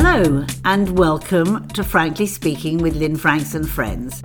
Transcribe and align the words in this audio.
Hello, 0.00 0.46
and 0.64 0.96
welcome 0.96 1.66
to 1.70 1.82
Frankly 1.82 2.26
Speaking 2.26 2.78
with 2.78 2.94
Lynne 2.94 3.16
Franks 3.16 3.56
and 3.56 3.68
Friends. 3.68 4.22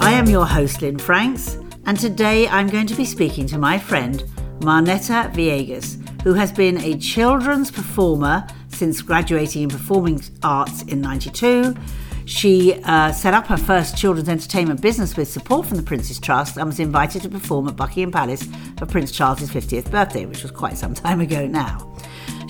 I 0.00 0.10
am 0.10 0.26
your 0.26 0.44
host, 0.44 0.82
Lynne 0.82 0.98
Franks, 0.98 1.56
and 1.86 1.96
today 1.96 2.48
I'm 2.48 2.68
going 2.68 2.88
to 2.88 2.96
be 2.96 3.04
speaking 3.04 3.46
to 3.46 3.58
my 3.58 3.78
friend, 3.78 4.24
Marnetta 4.58 5.32
Viegas, 5.32 6.02
who 6.22 6.34
has 6.34 6.50
been 6.50 6.78
a 6.78 6.98
children's 6.98 7.70
performer 7.70 8.44
since 8.66 9.02
graduating 9.02 9.62
in 9.62 9.68
performing 9.68 10.20
arts 10.42 10.82
in 10.82 11.00
92. 11.00 11.76
She 12.24 12.80
uh, 12.82 13.12
set 13.12 13.34
up 13.34 13.46
her 13.46 13.56
first 13.56 13.96
children's 13.96 14.28
entertainment 14.28 14.80
business 14.80 15.16
with 15.16 15.28
support 15.28 15.66
from 15.66 15.76
the 15.76 15.84
Prince's 15.84 16.18
Trust 16.18 16.56
and 16.56 16.66
was 16.66 16.80
invited 16.80 17.22
to 17.22 17.28
perform 17.28 17.68
at 17.68 17.76
Buckingham 17.76 18.10
Palace 18.10 18.48
for 18.76 18.86
Prince 18.86 19.12
Charles's 19.12 19.48
50th 19.48 19.92
birthday, 19.92 20.26
which 20.26 20.42
was 20.42 20.50
quite 20.50 20.76
some 20.76 20.92
time 20.92 21.20
ago 21.20 21.46
now. 21.46 21.94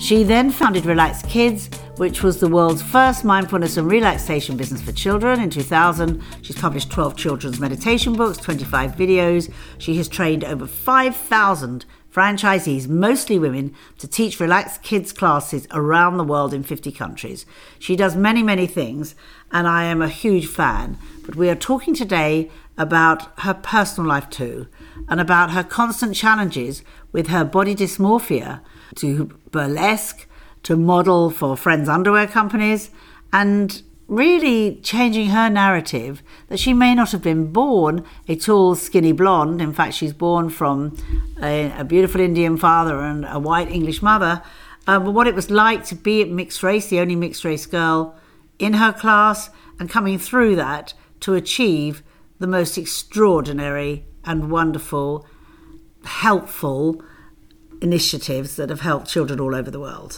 She 0.05 0.21
then 0.21 0.51
founded 0.51 0.85
Relax 0.85 1.23
Kids, 1.23 1.67
which 1.97 2.21
was 2.21 2.39
the 2.39 2.47
world's 2.47 2.83
first 2.83 3.25
mindfulness 3.25 3.75
and 3.75 3.89
relaxation 3.89 4.55
business 4.55 4.83
for 4.83 4.91
children 4.91 5.41
in 5.41 5.49
2000. 5.49 6.21
She's 6.43 6.55
published 6.55 6.91
12 6.91 7.15
children's 7.17 7.59
meditation 7.59 8.13
books, 8.13 8.37
25 8.37 8.91
videos. 8.91 9.51
She 9.79 9.97
has 9.97 10.07
trained 10.07 10.43
over 10.43 10.67
5,000 10.67 11.85
franchisees, 12.13 12.87
mostly 12.87 13.39
women, 13.39 13.73
to 13.97 14.07
teach 14.07 14.39
relaxed 14.39 14.83
kids 14.83 15.11
classes 15.11 15.65
around 15.71 16.17
the 16.17 16.23
world 16.23 16.53
in 16.53 16.61
50 16.61 16.91
countries. 16.91 17.47
She 17.79 17.95
does 17.95 18.15
many, 18.15 18.43
many 18.43 18.67
things, 18.67 19.15
and 19.51 19.67
I 19.67 19.85
am 19.85 20.03
a 20.03 20.07
huge 20.07 20.45
fan. 20.45 20.99
But 21.25 21.35
we 21.35 21.49
are 21.49 21.55
talking 21.55 21.95
today 21.95 22.51
about 22.77 23.39
her 23.39 23.55
personal 23.55 24.07
life 24.07 24.29
too, 24.29 24.67
and 25.09 25.19
about 25.19 25.49
her 25.49 25.63
constant 25.63 26.15
challenges 26.15 26.83
with 27.11 27.29
her 27.29 27.43
body 27.43 27.73
dysmorphia 27.73 28.61
to 28.95 29.37
burlesque, 29.51 30.27
to 30.63 30.75
model 30.75 31.29
for 31.29 31.55
friends' 31.55 31.89
underwear 31.89 32.27
companies, 32.27 32.89
and 33.31 33.81
really 34.07 34.79
changing 34.83 35.29
her 35.29 35.49
narrative 35.49 36.21
that 36.47 36.59
she 36.59 36.73
may 36.73 36.93
not 36.93 37.11
have 37.11 37.21
been 37.21 37.51
born 37.51 38.05
a 38.27 38.35
tall, 38.35 38.75
skinny 38.75 39.11
blonde. 39.11 39.61
In 39.61 39.73
fact, 39.73 39.95
she's 39.95 40.13
born 40.13 40.49
from 40.49 40.95
a, 41.41 41.71
a 41.79 41.83
beautiful 41.83 42.21
Indian 42.21 42.57
father 42.57 42.99
and 42.99 43.25
a 43.25 43.39
white 43.39 43.71
English 43.71 44.01
mother. 44.01 44.43
Uh, 44.87 44.99
but 44.99 45.11
what 45.11 45.27
it 45.27 45.33
was 45.33 45.49
like 45.49 45.83
to 45.85 45.95
be 45.95 46.21
a 46.21 46.25
mixed 46.27 46.61
race, 46.61 46.87
the 46.87 46.99
only 46.99 47.15
mixed 47.15 47.43
race 47.43 47.65
girl 47.65 48.15
in 48.59 48.73
her 48.73 48.93
class, 48.93 49.49
and 49.79 49.89
coming 49.89 50.19
through 50.19 50.55
that 50.55 50.93
to 51.21 51.33
achieve 51.33 52.03
the 52.39 52.47
most 52.47 52.77
extraordinary 52.77 54.05
and 54.23 54.51
wonderful, 54.51 55.25
helpful 56.03 57.01
initiatives 57.81 58.55
that 58.55 58.69
have 58.69 58.81
helped 58.81 59.07
children 59.07 59.39
all 59.39 59.55
over 59.55 59.71
the 59.71 59.79
world. 59.79 60.17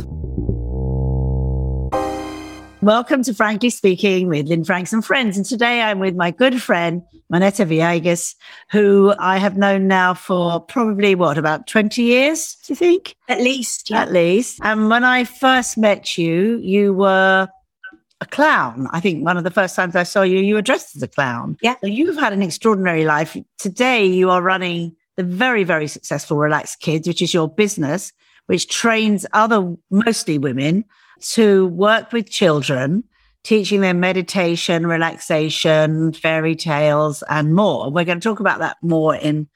Welcome 2.81 3.23
to 3.23 3.33
Frankly 3.33 3.72
Speaking 3.72 4.27
with 4.27 4.47
Lynne 4.47 4.64
Franks 4.64 4.94
and 4.94 5.03
Friends. 5.03 5.36
And 5.36 5.45
today 5.45 5.81
I'm 5.81 5.99
with 5.99 6.16
my 6.16 6.31
good 6.31 6.61
friend, 6.61 7.02
Marnetta 7.33 7.66
Viegas, 7.66 8.36
who 8.72 9.14
I 9.17 9.39
have 9.39 9.58
known 9.58 9.88
now 9.88 10.14
for 10.14 10.59
probably 10.59 11.16
what, 11.16 11.38
about 11.38 11.67
20 11.67 12.03
years, 12.03 12.55
do 12.66 12.73
you 12.73 12.75
think? 12.75 13.16
At 13.27 13.41
least. 13.41 13.89
Yeah. 13.89 14.03
At 14.03 14.11
least. 14.11 14.59
And 14.61 14.89
when 14.89 15.03
I 15.03 15.23
first 15.23 15.77
met 15.77 16.17
you, 16.17 16.58
you 16.59 16.94
were 16.94 17.47
a 18.21 18.25
clown. 18.25 18.88
I 18.92 18.99
think 18.99 19.25
one 19.25 19.38
of 19.38 19.44
the 19.44 19.52
first 19.52 19.75
times 19.75 19.95
I 19.95 20.03
saw 20.03 20.21
you, 20.21 20.39
you 20.39 20.55
were 20.55 20.61
dressed 20.61 20.95
as 20.95 21.03
a 21.03 21.08
clown. 21.08 21.58
Yeah. 21.61 21.75
So 21.81 21.88
you've 21.88 22.17
had 22.17 22.33
an 22.33 22.42
extraordinary 22.42 23.05
life. 23.05 23.36
Today 23.58 24.05
you 24.05 24.30
are 24.30 24.42
running 24.42 24.95
the 25.18 25.23
very, 25.23 25.64
very 25.64 25.88
successful 25.88 26.38
Relax 26.38 26.76
Kids, 26.76 27.08
which 27.08 27.22
is 27.22 27.34
your 27.34 27.50
business, 27.50 28.14
which 28.46 28.68
trains 28.70 29.26
other, 29.34 29.76
mostly 29.90 30.38
women, 30.38 30.86
to 31.22 31.68
work 31.68 32.14
with 32.14 32.30
children, 32.30 33.04
teaching 33.44 33.82
them 33.82 34.00
meditation, 34.00 34.86
relaxation, 34.86 36.14
fairy 36.14 36.56
tales, 36.56 37.23
and 37.30 37.56
more. 37.56 37.92
We're 37.92 38.06
going 38.06 38.20
to 38.20 38.30
talk 38.30 38.39
about 38.39 38.60
that 38.60 38.77
more 38.82 39.16
in 39.16 39.50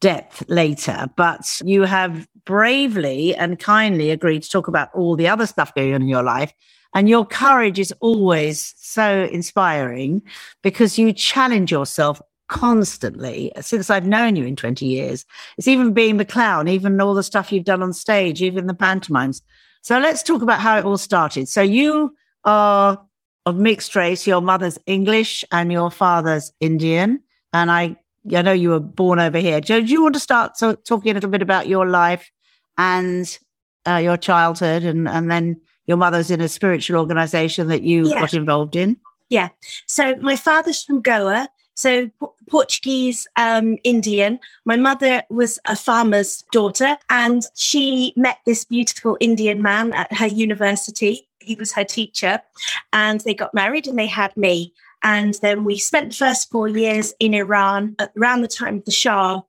depth 0.00 0.44
later, 0.48 1.08
but 1.16 1.60
you 1.64 1.82
have 1.82 2.26
bravely 2.44 3.36
and 3.36 3.58
kindly 3.58 4.10
agreed 4.10 4.42
to 4.42 4.48
talk 4.48 4.66
about 4.66 4.88
all 4.94 5.14
the 5.14 5.28
other 5.28 5.46
stuff 5.46 5.74
going 5.74 5.94
on 5.94 6.02
in 6.02 6.08
your 6.08 6.24
life. 6.24 6.52
And 6.94 7.08
your 7.08 7.24
courage 7.24 7.78
is 7.78 7.94
always 8.00 8.74
so 8.76 9.24
inspiring 9.24 10.22
because 10.62 10.98
you 10.98 11.12
challenge 11.12 11.70
yourself 11.70 12.20
constantly 12.52 13.50
since 13.62 13.88
I've 13.88 14.06
known 14.06 14.36
you 14.36 14.44
in 14.44 14.56
20 14.56 14.84
years. 14.84 15.24
It's 15.56 15.66
even 15.66 15.94
being 15.94 16.18
the 16.18 16.24
clown, 16.24 16.68
even 16.68 17.00
all 17.00 17.14
the 17.14 17.22
stuff 17.22 17.50
you've 17.50 17.64
done 17.64 17.82
on 17.82 17.94
stage, 17.94 18.42
even 18.42 18.66
the 18.66 18.74
pantomimes. 18.74 19.40
So 19.80 19.98
let's 19.98 20.22
talk 20.22 20.42
about 20.42 20.60
how 20.60 20.78
it 20.78 20.84
all 20.84 20.98
started. 20.98 21.48
So 21.48 21.62
you 21.62 22.14
are 22.44 23.02
of 23.46 23.56
mixed 23.56 23.96
race. 23.96 24.26
Your 24.26 24.42
mother's 24.42 24.78
English 24.86 25.44
and 25.50 25.72
your 25.72 25.90
father's 25.90 26.52
Indian. 26.60 27.20
And 27.54 27.70
I, 27.70 27.96
I 28.34 28.42
know 28.42 28.52
you 28.52 28.68
were 28.68 28.80
born 28.80 29.18
over 29.18 29.38
here. 29.38 29.60
Do, 29.60 29.80
do 29.80 29.90
you 29.90 30.02
want 30.02 30.14
to 30.14 30.20
start 30.20 30.58
so, 30.58 30.74
talking 30.74 31.10
a 31.10 31.14
little 31.14 31.30
bit 31.30 31.42
about 31.42 31.68
your 31.68 31.86
life 31.86 32.30
and 32.76 33.38
uh, 33.88 33.96
your 33.96 34.16
childhood, 34.16 34.84
and 34.84 35.08
and 35.08 35.30
then 35.30 35.60
your 35.86 35.96
mother's 35.96 36.30
in 36.30 36.40
a 36.40 36.48
spiritual 36.48 37.00
organization 37.00 37.66
that 37.68 37.82
you 37.82 38.08
yeah. 38.08 38.20
got 38.20 38.34
involved 38.34 38.76
in? 38.76 38.96
Yeah. 39.28 39.48
So 39.86 40.14
my 40.16 40.36
father's 40.36 40.84
from 40.84 41.00
Goa. 41.00 41.48
So 41.74 42.10
Portuguese, 42.48 43.26
um, 43.36 43.78
Indian. 43.84 44.38
My 44.64 44.76
mother 44.76 45.22
was 45.30 45.58
a 45.64 45.76
farmer's 45.76 46.44
daughter 46.52 46.96
and 47.08 47.42
she 47.54 48.12
met 48.16 48.38
this 48.44 48.64
beautiful 48.64 49.16
Indian 49.20 49.62
man 49.62 49.92
at 49.92 50.12
her 50.12 50.26
university. 50.26 51.28
He 51.40 51.54
was 51.54 51.72
her 51.72 51.84
teacher 51.84 52.40
and 52.92 53.20
they 53.20 53.34
got 53.34 53.54
married 53.54 53.86
and 53.86 53.98
they 53.98 54.06
had 54.06 54.36
me. 54.36 54.74
And 55.02 55.34
then 55.42 55.64
we 55.64 55.78
spent 55.78 56.10
the 56.10 56.16
first 56.16 56.50
four 56.50 56.68
years 56.68 57.12
in 57.18 57.34
Iran 57.34 57.96
around 58.16 58.42
the 58.42 58.48
time 58.48 58.76
of 58.76 58.84
the 58.84 58.92
Shah 58.92 59.40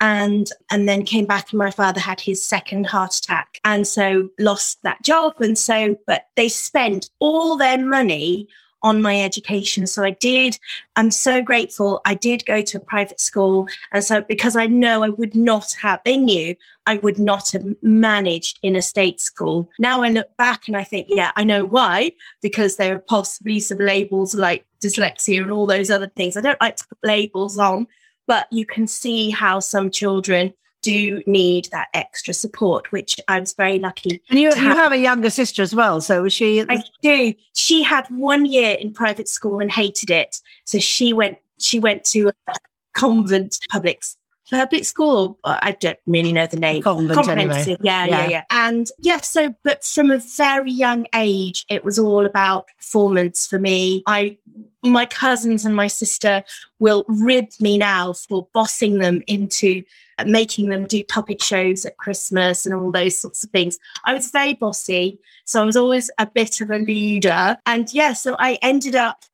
and 0.00 0.50
and 0.70 0.88
then 0.88 1.04
came 1.04 1.26
back 1.26 1.50
and 1.50 1.58
my 1.58 1.70
father 1.70 2.00
had 2.00 2.20
his 2.20 2.44
second 2.44 2.86
heart 2.86 3.14
attack 3.16 3.60
and 3.64 3.86
so 3.86 4.28
lost 4.38 4.78
that 4.82 5.02
job 5.02 5.34
and 5.40 5.58
so 5.58 5.96
but 6.06 6.26
they 6.36 6.48
spent 6.48 7.10
all 7.18 7.56
their 7.56 7.78
money 7.78 8.46
on 8.82 9.02
my 9.02 9.20
education. 9.20 9.86
So 9.86 10.04
I 10.04 10.10
did, 10.10 10.58
I'm 10.96 11.10
so 11.10 11.42
grateful. 11.42 12.00
I 12.04 12.14
did 12.14 12.46
go 12.46 12.62
to 12.62 12.76
a 12.76 12.80
private 12.80 13.20
school. 13.20 13.68
And 13.92 14.04
so 14.04 14.22
because 14.22 14.56
I 14.56 14.66
know 14.66 15.02
I 15.02 15.08
would 15.08 15.34
not 15.34 15.72
have, 15.80 16.00
they 16.04 16.16
knew 16.16 16.54
I 16.86 16.98
would 16.98 17.18
not 17.18 17.50
have 17.52 17.64
managed 17.82 18.58
in 18.62 18.76
a 18.76 18.82
state 18.82 19.20
school. 19.20 19.68
Now 19.78 20.02
I 20.02 20.10
look 20.10 20.36
back 20.36 20.68
and 20.68 20.76
I 20.76 20.84
think, 20.84 21.08
yeah, 21.10 21.32
I 21.36 21.44
know 21.44 21.64
why, 21.64 22.12
because 22.40 22.76
there 22.76 22.94
are 22.94 23.00
possibly 23.00 23.60
some 23.60 23.78
labels 23.78 24.34
like 24.34 24.64
dyslexia 24.80 25.42
and 25.42 25.50
all 25.50 25.66
those 25.66 25.90
other 25.90 26.10
things. 26.16 26.36
I 26.36 26.40
don't 26.40 26.60
like 26.60 26.76
to 26.76 26.86
put 26.86 26.98
labels 27.02 27.58
on, 27.58 27.86
but 28.26 28.46
you 28.52 28.64
can 28.64 28.86
see 28.86 29.30
how 29.30 29.60
some 29.60 29.90
children 29.90 30.54
do 30.88 31.22
need 31.26 31.68
that 31.70 31.88
extra 31.92 32.32
support, 32.32 32.90
which 32.92 33.20
I 33.28 33.38
was 33.40 33.52
very 33.52 33.78
lucky. 33.78 34.22
And 34.30 34.38
you, 34.38 34.48
you 34.48 34.54
have. 34.54 34.76
have. 34.76 34.92
a 34.92 34.98
younger 34.98 35.30
sister 35.30 35.62
as 35.62 35.74
well. 35.74 36.00
So 36.00 36.22
was 36.22 36.32
she? 36.32 36.64
I 36.68 36.82
do. 37.02 37.34
She 37.54 37.82
had 37.82 38.06
one 38.08 38.46
year 38.46 38.76
in 38.80 38.92
private 38.92 39.28
school 39.28 39.60
and 39.60 39.70
hated 39.70 40.10
it. 40.10 40.40
So 40.64 40.78
she 40.78 41.12
went. 41.12 41.38
She 41.58 41.80
went 41.80 42.04
to 42.04 42.28
a 42.28 42.54
convent 42.94 43.58
public 43.70 44.02
public 44.50 44.84
school. 44.84 45.38
Uh, 45.44 45.58
I 45.60 45.72
don't 45.72 45.98
really 46.06 46.32
know 46.32 46.46
the 46.46 46.58
name. 46.58 46.82
Convent, 46.82 47.28
anyway. 47.28 47.76
Yeah, 47.80 48.04
yeah, 48.04 48.06
yeah, 48.06 48.28
yeah. 48.28 48.44
And 48.50 48.88
yeah, 48.98 49.20
so 49.20 49.54
but 49.64 49.84
from 49.84 50.10
a 50.10 50.18
very 50.18 50.70
young 50.70 51.06
age, 51.14 51.64
it 51.68 51.84
was 51.84 51.98
all 51.98 52.26
about 52.26 52.68
performance 52.78 53.46
for 53.46 53.58
me. 53.58 54.02
I 54.06 54.38
my 54.82 55.06
cousins 55.06 55.64
and 55.64 55.74
my 55.74 55.88
sister 55.88 56.44
will 56.78 57.04
rib 57.08 57.46
me 57.60 57.78
now 57.78 58.12
for 58.12 58.48
bossing 58.54 58.98
them 58.98 59.22
into 59.26 59.82
making 60.26 60.68
them 60.68 60.84
do 60.84 61.04
puppet 61.04 61.42
shows 61.42 61.84
at 61.84 61.96
Christmas 61.96 62.66
and 62.66 62.74
all 62.74 62.90
those 62.90 63.20
sorts 63.20 63.44
of 63.44 63.50
things. 63.50 63.78
I 64.04 64.14
was 64.14 64.30
very 64.30 64.54
bossy. 64.54 65.18
So 65.44 65.62
I 65.62 65.64
was 65.64 65.76
always 65.76 66.10
a 66.18 66.26
bit 66.26 66.60
of 66.60 66.70
a 66.70 66.78
leader. 66.78 67.56
And 67.66 67.92
yeah, 67.92 68.12
so 68.12 68.36
I 68.38 68.58
ended 68.62 68.94
up 68.94 69.24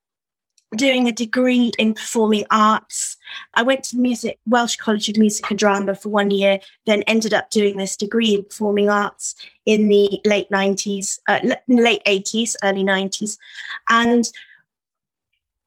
doing 0.77 1.09
a 1.09 1.13
degree 1.13 1.73
in 1.79 1.95
performing 1.95 2.45
arts. 2.51 3.17
I 3.55 3.63
went 3.63 3.85
to 3.85 3.97
music, 3.97 4.39
Welsh 4.47 4.77
College 4.77 5.09
of 5.09 5.17
Music 5.17 5.49
and 5.51 5.59
Drama 5.59 5.95
for 5.95 6.09
one 6.09 6.31
year, 6.31 6.59
then 6.87 7.03
ended 7.03 7.35
up 7.35 7.51
doing 7.51 7.77
this 7.77 7.97
degree 7.97 8.35
in 8.35 8.45
performing 8.45 8.89
arts 8.89 9.35
in 9.67 9.89
the 9.89 10.21
late 10.25 10.51
90s, 10.51 11.19
uh, 11.29 11.41
late 11.69 12.03
80s, 12.05 12.57
early 12.63 12.85
90s. 12.85 13.39
And 13.89 14.31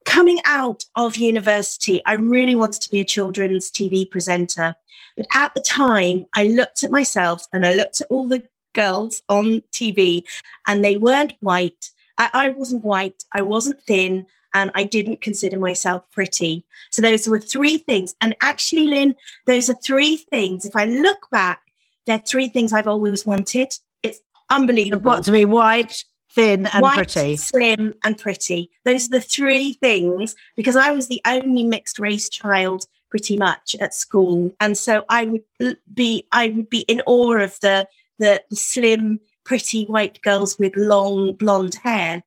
coming 0.05 0.39
out 0.45 0.85
of 0.95 1.17
university, 1.17 2.01
I 2.05 2.13
really 2.13 2.55
wanted 2.55 2.81
to 2.83 2.91
be 2.91 3.01
a 3.01 3.05
children's 3.05 3.69
TV 3.69 4.09
presenter. 4.09 4.75
But 5.15 5.27
at 5.33 5.53
the 5.53 5.61
time, 5.61 6.25
I 6.35 6.47
looked 6.47 6.83
at 6.83 6.91
myself 6.91 7.45
and 7.51 7.65
I 7.65 7.73
looked 7.73 8.01
at 8.01 8.07
all 8.09 8.27
the 8.27 8.43
girls 8.77 9.23
on 9.27 9.61
TV, 9.73 10.23
and 10.67 10.85
they 10.85 10.97
weren't 10.97 11.33
white. 11.41 11.91
I, 12.17 12.29
I 12.33 12.49
wasn't 12.49 12.85
white. 12.85 13.23
I 13.33 13.41
wasn't 13.41 13.81
thin. 13.81 14.27
And 14.53 14.71
I 14.75 14.83
didn't 14.83 15.21
consider 15.21 15.59
myself 15.59 16.03
pretty. 16.11 16.65
So 16.91 17.01
those 17.01 17.27
were 17.27 17.39
three 17.39 17.77
things. 17.77 18.15
And 18.21 18.35
actually, 18.41 18.87
Lynne, 18.87 19.15
those 19.45 19.69
are 19.69 19.75
three 19.75 20.17
things. 20.17 20.65
If 20.65 20.75
I 20.75 20.85
look 20.85 21.29
back, 21.31 21.61
they're 22.05 22.19
three 22.19 22.49
things 22.49 22.73
I've 22.73 22.87
always 22.87 23.25
wanted. 23.25 23.73
It's 24.03 24.19
unbelievable. 24.49 25.11
What 25.11 25.23
to 25.25 25.31
be 25.31 25.45
white, 25.45 26.03
thin, 26.31 26.67
and 26.67 26.81
White, 26.81 26.95
pretty. 26.95 27.35
slim, 27.35 27.93
and 28.03 28.17
pretty. 28.17 28.71
Those 28.85 29.07
are 29.07 29.19
the 29.19 29.21
three 29.21 29.73
things 29.73 30.35
because 30.55 30.75
I 30.75 30.91
was 30.91 31.07
the 31.07 31.21
only 31.25 31.63
mixed 31.63 31.99
race 31.99 32.29
child 32.29 32.85
pretty 33.09 33.37
much 33.37 33.75
at 33.79 33.93
school, 33.93 34.53
and 34.59 34.77
so 34.77 35.03
I 35.09 35.25
would 35.25 35.77
be 35.93 36.25
I 36.31 36.49
would 36.49 36.69
be 36.69 36.81
in 36.81 37.01
awe 37.05 37.37
of 37.37 37.59
the 37.61 37.87
the, 38.19 38.41
the 38.49 38.55
slim, 38.55 39.19
pretty 39.43 39.85
white 39.85 40.21
girls 40.21 40.57
with 40.59 40.75
long 40.75 41.33
blonde 41.33 41.75
hair. 41.75 42.23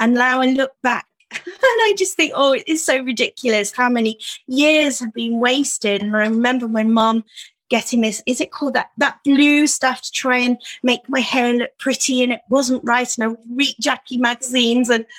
And 0.00 0.14
now 0.14 0.40
I 0.40 0.46
look 0.46 0.72
back 0.82 1.06
and 1.46 1.54
I 1.56 1.94
just 1.96 2.14
think, 2.14 2.32
oh, 2.34 2.52
it 2.52 2.64
is 2.66 2.84
so 2.84 3.02
ridiculous 3.02 3.72
how 3.72 3.88
many 3.88 4.18
years 4.46 4.98
have 5.00 5.12
been 5.12 5.40
wasted. 5.40 6.02
And 6.02 6.16
I 6.16 6.20
remember 6.20 6.68
my 6.68 6.82
mum 6.82 7.24
getting 7.70 8.02
this, 8.02 8.22
is 8.26 8.40
it 8.40 8.52
called 8.52 8.74
that 8.74 8.90
that 8.98 9.18
blue 9.24 9.66
stuff 9.66 10.02
to 10.02 10.12
try 10.12 10.38
and 10.38 10.58
make 10.82 11.08
my 11.08 11.20
hair 11.20 11.52
look 11.52 11.70
pretty 11.78 12.22
and 12.22 12.32
it 12.32 12.42
wasn't 12.48 12.84
right. 12.84 13.12
And 13.16 13.24
I 13.24 13.26
would 13.28 13.38
read 13.50 13.74
Jackie 13.80 14.18
magazines 14.18 14.90
and 14.90 15.06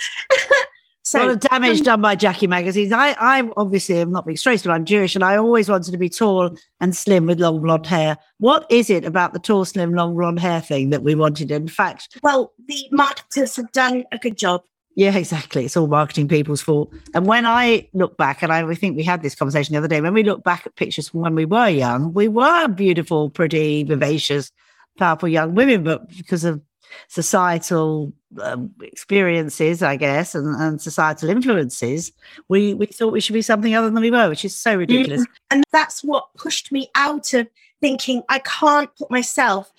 So, 1.06 1.20
a 1.20 1.22
lot 1.22 1.30
of 1.30 1.40
damage 1.40 1.80
um, 1.82 1.84
done 1.84 2.02
by 2.02 2.16
Jackie 2.16 2.48
magazines. 2.48 2.92
I, 2.92 3.16
I 3.20 3.48
obviously 3.58 4.00
am 4.00 4.12
not 4.12 4.26
being 4.26 4.40
race, 4.44 4.64
but 4.64 4.72
I'm 4.72 4.86
Jewish, 4.86 5.14
and 5.14 5.24
I 5.24 5.38
always 5.38 5.70
wanted 5.70 5.92
to 5.92 6.00
be 6.00 6.10
tall 6.10 6.58
and 6.80 6.96
slim 6.96 7.28
with 7.28 7.40
long 7.40 7.62
blonde 7.62 7.86
hair. 7.86 8.18
What 8.40 8.66
is 8.72 8.90
it 8.90 9.06
about 9.06 9.34
the 9.34 9.40
tall, 9.40 9.66
slim, 9.66 9.94
long 9.94 10.16
blonde 10.16 10.40
hair 10.40 10.62
thing 10.62 10.90
that 10.90 11.04
we 11.04 11.14
wanted? 11.14 11.52
In 11.52 11.68
fact, 11.68 12.18
well, 12.24 12.54
the 12.68 12.88
marketers 12.92 13.56
have 13.56 13.72
done 13.72 14.06
a 14.12 14.18
good 14.18 14.36
job. 14.36 14.64
Yeah, 14.96 15.16
exactly. 15.18 15.66
It's 15.66 15.76
all 15.76 15.88
marketing 15.88 16.30
people's 16.30 16.62
fault. 16.62 16.94
And 17.14 17.26
when 17.26 17.46
I 17.46 17.88
look 17.94 18.16
back, 18.16 18.42
and 18.42 18.52
I 18.52 18.74
think 18.76 18.96
we 18.96 19.04
had 19.04 19.22
this 19.22 19.36
conversation 19.36 19.74
the 19.74 19.80
other 19.80 19.90
day, 19.90 20.00
when 20.00 20.14
we 20.14 20.24
look 20.24 20.44
back 20.44 20.66
at 20.66 20.76
pictures 20.76 21.10
from 21.10 21.20
when 21.20 21.36
we 21.36 21.46
were 21.46 21.68
young, 21.68 22.14
we 22.14 22.30
were 22.30 22.70
beautiful, 22.70 23.30
pretty, 23.30 23.84
vivacious, 23.84 24.52
powerful 24.98 25.28
young 25.28 25.54
women, 25.54 25.84
but 25.84 26.08
because 26.16 26.46
of 26.46 26.62
societal 27.10 28.14
um, 28.42 28.72
experiences, 28.82 29.84
I 29.84 29.98
guess, 29.98 30.34
and, 30.34 30.56
and 30.56 30.82
societal 30.82 31.30
influences, 31.30 32.14
we, 32.48 32.74
we 32.74 32.86
thought 32.86 33.12
we 33.12 33.20
should 33.20 33.34
be 33.34 33.42
something 33.42 33.76
other 33.76 33.90
than 33.90 34.02
we 34.02 34.12
were, 34.12 34.30
which 34.30 34.46
is 34.46 34.58
so 34.58 34.78
ridiculous. 34.78 35.26
And 35.52 35.66
that's 35.74 36.06
what 36.06 36.34
pushed 36.36 36.72
me 36.72 36.88
out 36.96 37.34
of 37.34 37.48
thinking 37.82 38.24
I 38.30 38.40
can't 38.40 38.90
put 38.96 39.12
myself 39.12 39.72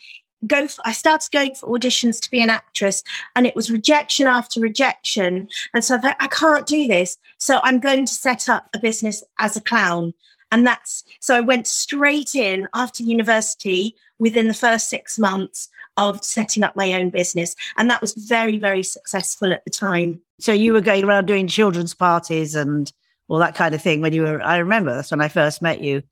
go 0.47 0.69
for, 0.69 0.83
I 0.85 0.93
started 0.93 1.31
going 1.33 1.55
for 1.55 1.69
auditions 1.69 2.21
to 2.23 2.31
be 2.31 2.41
an 2.41 2.51
actress 2.51 3.03
and 3.35 3.47
it 3.47 3.57
was 3.57 3.71
rejection 3.71 4.27
after 4.27 4.61
rejection. 4.61 5.49
And 5.75 5.85
so 5.85 5.97
I 5.97 5.99
thought, 5.99 6.17
I 6.21 6.29
can't 6.29 6.67
do 6.67 6.87
this. 6.87 7.19
So 7.39 7.61
I'm 7.63 7.81
going 7.81 8.07
to 8.07 8.15
set 8.15 8.49
up 8.49 8.69
a 8.75 8.79
business 8.79 9.23
as 9.39 9.57
a 9.57 9.61
clown. 9.61 10.15
And 10.53 10.67
that's 10.67 11.05
so 11.21 11.35
I 11.35 11.41
went 11.41 11.67
straight 11.67 12.35
in 12.35 12.69
after 12.75 13.03
university 13.03 13.97
within 14.19 14.49
the 14.49 14.55
first 14.55 14.89
six 14.89 15.19
months 15.19 15.69
of 15.97 16.23
setting 16.25 16.63
up 16.63 16.77
my 16.77 16.93
own 16.93 17.11
business. 17.11 17.55
And 17.77 17.91
that 17.91 18.01
was 18.01 18.15
very, 18.15 18.59
very 18.59 18.83
successful 18.83 19.53
at 19.53 19.65
the 19.65 19.71
time. 19.71 20.21
So 20.39 20.53
you 20.53 20.73
were 20.73 20.81
going 20.81 21.05
around 21.05 21.27
doing 21.27 21.49
children's 21.49 21.95
parties 21.95 22.55
and 22.55 22.93
all 23.29 23.39
that 23.39 23.55
kind 23.55 23.75
of 23.75 23.83
thing 23.83 24.01
when 24.01 24.13
you 24.13 24.23
were, 24.23 24.43
I 24.43 24.59
remember 24.59 24.95
that's 24.95 25.11
when 25.11 25.21
I 25.21 25.29
first 25.29 25.63
met 25.63 25.81
you. 25.81 26.03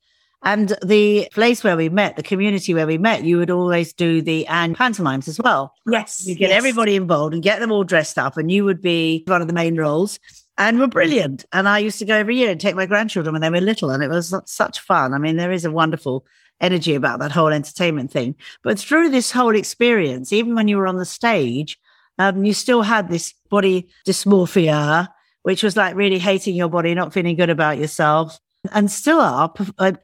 And 0.45 0.77
the 0.85 1.27
place 1.33 1.63
where 1.63 1.75
we 1.75 1.89
met, 1.89 2.17
the 2.17 2.23
community 2.23 2.75
where 2.75 2.85
we 2.85 2.99
met, 2.99 3.23
you 3.23 3.39
would 3.39 3.49
always 3.49 3.93
do 3.93 4.21
the 4.21 4.45
and 4.45 4.75
pantomimes 4.75 5.27
as 5.27 5.39
well. 5.39 5.73
Yes. 5.89 6.25
You 6.25 6.35
get 6.35 6.51
yes. 6.51 6.57
everybody 6.57 6.95
involved 6.95 7.33
and 7.33 7.41
get 7.41 7.59
them 7.59 7.71
all 7.71 7.83
dressed 7.83 8.19
up, 8.19 8.37
and 8.37 8.51
you 8.51 8.63
would 8.63 8.79
be 8.79 9.23
one 9.25 9.41
of 9.41 9.47
the 9.47 9.53
main 9.53 9.75
roles 9.75 10.19
and 10.57 10.79
were 10.79 10.87
brilliant. 10.87 11.45
And 11.51 11.67
I 11.67 11.79
used 11.79 11.97
to 11.99 12.05
go 12.05 12.15
every 12.15 12.37
year 12.37 12.51
and 12.51 12.61
take 12.61 12.75
my 12.75 12.85
grandchildren 12.85 13.33
when 13.33 13.41
they 13.41 13.49
were 13.49 13.59
little, 13.59 13.89
and 13.89 14.03
it 14.03 14.09
was 14.09 14.35
such 14.45 14.79
fun. 14.79 15.13
I 15.13 15.17
mean, 15.17 15.35
there 15.35 15.51
is 15.51 15.65
a 15.65 15.71
wonderful 15.71 16.25
energy 16.61 16.93
about 16.93 17.19
that 17.19 17.31
whole 17.31 17.49
entertainment 17.49 18.11
thing. 18.11 18.35
But 18.63 18.79
through 18.79 19.09
this 19.09 19.31
whole 19.31 19.55
experience, 19.55 20.31
even 20.31 20.53
when 20.53 20.67
you 20.67 20.77
were 20.77 20.87
on 20.87 20.97
the 20.97 21.05
stage, 21.05 21.77
um, 22.19 22.45
you 22.45 22.53
still 22.53 22.83
had 22.83 23.09
this 23.09 23.33
body 23.49 23.89
dysmorphia, 24.07 25.07
which 25.41 25.63
was 25.63 25.75
like 25.75 25.95
really 25.95 26.19
hating 26.19 26.55
your 26.55 26.69
body, 26.69 26.93
not 26.93 27.13
feeling 27.13 27.35
good 27.35 27.49
about 27.49 27.77
yourself, 27.77 28.39
and 28.73 28.89
still 28.91 29.19
are 29.19 29.53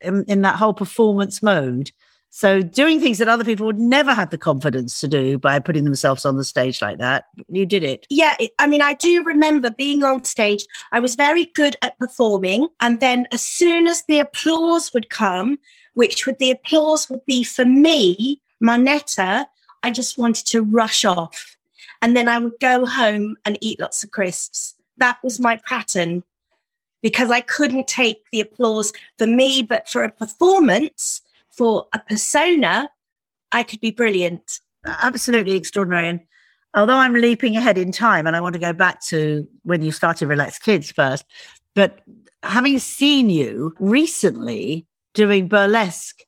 in, 0.02 0.24
in 0.28 0.42
that 0.42 0.56
whole 0.56 0.74
performance 0.74 1.42
mode. 1.42 1.92
So 2.34 2.62
doing 2.62 3.02
things 3.02 3.18
that 3.18 3.28
other 3.28 3.44
people 3.44 3.66
would 3.66 3.78
never 3.78 4.14
have 4.14 4.30
the 4.30 4.38
confidence 4.38 5.02
to 5.02 5.08
do 5.10 5.38
by 5.38 5.60
putting 5.60 5.84
themselves 5.84 6.26
on 6.26 6.38
the 6.38 6.46
stage 6.46 6.82
like 6.82 6.98
that, 7.00 7.26
you 7.50 7.66
did 7.66 7.84
it. 7.84 8.08
Yeah, 8.10 8.38
I 8.58 8.68
mean, 8.68 8.82
I 8.82 8.94
do 8.94 9.22
remember 9.24 9.70
being 9.70 10.04
on 10.06 10.24
stage. 10.24 10.66
I 10.94 11.02
was 11.02 11.16
very 11.16 11.48
good 11.48 11.76
at 11.82 12.00
performing, 12.00 12.70
and 12.80 13.02
then 13.02 13.28
as 13.34 13.44
soon 13.44 13.86
as 13.86 14.06
the 14.06 14.20
applause 14.20 14.94
would 14.94 15.10
come, 15.10 15.60
which 15.94 16.26
would 16.26 16.40
the 16.40 16.52
applause 16.52 17.10
would 17.10 17.26
be 17.26 17.44
for 17.44 17.66
me, 17.66 18.42
Marnetta, 18.64 19.46
I 19.84 19.92
just 19.92 20.18
wanted 20.18 20.48
to 20.48 20.64
rush 20.64 21.04
off, 21.04 21.58
and 22.02 22.16
then 22.16 22.30
I 22.30 22.40
would 22.40 22.60
go 22.62 22.86
home 22.86 23.36
and 23.44 23.58
eat 23.60 23.82
lots 23.82 24.06
of 24.06 24.12
crisps. 24.12 24.76
That 24.96 25.18
was 25.22 25.38
my 25.38 25.58
pattern 25.68 26.24
because 27.02 27.32
I 27.32 27.42
couldn't 27.42 27.88
take 27.88 28.24
the 28.32 28.42
applause 28.42 28.94
for 29.18 29.28
me, 29.28 29.62
but 29.62 29.90
for 29.90 30.04
a 30.04 30.12
performance 30.12 31.22
for 31.50 31.88
a 31.94 32.00
persona, 32.00 32.90
I 33.52 33.64
could 33.64 33.82
be 33.82 33.92
brilliant. 33.92 34.60
Absolutely 34.86 35.56
extraordinary. 35.56 36.08
And 36.08 36.22
although 36.74 36.96
I'm 36.96 37.14
leaping 37.14 37.58
ahead 37.58 37.78
in 37.78 37.92
time 37.92 38.26
and 38.28 38.36
I 38.36 38.42
want 38.42 38.54
to 38.54 38.60
go 38.60 38.74
back 38.74 39.02
to 39.06 39.48
when 39.64 39.82
you 39.82 39.92
started 39.92 40.28
Relax 40.28 40.58
Kids 40.58 40.92
first, 40.92 41.26
but 41.76 42.02
having 42.44 42.80
seen 42.80 43.30
you 43.30 43.76
recently 43.80 44.88
doing 45.14 45.48
burlesque 45.48 46.22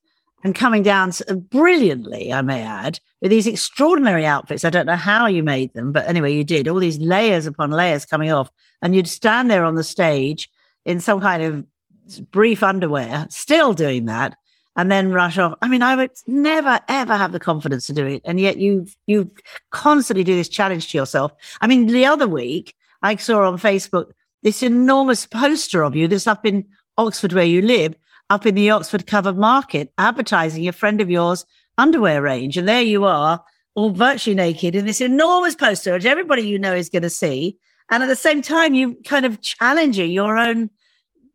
and 0.44 0.54
coming 0.54 0.84
down 0.84 1.12
to, 1.12 1.32
uh, 1.32 1.36
brilliantly, 1.36 2.34
I 2.34 2.42
may 2.42 2.62
add, 2.62 3.00
with 3.22 3.32
these 3.32 3.48
extraordinary 3.48 4.26
outfits. 4.26 4.66
I 4.66 4.70
don't 4.70 4.86
know 4.86 4.98
how 4.98 5.26
you 5.26 5.42
made 5.42 5.74
them, 5.74 5.94
but 5.94 6.06
anyway, 6.08 6.34
you 6.34 6.44
did 6.44 6.68
all 6.68 6.80
these 6.80 7.00
layers 7.00 7.46
upon 7.46 7.72
layers 7.72 8.06
coming 8.06 8.32
off, 8.32 8.52
and 8.82 8.94
you'd 8.94 9.08
stand 9.08 9.50
there 9.50 9.64
on 9.64 9.76
the 9.76 9.84
stage 9.84 10.50
in 10.86 11.00
some 11.00 11.22
kind 11.22 11.44
of 11.44 12.32
brief 12.32 12.64
underwear, 12.64 13.28
still 13.30 13.74
doing 13.74 14.06
that 14.06 14.36
and 14.76 14.92
then 14.92 15.12
rush 15.12 15.38
off. 15.38 15.58
I 15.62 15.68
mean, 15.68 15.82
I 15.82 15.96
would 15.96 16.12
never 16.28 16.80
ever 16.88 17.16
have 17.16 17.32
the 17.32 17.40
confidence 17.40 17.88
to 17.88 17.94
do 17.94 18.06
it, 18.06 18.22
and 18.26 18.40
yet 18.40 18.58
you 18.58 18.88
you 19.08 19.32
constantly 19.72 20.24
do 20.24 20.36
this 20.36 20.50
challenge 20.50 20.92
to 20.92 20.98
yourself. 20.98 21.32
I 21.62 21.68
mean, 21.68 21.88
the 21.88 22.06
other 22.06 22.28
week 22.28 22.76
I 23.02 23.16
saw 23.16 23.48
on 23.48 23.58
Facebook 23.58 24.12
this 24.42 24.64
enormous 24.64 25.26
poster 25.26 25.84
of 25.84 25.96
you 25.96 26.08
that's 26.08 26.28
up 26.28 26.46
in 26.46 26.66
Oxford 26.98 27.34
where 27.34 27.46
you 27.46 27.62
live, 27.62 27.96
up 28.30 28.46
in 28.46 28.56
the 28.56 28.70
Oxford 28.72 29.08
covered 29.08 29.38
market, 29.38 29.92
advertising 29.98 30.68
a 30.68 30.74
friend 30.74 31.02
of 31.02 31.10
yours 31.10 31.46
underwear 31.78 32.22
range, 32.22 32.58
and 32.58 32.68
there 32.68 32.82
you 32.82 33.06
are, 33.06 33.44
all 33.76 33.92
virtually 33.92 34.36
naked 34.36 34.76
in 34.76 34.86
this 34.86 35.02
enormous 35.02 35.56
poster, 35.56 35.94
which 35.94 36.06
everybody 36.06 36.44
you 36.44 36.60
know 36.60 36.74
is 36.74 36.90
going 36.90 37.04
to 37.04 37.10
see, 37.10 37.58
and 37.94 38.02
at 38.02 38.08
the 38.08 38.16
same 38.16 38.42
time 38.42 38.74
you 38.74 38.96
kind 39.06 39.24
of 39.24 39.40
challenging 39.42 40.12
your 40.12 40.36
own. 40.36 40.72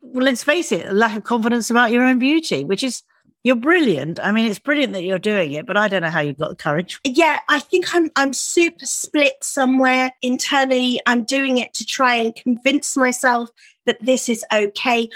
Well, 0.01 0.25
let's 0.25 0.43
face 0.43 0.73
it, 0.73 0.91
lack 0.91 1.15
of 1.15 1.23
confidence 1.23 1.69
about 1.69 1.91
your 1.91 2.03
own 2.03 2.19
beauty, 2.19 2.65
which 2.65 2.83
is 2.83 3.01
you're 3.43 3.55
brilliant. 3.55 4.19
I 4.21 4.33
mean, 4.33 4.49
it's 4.49 4.59
brilliant 4.59 4.91
that 4.91 5.03
you're 5.03 5.19
doing 5.19 5.53
it, 5.53 5.65
but 5.65 5.77
I 5.77 5.87
don't 5.87 6.01
know 6.01 6.09
how 6.09 6.19
you've 6.19 6.37
got 6.37 6.49
the 6.49 6.55
courage. 6.57 6.99
Yeah, 7.05 7.39
I 7.47 7.59
think 7.59 7.95
I'm 7.95 8.11
I'm 8.17 8.33
super 8.33 8.85
split 8.85 9.35
somewhere 9.41 10.11
internally. 10.21 10.99
I'm 11.05 11.23
doing 11.23 11.57
it 11.59 11.73
to 11.75 11.85
try 11.85 12.15
and 12.15 12.35
convince 12.35 12.97
myself 12.97 13.49
that 13.85 14.03
this 14.03 14.27
is 14.27 14.43
okay. 14.53 15.09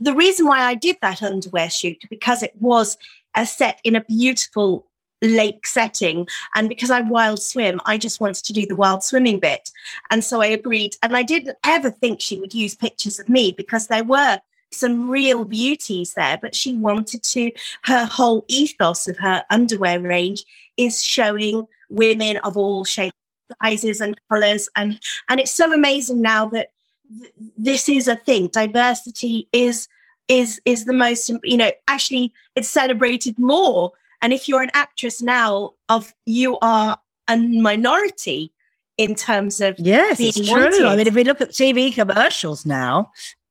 The 0.00 0.14
reason 0.14 0.46
why 0.46 0.60
I 0.60 0.74
did 0.74 0.96
that 1.00 1.22
underwear 1.22 1.70
shoot 1.70 2.04
because 2.10 2.42
it 2.42 2.52
was 2.60 2.98
a 3.34 3.46
set 3.46 3.80
in 3.84 3.96
a 3.96 4.04
beautiful 4.04 4.89
lake 5.22 5.66
setting 5.66 6.26
and 6.54 6.68
because 6.68 6.90
I 6.90 7.02
wild 7.02 7.42
swim 7.42 7.80
I 7.84 7.98
just 7.98 8.20
wanted 8.20 8.44
to 8.44 8.52
do 8.52 8.66
the 8.66 8.76
wild 8.76 9.04
swimming 9.04 9.38
bit 9.38 9.70
and 10.10 10.24
so 10.24 10.40
I 10.40 10.46
agreed 10.46 10.96
and 11.02 11.16
I 11.16 11.22
didn't 11.22 11.56
ever 11.64 11.90
think 11.90 12.20
she 12.20 12.40
would 12.40 12.54
use 12.54 12.74
pictures 12.74 13.18
of 13.18 13.28
me 13.28 13.52
because 13.52 13.86
there 13.88 14.04
were 14.04 14.40
some 14.72 15.10
real 15.10 15.44
beauties 15.44 16.14
there, 16.14 16.38
but 16.40 16.54
she 16.54 16.74
wanted 16.76 17.22
to, 17.22 17.50
her 17.82 18.04
whole 18.04 18.44
ethos 18.48 19.08
of 19.08 19.18
her 19.18 19.44
underwear 19.50 20.00
range 20.00 20.44
is 20.76 21.02
showing 21.02 21.66
women 21.88 22.36
of 22.38 22.56
all 22.56 22.84
shapes, 22.84 23.16
sizes, 23.62 24.00
and 24.00 24.20
colors. 24.30 24.68
And, 24.76 25.00
and 25.28 25.40
it's 25.40 25.54
so 25.54 25.72
amazing 25.72 26.22
now 26.22 26.46
that 26.50 26.70
th- 27.18 27.32
this 27.56 27.88
is 27.88 28.08
a 28.08 28.16
thing. 28.16 28.48
Diversity 28.48 29.48
is, 29.52 29.88
is, 30.28 30.60
is 30.64 30.84
the 30.84 30.92
most, 30.92 31.30
you 31.42 31.56
know, 31.56 31.72
actually 31.88 32.32
it's 32.54 32.68
celebrated 32.68 33.38
more. 33.38 33.92
And 34.22 34.32
if 34.32 34.48
you're 34.48 34.62
an 34.62 34.70
actress 34.74 35.22
now 35.22 35.72
of 35.88 36.14
you 36.26 36.58
are 36.60 36.98
a 37.28 37.36
minority 37.36 38.52
in 38.98 39.14
terms 39.14 39.60
of 39.60 39.76
yes, 39.78 40.20
it's 40.20 40.36
true. 40.36 40.62
wanted. 40.62 40.84
I 40.84 40.96
mean, 40.96 41.06
if 41.06 41.14
we 41.14 41.24
look 41.24 41.40
at 41.40 41.50
TV 41.50 41.94
commercials 41.94 42.66
now, 42.66 43.10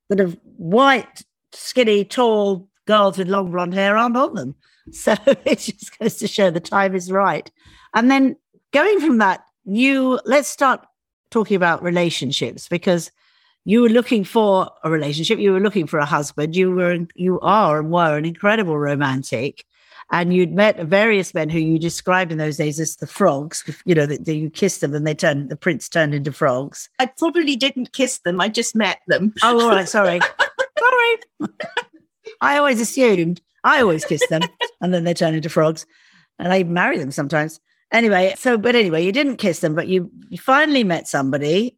that 0.09 0.19
of 0.19 0.37
white, 0.57 1.23
skinny, 1.53 2.05
tall 2.05 2.67
girls 2.85 3.17
with 3.17 3.27
long 3.27 3.51
blonde 3.51 3.73
hair 3.73 3.97
aren't 3.97 4.17
on 4.17 4.33
them. 4.35 4.55
So 4.91 5.13
it 5.45 5.59
just 5.59 5.99
goes 5.99 6.15
to 6.15 6.27
show 6.27 6.49
the 6.49 6.59
time 6.59 6.95
is 6.95 7.11
right. 7.11 7.51
And 7.93 8.09
then 8.09 8.35
going 8.73 8.99
from 8.99 9.19
that, 9.19 9.43
you 9.63 10.19
let's 10.25 10.47
start 10.47 10.83
talking 11.29 11.55
about 11.55 11.83
relationships 11.83 12.67
because 12.67 13.11
you 13.65 13.83
were 13.83 13.89
looking 13.89 14.23
for 14.23 14.71
a 14.83 14.89
relationship, 14.89 15.37
you 15.37 15.51
were 15.51 15.59
looking 15.59 15.85
for 15.85 15.99
a 15.99 16.05
husband, 16.05 16.55
you 16.55 16.71
were 16.71 16.97
you 17.13 17.39
are 17.41 17.79
and 17.79 17.91
were 17.91 18.17
an 18.17 18.25
incredible 18.25 18.79
romantic. 18.79 19.63
And 20.11 20.33
you'd 20.33 20.53
met 20.53 20.79
various 20.79 21.33
men 21.33 21.49
who 21.49 21.59
you 21.59 21.77
described 21.77 22.31
in 22.31 22.39
those 22.39 22.57
days 22.57 22.79
as 22.79 22.95
the 22.95 23.05
frogs. 23.05 23.63
You 23.85 23.93
know, 23.93 24.05
that 24.07 24.27
you 24.27 24.49
kissed 24.49 24.81
them 24.81 24.95
and 24.95 25.05
they 25.05 25.13
turned, 25.13 25.49
the 25.49 25.55
prince 25.55 25.87
turned 25.87 26.15
into 26.15 26.31
frogs. 26.31 26.89
I 26.97 27.05
probably 27.05 27.55
didn't 27.55 27.93
kiss 27.93 28.19
them. 28.19 28.41
I 28.41 28.49
just 28.49 28.75
met 28.75 28.99
them. 29.07 29.33
Oh, 29.43 29.61
all 29.61 29.69
right. 29.69 29.87
Sorry. 29.87 30.19
sorry. 30.79 31.49
I 32.41 32.57
always 32.57 32.81
assumed, 32.81 33.41
I 33.63 33.81
always 33.81 34.03
kiss 34.05 34.25
them 34.29 34.41
and 34.81 34.93
then 34.93 35.03
they 35.03 35.13
turn 35.13 35.35
into 35.35 35.49
frogs. 35.49 35.85
And 36.39 36.51
I 36.51 36.63
marry 36.63 36.97
them 36.97 37.11
sometimes. 37.11 37.59
Anyway, 37.91 38.33
so, 38.37 38.57
but 38.57 38.75
anyway, 38.75 39.03
you 39.03 39.11
didn't 39.11 39.37
kiss 39.37 39.59
them, 39.59 39.75
but 39.75 39.87
you, 39.87 40.09
you 40.29 40.37
finally 40.37 40.83
met 40.83 41.07
somebody. 41.07 41.77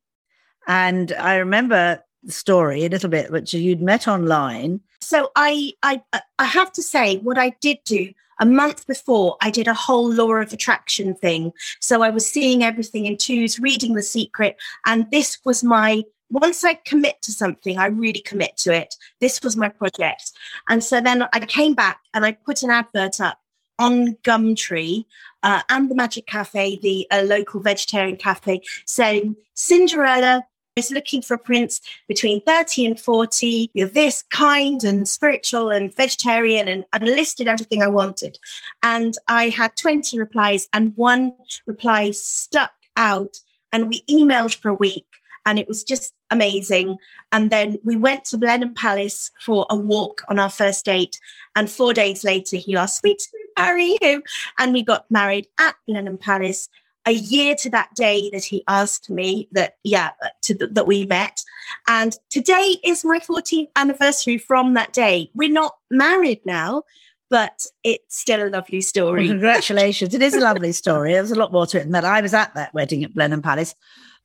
And 0.67 1.11
I 1.13 1.38
remember 1.38 2.03
the 2.23 2.31
story 2.31 2.85
a 2.85 2.89
little 2.89 3.09
bit, 3.09 3.31
which 3.31 3.53
you'd 3.53 3.81
met 3.81 4.07
online. 4.07 4.81
So 5.12 5.30
I, 5.36 5.74
I, 5.84 6.01
I 6.39 6.46
have 6.46 6.72
to 6.72 6.82
say, 6.82 7.18
what 7.18 7.38
I 7.38 7.50
did 7.60 7.80
do 7.84 8.13
a 8.39 8.46
month 8.46 8.88
before, 8.88 9.36
I 9.41 9.51
did 9.51 9.68
a 9.68 9.74
whole 9.74 10.10
law 10.10 10.36
of 10.36 10.53
attraction 10.53 11.15
thing. 11.15 11.51
So 11.82 12.01
I 12.01 12.10
was 12.10 12.25
seeing 12.25 12.63
everything 12.63 13.08
in 13.08 13.18
twos, 13.18 13.60
reading 13.60 13.94
The 13.96 14.03
Secret, 14.03 14.56
and 14.86 15.12
this 15.12 15.38
was 15.44 15.65
my. 15.65 16.03
Once 16.30 16.63
I 16.63 16.75
commit 16.75 17.22
to 17.24 17.34
something, 17.34 17.77
I 17.77 17.88
really 17.88 18.22
commit 18.22 18.56
to 18.60 18.74
it. 18.74 18.96
This 19.20 19.44
was 19.44 19.58
my 19.58 19.68
project. 19.68 20.32
And 20.70 20.82
so 20.82 21.01
then 21.01 21.27
I 21.34 21.41
came 21.41 21.74
back 21.74 22.00
and 22.13 22.24
I 22.24 22.32
put 22.32 22.63
an 22.63 22.70
advert 22.70 23.20
up 23.20 23.38
on 23.80 24.13
Gumtree 24.24 25.03
uh, 25.44 25.62
and 25.68 25.91
the 25.91 25.96
Magic 25.96 26.25
Cafe, 26.25 26.80
the 26.82 27.06
uh, 27.12 27.24
local 27.24 27.60
vegetarian 27.60 28.15
cafe, 28.15 28.62
saying 28.86 29.36
Cinderella 29.56 30.46
is 30.75 30.91
looking 30.91 31.21
for 31.21 31.33
a 31.33 31.39
prince 31.39 31.81
between 32.07 32.41
30 32.41 32.85
and 32.85 32.99
40. 32.99 33.71
You're 33.73 33.87
this 33.87 34.23
kind 34.29 34.83
and 34.83 35.07
spiritual 35.07 35.69
and 35.69 35.93
vegetarian 35.93 36.67
and, 36.67 36.85
and 36.93 37.03
listed 37.03 37.47
everything 37.47 37.83
I 37.83 37.87
wanted. 37.87 38.37
And 38.81 39.15
I 39.27 39.49
had 39.49 39.75
20 39.75 40.17
replies 40.17 40.67
and 40.73 40.93
one 40.95 41.33
reply 41.65 42.11
stuck 42.11 42.71
out 42.95 43.37
and 43.73 43.89
we 43.89 44.03
emailed 44.09 44.55
for 44.55 44.69
a 44.69 44.73
week 44.73 45.05
and 45.45 45.59
it 45.59 45.67
was 45.67 45.83
just 45.83 46.13
amazing. 46.29 46.97
And 47.31 47.49
then 47.49 47.77
we 47.83 47.95
went 47.97 48.25
to 48.25 48.37
Blenheim 48.37 48.73
Palace 48.73 49.31
for 49.41 49.65
a 49.69 49.75
walk 49.75 50.21
on 50.29 50.39
our 50.39 50.49
first 50.49 50.85
date. 50.85 51.19
And 51.55 51.69
four 51.69 51.93
days 51.93 52.23
later, 52.23 52.57
he 52.57 52.75
asked 52.75 53.03
me 53.03 53.15
to 53.15 53.27
marry 53.57 53.97
him. 54.01 54.23
And 54.59 54.71
we 54.71 54.83
got 54.83 55.09
married 55.09 55.47
at 55.59 55.75
Blenheim 55.87 56.17
Palace 56.17 56.69
a 57.05 57.12
year 57.12 57.55
to 57.55 57.70
that 57.70 57.89
day 57.96 58.29
that 58.31 58.43
he 58.43 58.63
asked 58.67 59.10
me 59.10 59.48
that, 59.51 59.77
yeah, 59.84 60.12
to, 60.43 60.55
that 60.67 60.88
we 60.88 61.05
met. 61.05 61.43
And 61.88 62.15
today 62.29 62.77
is 62.84 63.03
my 63.03 63.20
14th 63.20 63.70
anniversary 63.75 64.38
from 64.38 64.74
that 64.75 64.93
day. 64.93 65.31
We're 65.34 65.50
not 65.50 65.77
married 65.89 66.41
now, 66.46 66.84
but 67.29 67.65
it's 67.84 68.20
still 68.20 68.46
a 68.46 68.50
lovely 68.50 68.81
story. 68.81 69.22
Well, 69.22 69.31
congratulations. 69.31 70.13
it 70.13 70.22
is 70.22 70.36
a 70.36 70.41
lovely 70.41 70.72
story. 70.74 71.13
There's 71.13 71.31
a 71.31 71.39
lot 71.39 71.51
more 71.51 71.65
to 71.67 71.79
it 71.79 71.84
than 71.84 71.93
that. 71.93 72.05
I 72.05 72.22
was 72.22 72.34
at 72.34 72.53
that 72.55 72.74
wedding 72.74 73.03
at 73.03 73.15
Blenheim 73.15 73.41
Palace. 73.41 73.74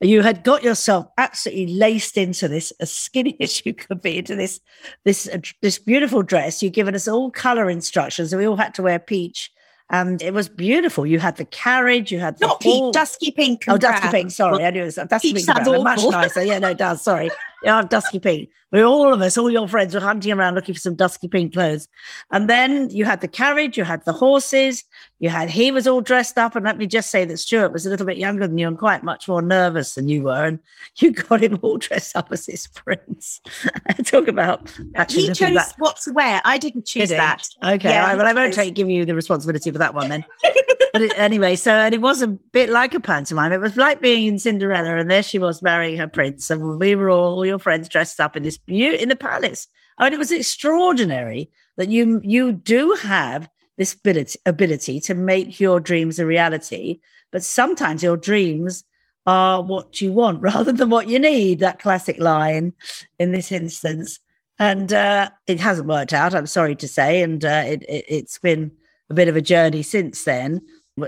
You 0.00 0.20
had 0.20 0.44
got 0.44 0.62
yourself 0.62 1.06
absolutely 1.16 1.68
laced 1.68 2.18
into 2.18 2.48
this, 2.48 2.70
as 2.80 2.92
skinny 2.92 3.36
as 3.40 3.64
you 3.64 3.72
could 3.72 4.02
be, 4.02 4.18
into 4.18 4.36
this 4.36 4.60
this 5.04 5.26
uh, 5.26 5.38
this 5.62 5.78
beautiful 5.78 6.22
dress. 6.22 6.62
You'd 6.62 6.74
given 6.74 6.94
us 6.94 7.08
all 7.08 7.30
color 7.30 7.70
instructions, 7.70 8.32
and 8.32 8.40
we 8.40 8.46
all 8.46 8.56
had 8.56 8.74
to 8.74 8.82
wear 8.82 8.98
peach 8.98 9.50
and 9.90 10.20
it 10.20 10.34
was 10.34 10.48
beautiful. 10.48 11.06
You 11.06 11.18
had 11.18 11.36
the 11.36 11.44
carriage, 11.44 12.10
you 12.10 12.18
had 12.18 12.38
the 12.38 12.46
not 12.46 12.60
pink, 12.60 12.92
dusky 12.92 13.30
pink. 13.30 13.64
Oh, 13.68 13.78
dusky 13.78 14.08
pink. 14.08 14.30
Sorry, 14.30 14.64
I 14.64 14.70
knew 14.70 14.82
it 14.82 14.86
was 14.86 14.98
uh, 14.98 15.04
dusky 15.04 15.32
pink. 15.32 15.46
Much 15.46 16.04
nicer. 16.04 16.44
Yeah, 16.44 16.58
no, 16.58 16.70
it 16.70 16.78
does. 16.78 17.02
Sorry, 17.02 17.30
yeah, 17.62 17.82
dusky 17.82 18.18
pink. 18.18 18.50
We 18.72 18.82
all 18.82 19.12
of 19.12 19.20
us, 19.20 19.38
all 19.38 19.50
your 19.50 19.68
friends, 19.68 19.94
were 19.94 20.00
hunting 20.00 20.32
around 20.32 20.54
looking 20.54 20.74
for 20.74 20.80
some 20.80 20.96
dusky 20.96 21.28
pink 21.28 21.52
clothes. 21.52 21.86
And 22.32 22.50
then 22.50 22.90
you 22.90 23.04
had 23.04 23.20
the 23.20 23.28
carriage, 23.28 23.78
you 23.78 23.84
had 23.84 24.04
the 24.04 24.12
horses, 24.12 24.82
you 25.20 25.28
had 25.28 25.48
he 25.50 25.70
was 25.70 25.86
all 25.86 26.00
dressed 26.00 26.36
up. 26.36 26.56
And 26.56 26.64
let 26.64 26.76
me 26.76 26.86
just 26.86 27.10
say 27.10 27.24
that 27.24 27.36
Stuart 27.38 27.72
was 27.72 27.86
a 27.86 27.90
little 27.90 28.06
bit 28.06 28.18
younger 28.18 28.46
than 28.46 28.58
you 28.58 28.66
and 28.66 28.76
quite 28.76 29.04
much 29.04 29.28
more 29.28 29.40
nervous 29.40 29.94
than 29.94 30.08
you 30.08 30.24
were, 30.24 30.44
and 30.44 30.58
you 30.96 31.12
got 31.12 31.42
him 31.42 31.58
all 31.62 31.76
dressed 31.78 32.16
up 32.16 32.32
as 32.32 32.46
this 32.46 32.66
prince. 32.66 33.40
Talk 34.04 34.26
about 34.26 34.72
actually. 34.96 35.28
He 35.28 35.32
chose 35.32 35.72
what 35.78 35.98
to 36.02 36.12
wear. 36.12 36.42
I 36.44 36.58
didn't 36.58 36.86
choose 36.86 37.10
Did 37.10 37.18
that. 37.18 37.48
Okay, 37.64 37.90
yeah, 37.90 38.14
well, 38.14 38.26
I 38.26 38.32
won't 38.32 38.52
take 38.52 38.74
give 38.74 38.90
you 38.90 39.04
the 39.04 39.14
responsibility 39.14 39.70
for 39.70 39.78
that 39.78 39.94
one 39.94 40.08
then. 40.08 40.24
but 40.92 41.02
it, 41.02 41.18
anyway, 41.18 41.56
so 41.56 41.70
and 41.72 41.94
it 41.94 42.00
was 42.00 42.20
a 42.20 42.26
bit 42.26 42.68
like 42.68 42.94
a 42.94 43.00
pantomime. 43.00 43.52
It 43.52 43.60
was 43.60 43.76
like 43.76 44.00
being 44.00 44.26
in 44.26 44.38
Cinderella, 44.38 44.96
and 44.96 45.10
there 45.10 45.22
she 45.22 45.38
was 45.38 45.62
marrying 45.62 45.98
her 45.98 46.08
prince, 46.08 46.50
and 46.50 46.78
we 46.78 46.94
were 46.94 47.10
all, 47.10 47.36
all 47.36 47.46
your 47.46 47.58
friends 47.58 47.88
dressed 47.88 48.18
up 48.18 48.36
in 48.36 48.42
this 48.42 48.55
beauty 48.58 49.02
in 49.02 49.08
the 49.08 49.16
palace. 49.16 49.68
I 49.98 50.04
mean, 50.04 50.14
it 50.14 50.18
was 50.18 50.32
extraordinary 50.32 51.50
that 51.76 51.88
you 51.88 52.20
you 52.22 52.52
do 52.52 52.96
have 53.02 53.48
this 53.78 53.94
ability 53.94 54.38
ability 54.46 55.00
to 55.00 55.14
make 55.14 55.60
your 55.60 55.80
dreams 55.80 56.18
a 56.18 56.26
reality, 56.26 57.00
but 57.32 57.42
sometimes 57.42 58.02
your 58.02 58.16
dreams 58.16 58.84
are 59.26 59.62
what 59.62 60.00
you 60.00 60.12
want 60.12 60.40
rather 60.42 60.72
than 60.72 60.90
what 60.90 61.08
you 61.08 61.18
need. 61.18 61.60
That 61.60 61.78
classic 61.78 62.18
line 62.18 62.72
in 63.18 63.32
this 63.32 63.52
instance, 63.52 64.18
and 64.58 64.92
uh, 64.92 65.30
it 65.46 65.60
hasn't 65.60 65.88
worked 65.88 66.12
out. 66.12 66.34
I'm 66.34 66.46
sorry 66.46 66.76
to 66.76 66.88
say, 66.88 67.22
and 67.22 67.44
uh, 67.44 67.64
it, 67.66 67.82
it, 67.82 68.04
it's 68.08 68.38
been 68.38 68.72
a 69.10 69.14
bit 69.14 69.28
of 69.28 69.36
a 69.36 69.42
journey 69.42 69.82
since 69.82 70.24
then. 70.24 70.60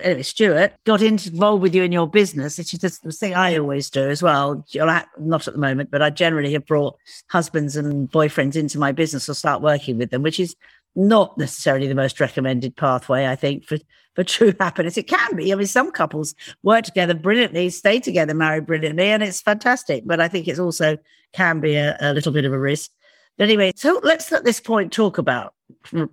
Anyway, 0.02 0.22
Stuart 0.22 0.74
got 0.84 1.00
involved 1.00 1.62
with 1.62 1.74
you 1.74 1.82
in 1.82 1.92
your 1.92 2.06
business, 2.06 2.58
which 2.58 2.74
is 2.74 2.98
the 2.98 3.10
thing 3.10 3.34
I 3.34 3.56
always 3.56 3.88
do 3.88 4.10
as 4.10 4.22
well. 4.22 4.62
Not 4.74 5.48
at 5.48 5.54
the 5.54 5.58
moment, 5.58 5.90
but 5.90 6.02
I 6.02 6.10
generally 6.10 6.52
have 6.52 6.66
brought 6.66 6.98
husbands 7.30 7.74
and 7.74 8.10
boyfriends 8.10 8.54
into 8.54 8.78
my 8.78 8.92
business 8.92 9.30
or 9.30 9.34
start 9.34 9.62
working 9.62 9.96
with 9.96 10.10
them, 10.10 10.22
which 10.22 10.38
is 10.38 10.54
not 10.94 11.38
necessarily 11.38 11.86
the 11.86 11.94
most 11.94 12.20
recommended 12.20 12.76
pathway, 12.76 13.26
I 13.26 13.34
think, 13.34 13.64
for, 13.64 13.78
for 14.14 14.24
true 14.24 14.52
happiness. 14.60 14.98
It 14.98 15.08
can 15.08 15.34
be. 15.36 15.52
I 15.54 15.56
mean, 15.56 15.66
some 15.66 15.90
couples 15.90 16.34
work 16.62 16.84
together 16.84 17.14
brilliantly, 17.14 17.70
stay 17.70 17.98
together, 17.98 18.34
marry 18.34 18.60
brilliantly, 18.60 19.08
and 19.08 19.22
it's 19.22 19.40
fantastic. 19.40 20.02
But 20.04 20.20
I 20.20 20.28
think 20.28 20.48
it's 20.48 20.58
also 20.58 20.98
can 21.32 21.60
be 21.60 21.76
a, 21.76 21.96
a 22.00 22.12
little 22.12 22.32
bit 22.32 22.44
of 22.44 22.52
a 22.52 22.58
risk. 22.58 22.90
But 23.38 23.44
anyway, 23.44 23.72
so 23.74 24.00
let's 24.02 24.30
at 24.32 24.44
this 24.44 24.60
point 24.60 24.92
talk 24.92 25.16
about 25.16 25.54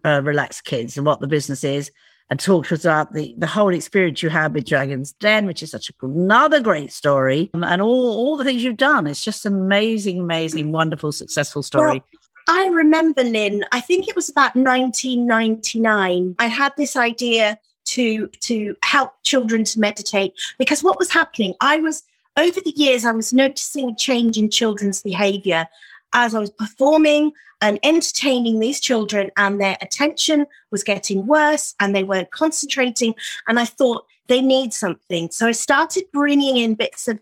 uh, 0.06 0.22
Relax 0.24 0.62
Kids 0.62 0.96
and 0.96 1.06
what 1.06 1.20
the 1.20 1.28
business 1.28 1.66
is 1.66 1.92
and 2.30 2.40
talk 2.40 2.72
about 2.72 3.14
the, 3.14 3.36
the 3.38 3.48
whole 3.48 3.74
experience 3.74 4.24
you 4.24 4.30
had 4.30 4.54
with 4.54 4.66
Dragon's 4.66 5.14
Den, 5.14 5.46
which 5.46 5.62
is 5.62 5.72
such 5.72 5.90
a, 5.90 5.94
another 6.02 6.60
great 6.60 6.92
story, 6.92 7.50
um, 7.54 7.64
and 7.64 7.82
all, 7.82 8.08
all 8.18 8.38
the 8.38 8.44
things 8.44 8.64
you've 8.64 8.78
done. 8.78 9.06
It's 9.08 9.24
just 9.24 9.46
amazing, 9.46 10.22
amazing, 10.22 10.72
wonderful, 10.72 11.12
successful 11.12 11.62
story. 11.62 12.02
Well, 12.48 12.58
I 12.58 12.68
remember, 12.68 13.24
Lynne, 13.24 13.64
I 13.72 13.80
think 13.80 14.08
it 14.08 14.16
was 14.16 14.30
about 14.30 14.56
1999. 14.56 16.36
I 16.40 16.48
had 16.48 16.74
this 16.78 16.96
idea 16.96 17.60
to, 17.86 18.28
to 18.28 18.76
help 18.84 19.14
children 19.24 19.64
to 19.64 19.80
meditate 19.80 20.34
because 20.58 20.84
what 20.84 20.98
was 20.98 21.12
happening, 21.12 21.54
I 21.62 21.78
was 21.78 22.04
over 22.38 22.60
the 22.60 22.74
years, 22.76 23.06
I 23.06 23.12
was 23.12 23.32
noticing 23.34 23.90
a 23.90 23.96
change 23.96 24.38
in 24.38 24.50
children's 24.50 25.02
behavior 25.02 25.68
as 26.16 26.34
I 26.34 26.40
was 26.40 26.50
performing 26.50 27.32
and 27.62 27.78
entertaining 27.84 28.60
these 28.60 28.80
children, 28.80 29.30
and 29.38 29.62
their 29.62 29.78
attention 29.82 30.48
was 30.72 30.84
getting 30.84 31.28
worse 31.28 31.76
and 31.80 31.96
they 31.96 32.04
weren't 32.04 32.32
concentrating. 32.32 33.14
And 33.48 33.60
I 33.60 33.66
thought, 33.66 34.08
they 34.28 34.42
need 34.42 34.74
something. 34.74 35.30
So 35.32 35.48
I 35.48 35.52
started 35.52 36.06
bringing 36.12 36.58
in 36.58 36.76
bits 36.76 37.08
of 37.08 37.20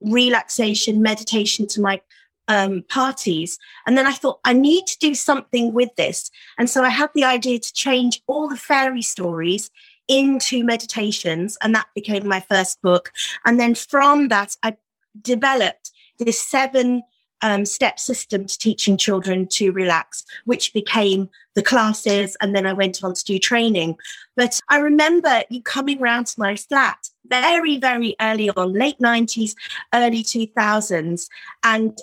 relaxation, 0.00 1.02
meditation 1.02 1.66
to 1.68 1.80
my 1.80 2.00
um, 2.48 2.84
parties. 2.88 3.58
And 3.86 3.96
then 3.98 4.06
I 4.06 4.12
thought, 4.12 4.40
I 4.44 4.52
need 4.52 4.86
to 4.86 4.98
do 4.98 5.14
something 5.14 5.72
with 5.72 5.94
this. 5.96 6.30
And 6.58 6.68
so 6.68 6.84
I 6.84 6.90
had 6.90 7.10
the 7.14 7.24
idea 7.24 7.58
to 7.58 7.72
change 7.72 8.22
all 8.26 8.48
the 8.48 8.56
fairy 8.56 9.02
stories 9.02 9.70
into 10.06 10.62
meditations. 10.62 11.56
And 11.62 11.74
that 11.74 11.86
became 11.94 12.28
my 12.28 12.40
first 12.40 12.80
book. 12.82 13.12
And 13.44 13.58
then 13.58 13.74
from 13.74 14.28
that, 14.28 14.56
I 14.62 14.76
developed 15.20 15.90
this 16.18 16.40
seven 16.40 17.02
um, 17.44 17.66
step 17.66 18.00
system 18.00 18.46
to 18.46 18.58
teaching 18.58 18.96
children 18.96 19.46
to 19.46 19.70
relax, 19.70 20.24
which 20.46 20.72
became 20.72 21.28
the 21.54 21.62
classes. 21.62 22.36
And 22.40 22.56
then 22.56 22.66
I 22.66 22.72
went 22.72 23.04
on 23.04 23.12
to 23.12 23.24
do 23.24 23.38
training. 23.38 23.96
But 24.34 24.58
I 24.70 24.78
remember 24.78 25.42
you 25.50 25.62
coming 25.62 26.00
round 26.00 26.26
to 26.28 26.40
my 26.40 26.56
flat 26.56 27.10
very, 27.26 27.76
very 27.78 28.16
early 28.20 28.48
on, 28.50 28.72
late 28.72 28.98
90s, 28.98 29.54
early 29.92 30.24
2000s. 30.24 31.28
And 31.62 31.98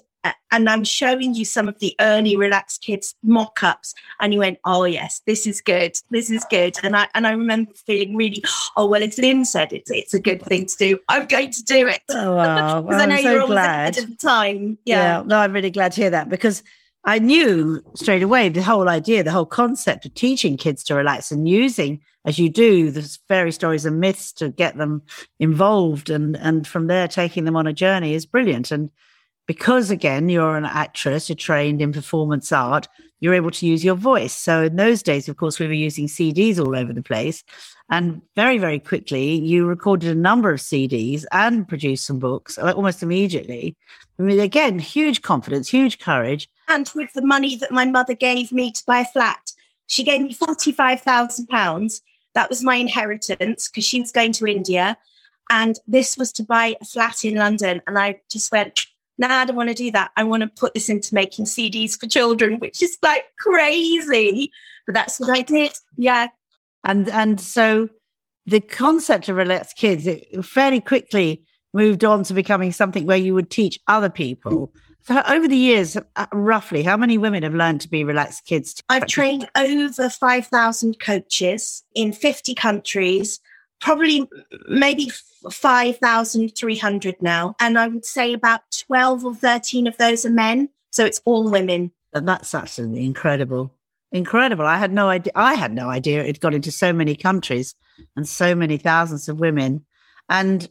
and 0.51 0.69
I'm 0.69 0.83
showing 0.83 1.33
you 1.33 1.45
some 1.45 1.67
of 1.67 1.79
the 1.79 1.95
early 1.99 2.35
Relax 2.35 2.77
Kids 2.77 3.15
mock-ups, 3.23 3.93
and 4.19 4.33
you 4.33 4.39
went, 4.39 4.59
"Oh 4.65 4.83
yes, 4.83 5.21
this 5.25 5.47
is 5.47 5.61
good. 5.61 5.95
This 6.09 6.29
is 6.29 6.45
good." 6.49 6.75
And 6.83 6.95
I 6.95 7.07
and 7.15 7.25
I 7.25 7.31
remember 7.31 7.71
feeling 7.85 8.15
really, 8.15 8.43
"Oh 8.75 8.85
well, 8.87 9.01
it's 9.01 9.17
Lynne 9.17 9.45
said 9.45 9.73
it's 9.73 9.89
it's 9.89 10.13
a 10.13 10.19
good 10.19 10.41
thing 10.43 10.65
to 10.65 10.77
do. 10.77 10.99
I'm 11.07 11.27
going 11.27 11.51
to 11.51 11.63
do 11.63 11.87
it." 11.87 12.01
Oh 12.09 12.35
wow! 12.35 12.81
well, 12.81 13.01
I 13.01 13.05
know 13.05 13.15
I'm 13.15 13.23
so 13.23 13.31
you're 13.31 13.47
glad. 13.47 13.97
at 13.97 14.07
the 14.07 14.15
time. 14.15 14.77
Yeah. 14.85 15.19
yeah. 15.19 15.23
No, 15.25 15.37
I'm 15.37 15.53
really 15.53 15.71
glad 15.71 15.93
to 15.93 16.01
hear 16.01 16.09
that 16.11 16.29
because 16.29 16.63
I 17.03 17.19
knew 17.19 17.81
straight 17.95 18.23
away 18.23 18.49
the 18.49 18.61
whole 18.61 18.89
idea, 18.89 19.23
the 19.23 19.31
whole 19.31 19.45
concept 19.45 20.05
of 20.05 20.13
teaching 20.13 20.57
kids 20.57 20.83
to 20.85 20.95
relax 20.95 21.31
and 21.31 21.47
using, 21.47 22.01
as 22.25 22.37
you 22.37 22.49
do, 22.49 22.91
the 22.91 23.17
fairy 23.27 23.51
stories 23.51 23.85
and 23.85 23.99
myths 23.99 24.31
to 24.33 24.49
get 24.49 24.77
them 24.77 25.01
involved, 25.39 26.09
and 26.09 26.35
and 26.37 26.67
from 26.67 26.87
there 26.87 27.07
taking 27.07 27.45
them 27.45 27.55
on 27.55 27.67
a 27.67 27.73
journey 27.73 28.13
is 28.13 28.25
brilliant 28.25 28.71
and 28.71 28.91
because 29.51 29.91
again, 29.91 30.29
you're 30.29 30.55
an 30.55 30.63
actress, 30.63 31.27
you're 31.27 31.35
trained 31.35 31.81
in 31.81 31.91
performance 31.91 32.53
art, 32.53 32.87
you're 33.19 33.33
able 33.33 33.51
to 33.51 33.67
use 33.67 33.83
your 33.83 33.95
voice. 33.95 34.31
So 34.31 34.63
in 34.63 34.77
those 34.77 35.03
days, 35.03 35.27
of 35.27 35.35
course, 35.35 35.59
we 35.59 35.67
were 35.67 35.73
using 35.73 36.07
CDs 36.07 36.57
all 36.57 36.73
over 36.73 36.93
the 36.93 37.03
place. 37.03 37.43
And 37.89 38.21
very, 38.33 38.57
very 38.57 38.79
quickly, 38.79 39.33
you 39.41 39.65
recorded 39.65 40.09
a 40.09 40.15
number 40.15 40.53
of 40.53 40.61
CDs 40.61 41.25
and 41.33 41.67
produced 41.67 42.05
some 42.05 42.17
books 42.17 42.57
uh, 42.57 42.71
almost 42.71 43.03
immediately. 43.03 43.75
I 44.17 44.23
mean, 44.23 44.39
again, 44.39 44.79
huge 44.79 45.21
confidence, 45.21 45.67
huge 45.67 45.99
courage. 45.99 46.47
And 46.69 46.89
with 46.95 47.11
the 47.11 47.25
money 47.25 47.57
that 47.57 47.73
my 47.73 47.83
mother 47.83 48.13
gave 48.13 48.53
me 48.53 48.71
to 48.71 48.83
buy 48.87 48.99
a 48.99 49.05
flat, 49.05 49.51
she 49.87 50.05
gave 50.05 50.21
me 50.21 50.33
£45,000. 50.33 52.01
That 52.35 52.49
was 52.49 52.63
my 52.63 52.75
inheritance 52.75 53.67
because 53.67 53.83
she 53.83 53.99
was 53.99 54.13
going 54.13 54.31
to 54.31 54.47
India. 54.47 54.97
And 55.49 55.77
this 55.85 56.17
was 56.17 56.31
to 56.33 56.43
buy 56.43 56.77
a 56.79 56.85
flat 56.85 57.25
in 57.25 57.35
London. 57.35 57.81
And 57.85 57.99
I 57.99 58.21
just 58.29 58.49
went, 58.53 58.85
nah, 59.21 59.41
I 59.41 59.45
don't 59.45 59.55
want 59.55 59.69
to 59.69 59.75
do 59.75 59.91
that. 59.91 60.11
I 60.17 60.23
want 60.23 60.41
to 60.41 60.47
put 60.47 60.73
this 60.73 60.89
into 60.89 61.15
making 61.15 61.45
CDs 61.45 61.97
for 61.97 62.07
children, 62.07 62.59
which 62.59 62.81
is 62.81 62.97
like 63.01 63.23
crazy. 63.39 64.51
But 64.85 64.95
that's 64.95 65.19
what 65.19 65.29
I 65.29 65.41
did. 65.41 65.71
Yeah. 65.95 66.27
And 66.83 67.07
and 67.09 67.39
so 67.39 67.89
the 68.45 68.59
concept 68.59 69.29
of 69.29 69.35
relaxed 69.35 69.77
kids 69.77 70.07
it 70.07 70.43
fairly 70.43 70.81
quickly 70.81 71.43
moved 71.73 72.03
on 72.03 72.23
to 72.23 72.33
becoming 72.33 72.71
something 72.71 73.05
where 73.05 73.17
you 73.17 73.33
would 73.33 73.49
teach 73.49 73.79
other 73.87 74.09
people. 74.09 74.73
So 75.03 75.21
over 75.27 75.47
the 75.47 75.57
years, 75.57 75.97
uh, 76.15 76.25
roughly, 76.31 76.83
how 76.83 76.97
many 76.97 77.17
women 77.17 77.43
have 77.43 77.55
learned 77.55 77.81
to 77.81 77.89
be 77.89 78.03
relaxed 78.03 78.45
kids? 78.45 78.81
I've 78.89 79.07
trained 79.07 79.49
over 79.55 80.09
5,000 80.09 80.99
coaches 80.99 81.83
in 81.95 82.13
50 82.13 82.53
countries, 82.53 83.39
probably 83.81 84.29
maybe 84.67 85.11
5,300 85.49 87.21
now. 87.21 87.55
And 87.59 87.77
I 87.77 87.87
would 87.87 88.05
say 88.05 88.33
about 88.33 88.61
12 88.87 89.25
or 89.25 89.35
13 89.35 89.87
of 89.87 89.97
those 89.97 90.25
are 90.25 90.31
men. 90.31 90.69
So 90.91 91.05
it's 91.05 91.21
all 91.25 91.49
women. 91.49 91.91
And 92.13 92.27
that's 92.27 92.53
absolutely 92.53 93.05
incredible. 93.05 93.73
Incredible. 94.11 94.65
I 94.65 94.77
had 94.77 94.91
no 94.91 95.09
idea. 95.09 95.31
I 95.35 95.53
had 95.53 95.73
no 95.73 95.89
idea 95.89 96.23
it 96.23 96.39
got 96.39 96.53
into 96.53 96.71
so 96.71 96.91
many 96.91 97.15
countries 97.15 97.75
and 98.15 98.27
so 98.27 98.53
many 98.53 98.77
thousands 98.77 99.29
of 99.29 99.39
women. 99.39 99.85
And 100.29 100.69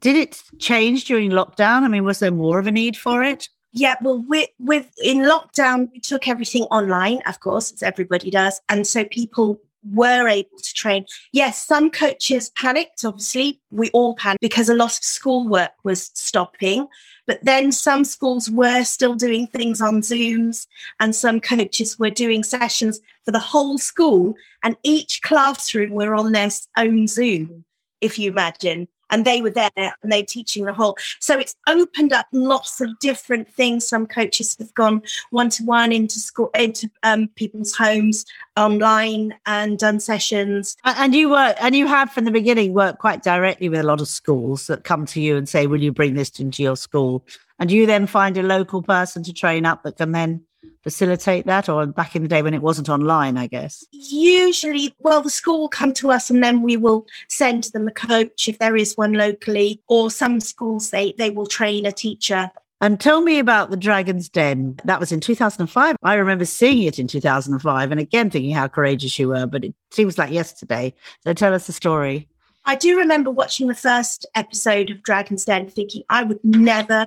did 0.00 0.16
it 0.16 0.42
change 0.58 1.04
during 1.04 1.30
lockdown? 1.30 1.82
I 1.82 1.88
mean, 1.88 2.04
was 2.04 2.18
there 2.18 2.30
more 2.30 2.58
of 2.58 2.66
a 2.66 2.72
need 2.72 2.96
for 2.96 3.22
it? 3.22 3.48
Yeah, 3.72 3.94
well, 4.02 4.24
with, 4.26 4.48
with 4.58 4.90
in 5.02 5.18
lockdown, 5.18 5.90
we 5.92 6.00
took 6.00 6.26
everything 6.26 6.64
online, 6.64 7.20
of 7.26 7.38
course, 7.38 7.72
as 7.72 7.84
everybody 7.84 8.30
does, 8.30 8.60
and 8.68 8.84
so 8.84 9.04
people 9.04 9.60
were 9.82 10.28
able 10.28 10.58
to 10.58 10.74
train. 10.74 11.06
Yes, 11.32 11.64
some 11.64 11.90
coaches 11.90 12.50
panicked, 12.50 13.04
obviously. 13.04 13.60
We 13.70 13.90
all 13.90 14.14
panicked 14.14 14.40
because 14.40 14.68
a 14.68 14.74
lot 14.74 14.98
of 14.98 15.04
schoolwork 15.04 15.72
was 15.84 16.10
stopping. 16.14 16.86
But 17.26 17.44
then 17.44 17.70
some 17.70 18.04
schools 18.04 18.50
were 18.50 18.82
still 18.84 19.14
doing 19.14 19.46
things 19.46 19.80
on 19.80 20.00
Zooms, 20.00 20.66
and 20.98 21.14
some 21.14 21.40
coaches 21.40 21.98
were 21.98 22.10
doing 22.10 22.42
sessions 22.42 23.00
for 23.24 23.30
the 23.30 23.38
whole 23.38 23.78
school, 23.78 24.34
and 24.64 24.76
each 24.82 25.22
classroom 25.22 25.90
were 25.90 26.14
on 26.14 26.32
their 26.32 26.50
own 26.76 27.06
Zoom, 27.06 27.64
if 28.00 28.18
you 28.18 28.30
imagine 28.30 28.88
and 29.10 29.24
they 29.24 29.42
were 29.42 29.50
there 29.50 29.70
and 29.76 30.12
they 30.12 30.22
were 30.22 30.26
teaching 30.26 30.64
the 30.64 30.72
whole. 30.72 30.96
So 31.20 31.38
it's 31.38 31.54
opened 31.68 32.12
up 32.12 32.26
lots 32.32 32.80
of 32.80 32.98
different 33.00 33.52
things. 33.52 33.86
Some 33.86 34.06
coaches 34.06 34.56
have 34.58 34.72
gone 34.74 35.02
one 35.30 35.50
to 35.50 35.64
one 35.64 35.92
into 35.92 36.18
school, 36.18 36.50
into 36.54 36.90
um, 37.02 37.28
people's 37.34 37.74
homes 37.74 38.24
online 38.56 39.34
and 39.46 39.78
done 39.78 40.00
sessions. 40.00 40.76
And 40.84 41.14
you 41.14 41.30
work, 41.30 41.56
and 41.60 41.74
you 41.74 41.86
have 41.86 42.12
from 42.12 42.24
the 42.24 42.30
beginning 42.30 42.72
worked 42.72 42.98
quite 42.98 43.22
directly 43.22 43.68
with 43.68 43.80
a 43.80 43.84
lot 43.84 44.00
of 44.00 44.08
schools 44.08 44.66
that 44.66 44.84
come 44.84 45.06
to 45.06 45.20
you 45.20 45.36
and 45.36 45.48
say, 45.48 45.66
"Will 45.66 45.82
you 45.82 45.92
bring 45.92 46.14
this 46.14 46.38
into 46.40 46.62
your 46.62 46.76
school?" 46.76 47.24
And 47.58 47.70
you 47.70 47.86
then 47.86 48.06
find 48.06 48.36
a 48.36 48.42
local 48.42 48.82
person 48.82 49.22
to 49.24 49.32
train 49.32 49.66
up 49.66 49.82
that 49.82 49.98
can 49.98 50.12
then 50.12 50.44
facilitate 50.82 51.46
that 51.46 51.68
or 51.68 51.86
back 51.86 52.16
in 52.16 52.22
the 52.22 52.28
day 52.28 52.42
when 52.42 52.54
it 52.54 52.62
wasn't 52.62 52.88
online 52.88 53.36
i 53.36 53.46
guess 53.46 53.84
usually 53.92 54.94
well 54.98 55.20
the 55.22 55.30
school 55.30 55.60
will 55.60 55.68
come 55.68 55.92
to 55.92 56.10
us 56.10 56.30
and 56.30 56.42
then 56.42 56.62
we 56.62 56.76
will 56.76 57.06
send 57.28 57.64
them 57.64 57.88
a 57.88 57.92
coach 57.92 58.48
if 58.48 58.58
there 58.58 58.76
is 58.76 58.96
one 58.96 59.12
locally 59.12 59.80
or 59.88 60.10
some 60.10 60.40
schools 60.40 60.90
they 60.90 61.14
they 61.18 61.30
will 61.30 61.46
train 61.46 61.86
a 61.86 61.92
teacher 61.92 62.50
and 62.82 62.98
tell 62.98 63.20
me 63.20 63.38
about 63.38 63.70
the 63.70 63.76
Dragon's 63.76 64.30
Den. 64.30 64.78
That 64.84 65.00
was 65.00 65.12
in 65.12 65.20
2005. 65.20 65.96
I 66.02 66.14
remember 66.14 66.46
seeing 66.46 66.84
it 66.84 66.98
in 66.98 67.06
2005 67.06 67.90
and 67.90 68.00
again 68.00 68.30
thinking 68.30 68.52
how 68.52 68.68
courageous 68.68 69.18
you 69.18 69.28
were, 69.28 69.46
but 69.46 69.64
it 69.64 69.74
seems 69.90 70.16
like 70.16 70.30
yesterday. 70.30 70.94
So 71.24 71.34
tell 71.34 71.52
us 71.52 71.66
the 71.66 71.74
story. 71.74 72.26
I 72.64 72.76
do 72.76 72.96
remember 72.96 73.30
watching 73.30 73.68
the 73.68 73.74
first 73.74 74.26
episode 74.34 74.90
of 74.90 75.02
Dragon's 75.02 75.44
Den 75.44 75.68
thinking 75.68 76.02
I 76.08 76.22
would 76.24 76.40
never, 76.44 77.06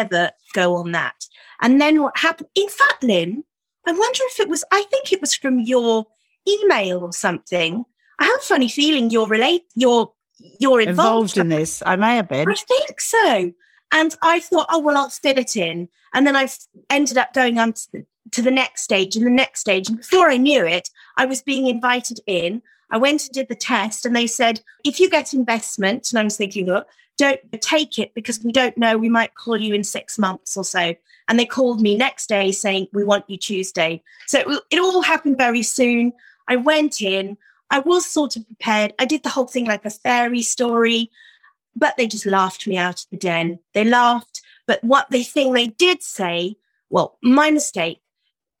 ever 0.00 0.30
go 0.54 0.76
on 0.76 0.92
that. 0.92 1.26
And 1.60 1.80
then 1.80 2.02
what 2.02 2.16
happened? 2.16 2.48
In 2.54 2.68
fact, 2.68 3.02
Lynne, 3.02 3.44
I 3.86 3.92
wonder 3.92 4.20
if 4.22 4.40
it 4.40 4.48
was, 4.48 4.64
I 4.72 4.82
think 4.84 5.12
it 5.12 5.20
was 5.20 5.34
from 5.34 5.60
your 5.60 6.06
email 6.48 7.00
or 7.00 7.12
something. 7.12 7.84
I 8.18 8.24
have 8.24 8.40
a 8.40 8.42
funny 8.42 8.68
feeling 8.68 9.10
you're 9.10 9.26
relate, 9.26 9.62
you're, 9.74 10.12
you're 10.60 10.80
involved, 10.80 11.36
involved 11.36 11.38
in 11.38 11.48
this. 11.48 11.82
I 11.84 11.96
may 11.96 12.16
have 12.16 12.28
been. 12.28 12.48
I 12.48 12.54
think 12.54 13.00
so. 13.00 13.52
And 13.92 14.16
I 14.22 14.40
thought, 14.40 14.66
oh, 14.70 14.80
well, 14.80 14.96
I'll 14.96 15.10
fit 15.10 15.38
it 15.38 15.56
in. 15.56 15.88
And 16.14 16.26
then 16.26 16.36
I 16.36 16.48
ended 16.90 17.18
up 17.18 17.32
going 17.32 17.58
on 17.58 17.74
to 17.74 17.92
the, 17.92 18.06
to 18.32 18.42
the 18.42 18.50
next 18.50 18.82
stage 18.82 19.16
and 19.16 19.26
the 19.26 19.30
next 19.30 19.60
stage. 19.60 19.88
And 19.88 19.98
before 19.98 20.30
I 20.30 20.36
knew 20.36 20.66
it, 20.66 20.88
I 21.16 21.26
was 21.26 21.42
being 21.42 21.66
invited 21.66 22.20
in. 22.26 22.62
I 22.92 22.98
went 22.98 23.24
and 23.24 23.32
did 23.32 23.48
the 23.48 23.54
test 23.54 24.06
and 24.06 24.14
they 24.14 24.26
said, 24.26 24.60
if 24.84 25.00
you 25.00 25.10
get 25.10 25.34
investment, 25.34 26.12
and 26.12 26.18
I 26.20 26.24
was 26.24 26.36
thinking, 26.36 26.66
look, 26.66 26.86
don't 27.18 27.40
take 27.60 27.98
it 27.98 28.14
because 28.14 28.42
we 28.44 28.52
don't 28.52 28.76
know, 28.76 28.96
we 28.96 29.08
might 29.08 29.34
call 29.34 29.56
you 29.56 29.74
in 29.74 29.82
six 29.82 30.18
months 30.18 30.56
or 30.56 30.64
so. 30.64 30.94
And 31.28 31.38
they 31.38 31.46
called 31.46 31.80
me 31.80 31.96
next 31.96 32.28
day 32.28 32.52
saying, 32.52 32.88
We 32.92 33.04
want 33.04 33.28
you 33.28 33.36
Tuesday. 33.36 34.02
So 34.26 34.40
it, 34.40 34.62
it 34.70 34.80
all 34.80 35.02
happened 35.02 35.38
very 35.38 35.62
soon. 35.62 36.12
I 36.48 36.56
went 36.56 37.00
in, 37.00 37.36
I 37.70 37.78
was 37.78 38.04
sort 38.06 38.36
of 38.36 38.46
prepared. 38.46 38.92
I 38.98 39.04
did 39.04 39.22
the 39.22 39.28
whole 39.28 39.46
thing 39.46 39.66
like 39.66 39.84
a 39.84 39.90
fairy 39.90 40.42
story, 40.42 41.10
but 41.76 41.96
they 41.96 42.06
just 42.06 42.26
laughed 42.26 42.66
me 42.66 42.76
out 42.76 43.00
of 43.00 43.10
the 43.10 43.16
den. 43.16 43.60
They 43.72 43.84
laughed. 43.84 44.42
But 44.66 44.82
what 44.82 45.10
the 45.10 45.22
thing 45.22 45.52
they 45.52 45.68
did 45.68 46.02
say, 46.02 46.56
well, 46.90 47.18
my 47.22 47.50
mistake. 47.50 48.00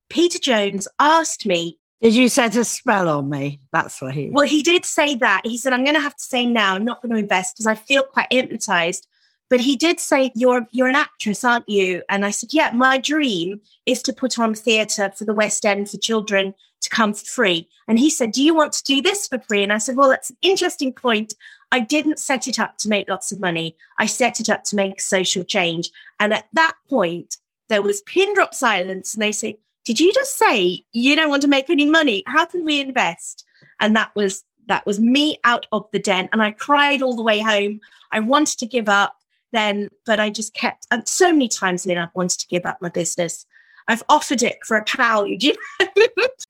Peter 0.08 0.38
Jones 0.38 0.88
asked 0.98 1.46
me, 1.46 1.78
Did 2.02 2.16
you 2.16 2.28
set 2.28 2.56
a 2.56 2.64
spell 2.64 3.08
on 3.08 3.30
me? 3.30 3.60
That's 3.72 4.02
what 4.02 4.14
he. 4.14 4.28
Well, 4.30 4.46
he 4.46 4.62
did 4.62 4.84
say 4.84 5.14
that. 5.16 5.42
He 5.44 5.56
said, 5.56 5.72
I'm 5.72 5.84
going 5.84 5.94
to 5.94 6.00
have 6.00 6.16
to 6.16 6.22
say 6.22 6.44
now, 6.44 6.74
I'm 6.74 6.84
not 6.84 7.00
going 7.00 7.12
to 7.12 7.18
invest 7.18 7.54
because 7.54 7.68
I 7.68 7.76
feel 7.76 8.02
quite 8.02 8.26
hypnotized. 8.28 9.06
But 9.48 9.60
he 9.60 9.76
did 9.76 10.00
say, 10.00 10.32
"You're 10.34 10.66
you're 10.70 10.88
an 10.88 10.94
actress, 10.94 11.44
aren't 11.44 11.68
you?" 11.68 12.02
And 12.08 12.24
I 12.24 12.30
said, 12.30 12.54
"Yeah, 12.54 12.70
my 12.72 12.96
dream 12.96 13.60
is 13.84 14.00
to 14.04 14.12
put 14.14 14.38
on 14.38 14.54
theatre 14.54 15.12
for 15.14 15.26
the 15.26 15.34
West 15.34 15.66
End 15.66 15.90
for 15.90 15.98
children 15.98 16.54
to 16.80 16.88
come 16.88 17.12
for 17.12 17.26
free." 17.26 17.68
And 17.86 17.98
he 17.98 18.08
said, 18.08 18.32
"Do 18.32 18.42
you 18.42 18.54
want 18.54 18.72
to 18.72 18.82
do 18.82 19.02
this 19.02 19.28
for 19.28 19.38
free?" 19.38 19.62
And 19.62 19.70
I 19.70 19.76
said, 19.76 19.94
"Well, 19.96 20.08
that's 20.08 20.30
an 20.30 20.38
interesting 20.40 20.90
point. 20.90 21.34
I 21.70 21.80
didn't 21.80 22.18
set 22.18 22.48
it 22.48 22.58
up 22.58 22.78
to 22.78 22.88
make 22.88 23.10
lots 23.10 23.30
of 23.30 23.40
money. 23.40 23.76
I 23.98 24.06
set 24.06 24.40
it 24.40 24.48
up 24.48 24.64
to 24.64 24.76
make 24.76 25.02
social 25.02 25.44
change." 25.44 25.90
And 26.18 26.32
at 26.32 26.46
that 26.54 26.76
point, 26.88 27.36
there 27.68 27.82
was 27.82 28.00
pin 28.00 28.32
drop 28.32 28.54
silence, 28.54 29.12
and 29.12 29.22
they 29.22 29.32
say, 29.32 29.58
"Did 29.84 30.00
you 30.00 30.12
just 30.12 30.36
say 30.36 30.84
you 30.92 31.16
don't 31.16 31.30
want 31.30 31.42
to 31.42 31.48
make 31.48 31.70
any 31.70 31.86
money? 31.86 32.22
How 32.26 32.44
can 32.46 32.64
we 32.64 32.80
invest?" 32.80 33.44
And 33.80 33.96
that 33.96 34.14
was 34.14 34.44
that 34.68 34.86
was 34.86 35.00
me 35.00 35.38
out 35.44 35.66
of 35.72 35.86
the 35.92 35.98
den, 35.98 36.28
and 36.32 36.42
I 36.42 36.52
cried 36.52 37.02
all 37.02 37.16
the 37.16 37.22
way 37.22 37.40
home. 37.40 37.80
I 38.10 38.20
wanted 38.20 38.58
to 38.58 38.66
give 38.66 38.88
up 38.88 39.16
then, 39.52 39.88
but 40.06 40.20
I 40.20 40.30
just 40.30 40.54
kept, 40.54 40.86
and 40.90 41.06
so 41.06 41.32
many 41.32 41.48
times 41.48 41.84
then 41.84 41.98
I've 41.98 42.14
wanted 42.14 42.40
to 42.40 42.46
give 42.46 42.64
up 42.66 42.80
my 42.80 42.88
business. 42.88 43.46
I've 43.88 44.02
offered 44.08 44.42
it 44.42 44.58
for 44.64 44.76
a 44.76 44.84
pal. 44.84 45.26
You 45.26 45.54
know? 45.80 45.86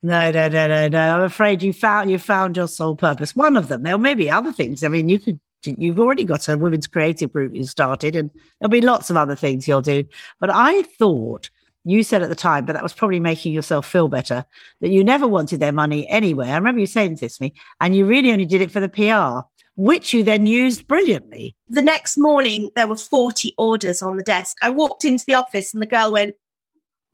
no, 0.03 0.31
no, 0.31 0.49
no, 0.49 0.69
no, 0.69 0.89
no. 0.89 1.17
I'm 1.17 1.23
afraid 1.23 1.63
you 1.63 1.73
found 1.73 2.11
you 2.11 2.19
found 2.19 2.57
your 2.57 2.69
sole 2.69 2.97
purpose. 2.97 3.35
One 3.35 3.57
of 3.57 3.69
them. 3.69 3.83
There 3.83 3.99
may 3.99 4.15
be 4.15 4.31
other 4.31 4.53
things. 4.53 4.85
I 4.85 4.89
mean, 4.89 5.09
you 5.09 5.19
could 5.19 5.41
you've 5.65 6.01
already 6.01 6.25
got 6.25 6.49
a 6.49 6.59
women's 6.59 6.87
creative 6.87 7.33
group 7.33 7.55
you 7.55 7.65
started, 7.65 8.17
and 8.17 8.31
there'll 8.61 8.71
be 8.71 8.81
lots 8.81 9.11
of 9.11 9.17
other 9.17 9.37
things 9.37 9.67
you'll 9.67 9.81
do. 9.81 10.05
But 10.41 10.51
I 10.51 10.83
thought 10.83 11.51
you 11.85 12.03
said 12.03 12.23
at 12.23 12.29
the 12.29 12.35
time, 12.35 12.65
but 12.65 12.75
that 12.75 12.83
was 12.83 12.93
probably 12.93 13.21
making 13.21 13.53
yourself 13.53 13.87
feel 13.87 14.09
better, 14.09 14.45
that 14.81 14.91
you 14.91 15.03
never 15.03 15.27
wanted 15.27 15.61
their 15.61 15.73
money 15.73 16.09
anyway. 16.09 16.49
I 16.49 16.57
remember 16.57 16.81
you 16.81 16.87
saying 16.87 17.17
this 17.17 17.39
to 17.39 17.45
me, 17.45 17.55
and 17.81 17.97
you 17.97 18.07
really 18.07 18.33
only 18.33 18.47
did 18.47 18.61
it 18.61 18.71
for 18.71 18.81
the 18.81 18.89
PR 18.89 19.47
which 19.77 20.13
you 20.13 20.23
then 20.23 20.47
used 20.47 20.87
brilliantly. 20.87 21.57
The 21.69 21.83
next 21.83 22.19
morning, 22.19 22.71
there 22.77 22.87
were 22.87 22.97
40 22.97 23.55
orders 23.57 24.03
on 24.03 24.17
the 24.17 24.23
desk. 24.23 24.57
I 24.63 24.71
walked 24.71 25.05
into 25.05 25.25
the 25.27 25.35
office 25.35 25.73
and 25.73 25.83
the 25.83 25.87
girl 25.87 26.13
went, 26.13 26.35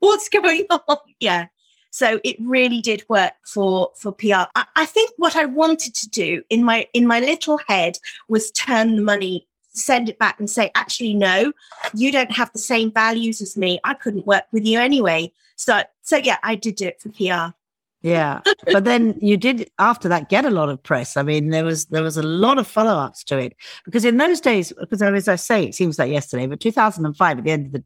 What's 0.00 0.28
going 0.28 0.66
on? 0.70 0.96
Yeah. 1.20 1.46
So 1.90 2.20
it 2.22 2.36
really 2.40 2.80
did 2.80 3.04
work 3.08 3.32
for 3.46 3.90
for 3.96 4.12
PR. 4.12 4.46
I, 4.54 4.66
I 4.76 4.86
think 4.86 5.10
what 5.16 5.34
I 5.34 5.46
wanted 5.46 5.94
to 5.94 6.08
do 6.08 6.42
in 6.50 6.62
my 6.62 6.86
in 6.92 7.06
my 7.06 7.20
little 7.20 7.58
head 7.66 7.98
was 8.28 8.50
turn 8.50 8.96
the 8.96 9.02
money, 9.02 9.47
send 9.78 10.08
it 10.08 10.18
back 10.18 10.38
and 10.38 10.48
say, 10.48 10.70
actually, 10.74 11.14
no, 11.14 11.52
you 11.94 12.12
don't 12.12 12.32
have 12.32 12.52
the 12.52 12.58
same 12.58 12.92
values 12.92 13.40
as 13.40 13.56
me. 13.56 13.80
I 13.84 13.94
couldn't 13.94 14.26
work 14.26 14.44
with 14.52 14.64
you 14.64 14.78
anyway. 14.78 15.32
So 15.56 15.82
so 16.02 16.16
yeah, 16.16 16.38
I 16.42 16.54
did 16.54 16.76
do 16.76 16.86
it 16.86 17.00
for 17.00 17.10
PR. 17.10 17.54
Yeah. 18.02 18.40
but 18.72 18.84
then 18.84 19.18
you 19.20 19.36
did 19.36 19.70
after 19.78 20.08
that 20.08 20.28
get 20.28 20.44
a 20.44 20.50
lot 20.50 20.68
of 20.68 20.82
press. 20.82 21.16
I 21.16 21.22
mean, 21.22 21.50
there 21.50 21.64
was 21.64 21.86
there 21.86 22.02
was 22.02 22.16
a 22.16 22.22
lot 22.22 22.58
of 22.58 22.66
follow-ups 22.66 23.24
to 23.24 23.38
it. 23.38 23.56
Because 23.84 24.04
in 24.04 24.16
those 24.16 24.40
days, 24.40 24.72
because 24.78 25.02
as 25.02 25.28
I 25.28 25.36
say, 25.36 25.64
it 25.64 25.74
seems 25.74 25.98
like 25.98 26.10
yesterday, 26.10 26.46
but 26.46 26.60
2005 26.60 27.38
at 27.38 27.44
the 27.44 27.50
end 27.50 27.66
of 27.66 27.72
the 27.72 27.84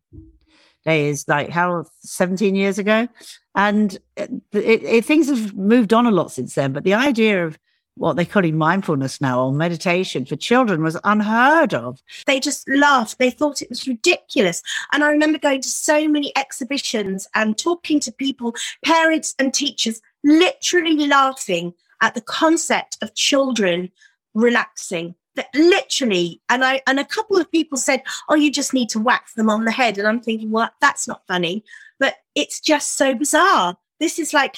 day 0.85 1.09
is 1.09 1.26
like 1.28 1.48
how 1.48 1.85
17 2.02 2.55
years 2.55 2.78
ago. 2.78 3.09
And 3.55 3.98
it, 4.16 4.31
it, 4.52 5.05
things 5.05 5.28
have 5.28 5.55
moved 5.55 5.92
on 5.92 6.07
a 6.07 6.11
lot 6.11 6.33
since 6.33 6.55
then. 6.55 6.72
But 6.72 6.85
the 6.85 6.94
idea 6.94 7.46
of 7.46 7.59
what 7.96 8.16
they 8.16 8.24
call 8.24 8.44
in 8.44 8.57
mindfulness 8.57 9.20
now 9.20 9.44
or 9.44 9.52
meditation 9.52 10.24
for 10.24 10.37
children 10.37 10.83
was 10.83 10.98
unheard 11.05 11.74
of. 11.74 12.02
They 12.26 12.40
just 12.40 12.68
laughed. 12.68 13.18
They 13.18 13.31
thought 13.31 13.62
it 13.62 13.68
was 13.68 13.87
ridiculous. 13.87 14.62
And 14.92 15.05
I 15.05 15.11
remember 15.11 15.38
going 15.38 15.61
to 15.61 15.68
so 15.68 16.09
many 16.09 16.33
exhibitions 16.37 17.28
and 17.35 17.59
talking 17.59 18.00
to 18.00 18.12
people, 18.12 18.55
parents 18.85 19.35
and 19.38 19.52
teachers, 19.52 20.00
literally 20.24 21.07
laughing 21.07 21.74
at 22.00 22.14
the 22.14 22.20
concept 22.20 22.98
of 23.02 23.14
children 23.14 23.90
relaxing. 24.35 25.14
That 25.35 25.48
literally, 25.55 26.42
and 26.50 26.62
I 26.62 26.83
and 26.87 27.00
a 27.00 27.07
couple 27.07 27.38
of 27.38 27.50
people 27.50 27.78
said, 27.78 28.02
"Oh, 28.28 28.35
you 28.35 28.50
just 28.50 28.74
need 28.74 28.90
to 28.90 28.98
whack 28.98 29.33
them 29.35 29.48
on 29.48 29.64
the 29.64 29.70
head," 29.70 29.96
and 29.96 30.07
I'm 30.07 30.20
thinking, 30.20 30.50
"Well, 30.50 30.68
that's 30.83 31.09
not 31.09 31.26
funny," 31.26 31.64
but 31.98 32.16
it's 32.35 32.61
just 32.61 32.98
so 32.98 33.14
bizarre. 33.14 33.78
This 33.98 34.18
is 34.18 34.35
like 34.35 34.57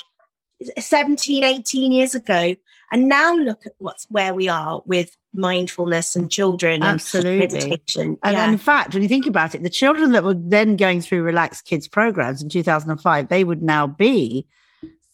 17, 0.76 1.44
18 1.44 1.92
years 1.92 2.16
ago, 2.16 2.56
and 2.92 3.08
now 3.08 3.34
look 3.34 3.66
at 3.66 3.72
what's 3.78 4.06
where 4.10 4.34
we 4.34 4.48
are 4.48 4.82
with 4.86 5.16
mindfulness 5.32 6.14
and 6.16 6.30
children 6.30 6.82
Absolutely. 6.82 7.42
and 7.42 7.52
meditation. 7.52 8.18
And, 8.22 8.36
yeah. 8.36 8.44
and 8.44 8.52
in 8.52 8.58
fact, 8.58 8.94
when 8.94 9.02
you 9.02 9.08
think 9.08 9.26
about 9.26 9.54
it, 9.54 9.62
the 9.62 9.70
children 9.70 10.12
that 10.12 10.24
were 10.24 10.34
then 10.34 10.76
going 10.76 11.00
through 11.00 11.22
relaxed 11.22 11.64
kids 11.64 11.88
programs 11.88 12.42
in 12.42 12.48
2005, 12.48 13.28
they 13.28 13.44
would 13.44 13.62
now 13.62 13.86
be 13.86 14.46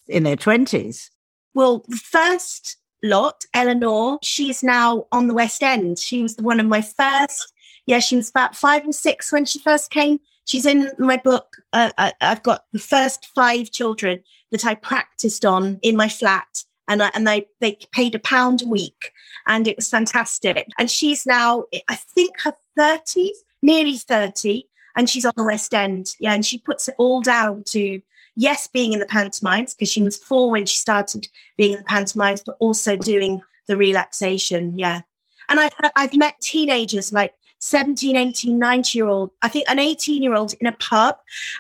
in 0.08 0.24
their 0.24 0.36
20s. 0.36 1.10
Well, 1.54 1.84
the 1.88 1.96
first 1.96 2.76
lot, 3.02 3.44
Eleanor, 3.54 4.18
she's 4.22 4.62
now 4.62 5.06
on 5.12 5.26
the 5.26 5.34
West 5.34 5.62
End. 5.62 5.98
She 5.98 6.22
was 6.22 6.36
one 6.36 6.60
of 6.60 6.66
my 6.66 6.82
first. 6.82 7.52
Yeah, 7.86 7.98
she 7.98 8.16
was 8.16 8.30
about 8.30 8.54
five 8.54 8.84
and 8.84 8.94
six 8.94 9.32
when 9.32 9.44
she 9.44 9.58
first 9.58 9.90
came. 9.90 10.20
She's 10.44 10.66
in 10.66 10.90
my 10.98 11.16
book. 11.16 11.56
Uh, 11.72 11.90
I, 11.96 12.12
I've 12.20 12.42
got 12.42 12.64
the 12.72 12.78
first 12.78 13.26
five 13.34 13.70
children 13.70 14.22
that 14.50 14.64
I 14.64 14.74
practiced 14.74 15.44
on 15.44 15.78
in 15.82 15.96
my 15.96 16.08
flat 16.08 16.64
and 16.90 17.00
uh, 17.00 17.10
and 17.14 17.26
they 17.26 17.46
they 17.60 17.78
paid 17.92 18.14
a 18.14 18.18
pound 18.18 18.62
a 18.62 18.66
week, 18.66 19.12
and 19.46 19.66
it 19.66 19.76
was 19.76 19.88
fantastic. 19.88 20.66
And 20.78 20.90
she's 20.90 21.24
now, 21.24 21.64
I 21.88 21.94
think, 21.94 22.40
her 22.40 22.52
thirties, 22.76 23.42
nearly 23.62 23.96
thirty, 23.96 24.68
and 24.96 25.08
she's 25.08 25.24
on 25.24 25.32
the 25.36 25.44
West 25.44 25.72
End. 25.72 26.14
Yeah, 26.18 26.34
and 26.34 26.44
she 26.44 26.58
puts 26.58 26.88
it 26.88 26.96
all 26.98 27.22
down 27.22 27.62
to 27.68 28.02
yes, 28.36 28.66
being 28.66 28.92
in 28.92 28.98
the 28.98 29.06
pantomimes 29.06 29.72
because 29.72 29.90
she 29.90 30.02
was 30.02 30.16
four 30.16 30.50
when 30.50 30.66
she 30.66 30.76
started 30.76 31.28
being 31.56 31.72
in 31.72 31.78
the 31.78 31.84
pantomimes, 31.84 32.42
but 32.44 32.56
also 32.58 32.96
doing 32.96 33.40
the 33.68 33.76
relaxation. 33.76 34.76
Yeah, 34.76 35.02
and 35.48 35.60
I've 35.60 35.72
I've 35.94 36.16
met 36.16 36.40
teenagers 36.40 37.12
like 37.12 37.34
17, 37.60 38.16
18, 38.16 38.58
19 38.58 38.98
year 38.98 39.06
old, 39.06 39.30
I 39.42 39.48
think 39.48 39.66
an 39.68 39.78
18 39.78 40.24
year 40.24 40.34
old 40.34 40.54
in 40.60 40.66
a 40.66 40.72
pub. 40.72 41.18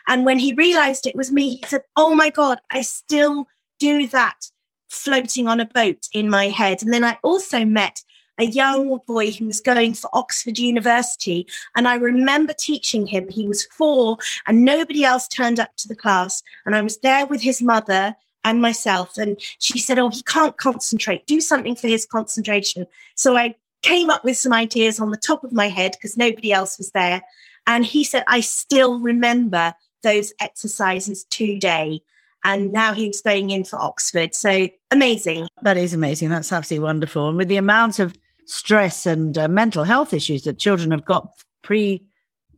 And 0.08 0.26
when 0.26 0.40
he 0.40 0.54
realized 0.54 1.06
it 1.06 1.14
was 1.14 1.30
me, 1.30 1.56
he 1.56 1.66
said, 1.66 1.82
Oh 1.94 2.16
my 2.16 2.30
God, 2.30 2.58
I 2.70 2.82
still 2.82 3.46
do 3.78 4.08
that 4.08 4.50
floating 4.90 5.48
on 5.48 5.60
a 5.60 5.64
boat 5.64 6.08
in 6.12 6.28
my 6.28 6.48
head. 6.48 6.82
And 6.82 6.92
then 6.92 7.04
I 7.04 7.16
also 7.22 7.64
met 7.64 8.02
a 8.38 8.44
young 8.44 8.98
boy 9.06 9.30
who 9.30 9.46
was 9.46 9.60
going 9.60 9.94
for 9.94 10.10
Oxford 10.12 10.58
University. 10.58 11.46
And 11.76 11.86
I 11.86 11.94
remember 11.94 12.52
teaching 12.52 13.06
him, 13.06 13.28
he 13.28 13.46
was 13.46 13.66
four, 13.66 14.18
and 14.46 14.64
nobody 14.64 15.04
else 15.04 15.28
turned 15.28 15.60
up 15.60 15.76
to 15.76 15.88
the 15.88 15.96
class. 15.96 16.42
And 16.66 16.74
I 16.74 16.82
was 16.82 16.98
there 16.98 17.26
with 17.26 17.42
his 17.42 17.62
mother 17.62 18.16
and 18.44 18.60
myself. 18.60 19.16
And 19.16 19.38
she 19.58 19.78
said, 19.78 19.98
Oh, 19.98 20.08
he 20.08 20.22
can't 20.22 20.56
concentrate. 20.56 21.26
Do 21.26 21.40
something 21.40 21.76
for 21.76 21.88
his 21.88 22.06
concentration. 22.06 22.86
So 23.14 23.36
I 23.36 23.54
came 23.82 24.10
up 24.10 24.24
with 24.24 24.36
some 24.36 24.52
ideas 24.52 25.00
on 25.00 25.10
the 25.10 25.16
top 25.16 25.44
of 25.44 25.52
my 25.52 25.68
head 25.68 25.92
because 25.92 26.16
nobody 26.16 26.52
else 26.52 26.78
was 26.78 26.90
there. 26.90 27.22
And 27.66 27.84
he 27.84 28.04
said, 28.04 28.24
I 28.26 28.40
still 28.40 28.98
remember 28.98 29.74
those 30.02 30.32
exercises 30.40 31.24
today 31.24 32.02
and 32.44 32.72
now 32.72 32.94
he's 32.94 33.20
going 33.20 33.50
in 33.50 33.64
for 33.64 33.78
Oxford. 33.80 34.34
So 34.34 34.68
amazing. 34.90 35.48
That 35.62 35.76
is 35.76 35.92
amazing. 35.92 36.30
That's 36.30 36.52
absolutely 36.52 36.84
wonderful. 36.84 37.28
And 37.28 37.36
with 37.36 37.48
the 37.48 37.56
amount 37.56 37.98
of 37.98 38.16
stress 38.46 39.06
and 39.06 39.36
uh, 39.36 39.48
mental 39.48 39.84
health 39.84 40.12
issues 40.12 40.42
that 40.44 40.58
children 40.58 40.90
have 40.90 41.04
got 41.04 41.32
pre, 41.62 42.04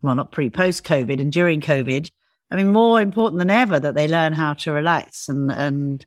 well, 0.00 0.14
not 0.14 0.32
pre, 0.32 0.50
post 0.50 0.84
COVID 0.84 1.20
and 1.20 1.32
during 1.32 1.60
COVID, 1.60 2.10
I 2.50 2.56
mean, 2.56 2.72
more 2.72 3.00
important 3.00 3.38
than 3.38 3.50
ever 3.50 3.80
that 3.80 3.94
they 3.94 4.06
learn 4.06 4.34
how 4.34 4.54
to 4.54 4.72
relax 4.72 5.28
and, 5.28 5.50
and 5.50 6.04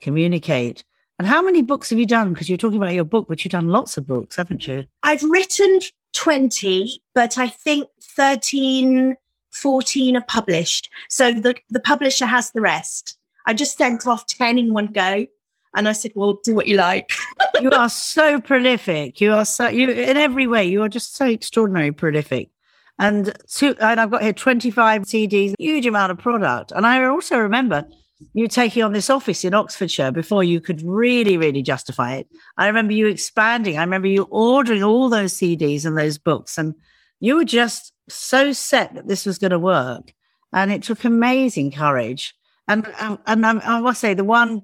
communicate. 0.00 0.84
And 1.18 1.26
how 1.26 1.42
many 1.42 1.62
books 1.62 1.90
have 1.90 1.98
you 1.98 2.06
done? 2.06 2.32
Because 2.32 2.48
you're 2.48 2.58
talking 2.58 2.76
about 2.76 2.94
your 2.94 3.04
book, 3.04 3.26
but 3.28 3.44
you've 3.44 3.52
done 3.52 3.68
lots 3.68 3.96
of 3.96 4.06
books, 4.06 4.36
haven't 4.36 4.66
you? 4.68 4.84
I've 5.02 5.24
written 5.24 5.80
20, 6.12 7.02
but 7.14 7.36
I 7.36 7.48
think 7.48 7.88
13, 8.00 9.16
14 9.50 10.16
are 10.16 10.24
published. 10.28 10.88
So 11.08 11.32
the, 11.32 11.56
the 11.70 11.80
publisher 11.80 12.26
has 12.26 12.52
the 12.52 12.60
rest. 12.60 13.17
I 13.48 13.54
just 13.54 13.78
sent 13.78 14.06
off 14.06 14.26
10 14.26 14.58
in 14.58 14.74
one 14.74 14.88
go. 14.88 15.26
And 15.74 15.88
I 15.88 15.92
said, 15.92 16.12
well, 16.14 16.38
do 16.44 16.54
what 16.54 16.66
you 16.66 16.76
like. 16.76 17.10
you 17.60 17.70
are 17.70 17.88
so 17.88 18.40
prolific. 18.40 19.20
You 19.22 19.32
are 19.32 19.44
so, 19.44 19.68
you 19.68 19.88
in 19.88 20.16
every 20.18 20.46
way, 20.46 20.66
you 20.66 20.82
are 20.82 20.88
just 20.88 21.16
so 21.16 21.26
extraordinarily 21.26 21.92
prolific. 21.92 22.50
And, 22.98 23.34
two, 23.48 23.74
and 23.80 24.00
I've 24.00 24.10
got 24.10 24.22
here 24.22 24.32
25 24.32 25.02
CDs, 25.02 25.54
huge 25.58 25.86
amount 25.86 26.12
of 26.12 26.18
product. 26.18 26.72
And 26.72 26.86
I 26.86 27.04
also 27.04 27.38
remember 27.38 27.86
you 28.34 28.48
taking 28.48 28.82
on 28.82 28.92
this 28.92 29.08
office 29.08 29.44
in 29.44 29.54
Oxfordshire 29.54 30.12
before 30.12 30.44
you 30.44 30.60
could 30.60 30.82
really, 30.82 31.38
really 31.38 31.62
justify 31.62 32.16
it. 32.16 32.28
I 32.58 32.66
remember 32.66 32.92
you 32.92 33.06
expanding. 33.06 33.78
I 33.78 33.82
remember 33.82 34.08
you 34.08 34.26
ordering 34.30 34.82
all 34.82 35.08
those 35.08 35.32
CDs 35.32 35.86
and 35.86 35.96
those 35.96 36.18
books. 36.18 36.58
And 36.58 36.74
you 37.20 37.36
were 37.36 37.44
just 37.44 37.92
so 38.10 38.52
set 38.52 38.94
that 38.94 39.08
this 39.08 39.24
was 39.24 39.38
going 39.38 39.52
to 39.52 39.58
work. 39.58 40.12
And 40.52 40.70
it 40.70 40.82
took 40.82 41.04
amazing 41.04 41.72
courage 41.72 42.34
and 42.68 42.86
um, 43.00 43.18
and 43.26 43.44
I, 43.44 43.58
I 43.58 43.80
must 43.80 44.00
say 44.00 44.14
the 44.14 44.24
one 44.24 44.62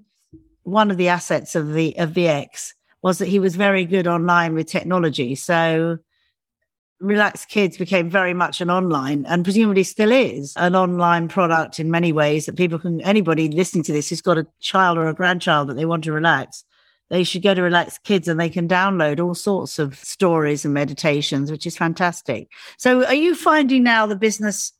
one 0.63 0.91
of 0.91 0.97
the 0.97 1.09
assets 1.09 1.55
of 1.55 1.73
the 1.73 1.97
of 1.99 2.11
VX 2.11 2.73
was 3.03 3.19
that 3.19 3.29
he 3.29 3.39
was 3.39 3.57
very 3.57 3.85
good 3.85 4.07
online 4.07 4.55
with 4.55 4.67
technology. 4.67 5.35
So 5.35 5.99
Relax 7.01 7.45
Kids 7.45 7.77
became 7.77 8.09
very 8.09 8.33
much 8.33 8.61
an 8.61 8.71
online 8.71 9.27
and 9.27 9.45
presumably 9.45 9.83
still 9.83 10.11
is 10.11 10.55
an 10.57 10.75
online 10.75 11.29
product 11.29 11.79
in 11.79 11.91
many 11.91 12.13
ways 12.13 12.47
that 12.47 12.57
people 12.57 12.79
can 12.79 13.01
anybody 13.03 13.49
listening 13.49 13.85
to 13.85 13.93
this 13.93 14.09
who's 14.09 14.23
got 14.23 14.39
a 14.39 14.47
child 14.61 14.97
or 14.97 15.09
a 15.09 15.15
grandchild 15.15 15.69
that 15.69 15.75
they 15.75 15.85
want 15.85 16.05
to 16.05 16.13
relax 16.13 16.65
they 17.11 17.25
should 17.25 17.43
go 17.43 17.55
to 17.55 17.63
Relax 17.63 17.99
Kids 17.99 18.29
and 18.29 18.41
they 18.41 18.49
can 18.49 18.67
download 18.67 19.23
all 19.23 19.35
sorts 19.35 19.79
of 19.79 19.97
stories 19.97 20.65
and 20.65 20.73
meditations, 20.73 21.51
which 21.51 21.67
is 21.67 21.77
fantastic. 21.77 22.51
So, 22.79 23.05
are 23.05 23.15
you 23.15 23.35
finding 23.35 23.83
now 23.83 24.07
the 24.07 24.17
business 24.17 24.73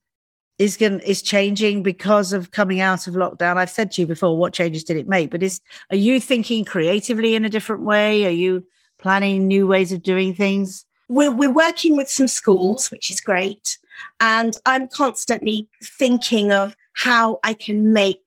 is 0.59 0.77
going 0.77 1.01
is 1.01 1.23
changing 1.23 1.83
because 1.83 2.33
of 2.33 2.51
coming 2.51 2.81
out 2.81 3.07
of 3.07 3.15
lockdown. 3.15 3.57
I've 3.57 3.71
said 3.71 3.91
to 3.93 4.03
you 4.03 4.07
before 4.07 4.37
what 4.37 4.53
changes 4.53 4.85
did 4.85 4.97
it 4.97 5.09
make 5.09 5.31
but 5.31 5.43
is 5.43 5.61
are 5.91 5.97
you 5.97 6.21
thinking 6.21 6.65
creatively 6.65 7.35
in 7.35 7.45
a 7.45 7.51
different 7.51 7.83
way? 7.83 8.27
Are 8.27 8.31
you 8.31 8.65
planning 8.99 9.47
new 9.47 9.67
ways 9.67 9.93
of 9.93 10.03
doing 10.03 10.35
things? 10.35 10.87
We're, 11.09 11.33
we're 11.33 11.53
working 11.53 11.97
with 11.97 12.09
some 12.09 12.29
schools 12.29 12.91
which 12.91 13.11
is 13.11 13.21
great 13.21 13.79
and 14.21 14.57
i'm 14.67 14.89
constantly 14.89 15.69
thinking 15.83 16.53
of 16.53 16.75
how 16.95 17.39
i 17.45 17.53
can 17.53 17.93
make 17.93 18.21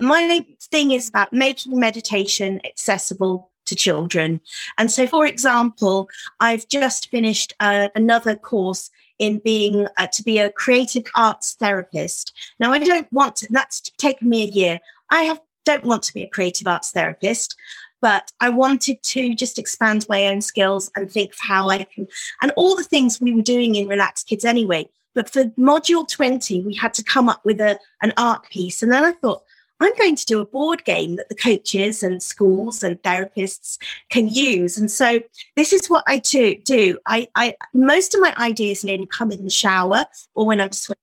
my 0.00 0.44
thing 0.60 0.90
is 0.90 1.08
about 1.08 1.32
making 1.32 1.78
meditation 1.78 2.60
accessible 2.66 3.50
to 3.64 3.74
children. 3.74 4.40
And 4.78 4.90
so 4.90 5.06
for 5.06 5.26
example 5.26 6.08
i've 6.40 6.68
just 6.68 7.08
finished 7.08 7.54
uh, 7.60 7.88
another 7.94 8.36
course 8.36 8.90
in 9.18 9.38
being 9.38 9.86
uh, 9.96 10.06
to 10.08 10.22
be 10.22 10.38
a 10.38 10.50
creative 10.50 11.04
arts 11.14 11.54
therapist. 11.58 12.32
Now, 12.58 12.72
I 12.72 12.78
don't 12.78 13.10
want 13.12 13.36
to, 13.36 13.48
that's 13.50 13.80
taken 13.98 14.28
me 14.28 14.42
a 14.42 14.50
year. 14.50 14.80
I 15.10 15.22
have 15.22 15.40
don't 15.64 15.84
want 15.84 16.04
to 16.04 16.14
be 16.14 16.22
a 16.22 16.28
creative 16.28 16.66
arts 16.66 16.92
therapist, 16.92 17.56
but 18.00 18.32
I 18.40 18.48
wanted 18.48 19.02
to 19.02 19.34
just 19.34 19.58
expand 19.58 20.06
my 20.08 20.26
own 20.28 20.40
skills 20.40 20.90
and 20.96 21.10
think 21.10 21.32
of 21.32 21.38
how 21.40 21.68
I 21.68 21.84
can, 21.84 22.06
and 22.40 22.52
all 22.56 22.76
the 22.76 22.84
things 22.84 23.20
we 23.20 23.34
were 23.34 23.42
doing 23.42 23.74
in 23.74 23.88
Relax 23.88 24.22
Kids 24.22 24.44
anyway. 24.44 24.88
But 25.14 25.30
for 25.30 25.44
module 25.58 26.06
20, 26.08 26.62
we 26.62 26.74
had 26.74 26.94
to 26.94 27.02
come 27.02 27.28
up 27.28 27.44
with 27.44 27.60
a, 27.60 27.78
an 28.02 28.12
art 28.16 28.48
piece. 28.50 28.82
And 28.82 28.92
then 28.92 29.02
I 29.02 29.12
thought, 29.12 29.42
I'm 29.80 29.94
going 29.96 30.16
to 30.16 30.24
do 30.24 30.40
a 30.40 30.46
board 30.46 30.84
game 30.84 31.16
that 31.16 31.28
the 31.28 31.34
coaches 31.34 32.02
and 32.02 32.22
schools 32.22 32.82
and 32.82 33.00
therapists 33.02 33.78
can 34.10 34.28
use. 34.28 34.78
And 34.78 34.90
so 34.90 35.20
this 35.54 35.72
is 35.72 35.88
what 35.88 36.04
I 36.06 36.18
do. 36.18 36.56
do. 36.56 36.98
I, 37.06 37.28
I 37.34 37.56
most 37.74 38.14
of 38.14 38.20
my 38.20 38.34
ideas 38.38 38.84
nearly 38.84 39.06
come 39.06 39.30
in 39.32 39.44
the 39.44 39.50
shower 39.50 40.06
or 40.34 40.46
when 40.46 40.60
I'm 40.60 40.72
swimming. 40.72 40.96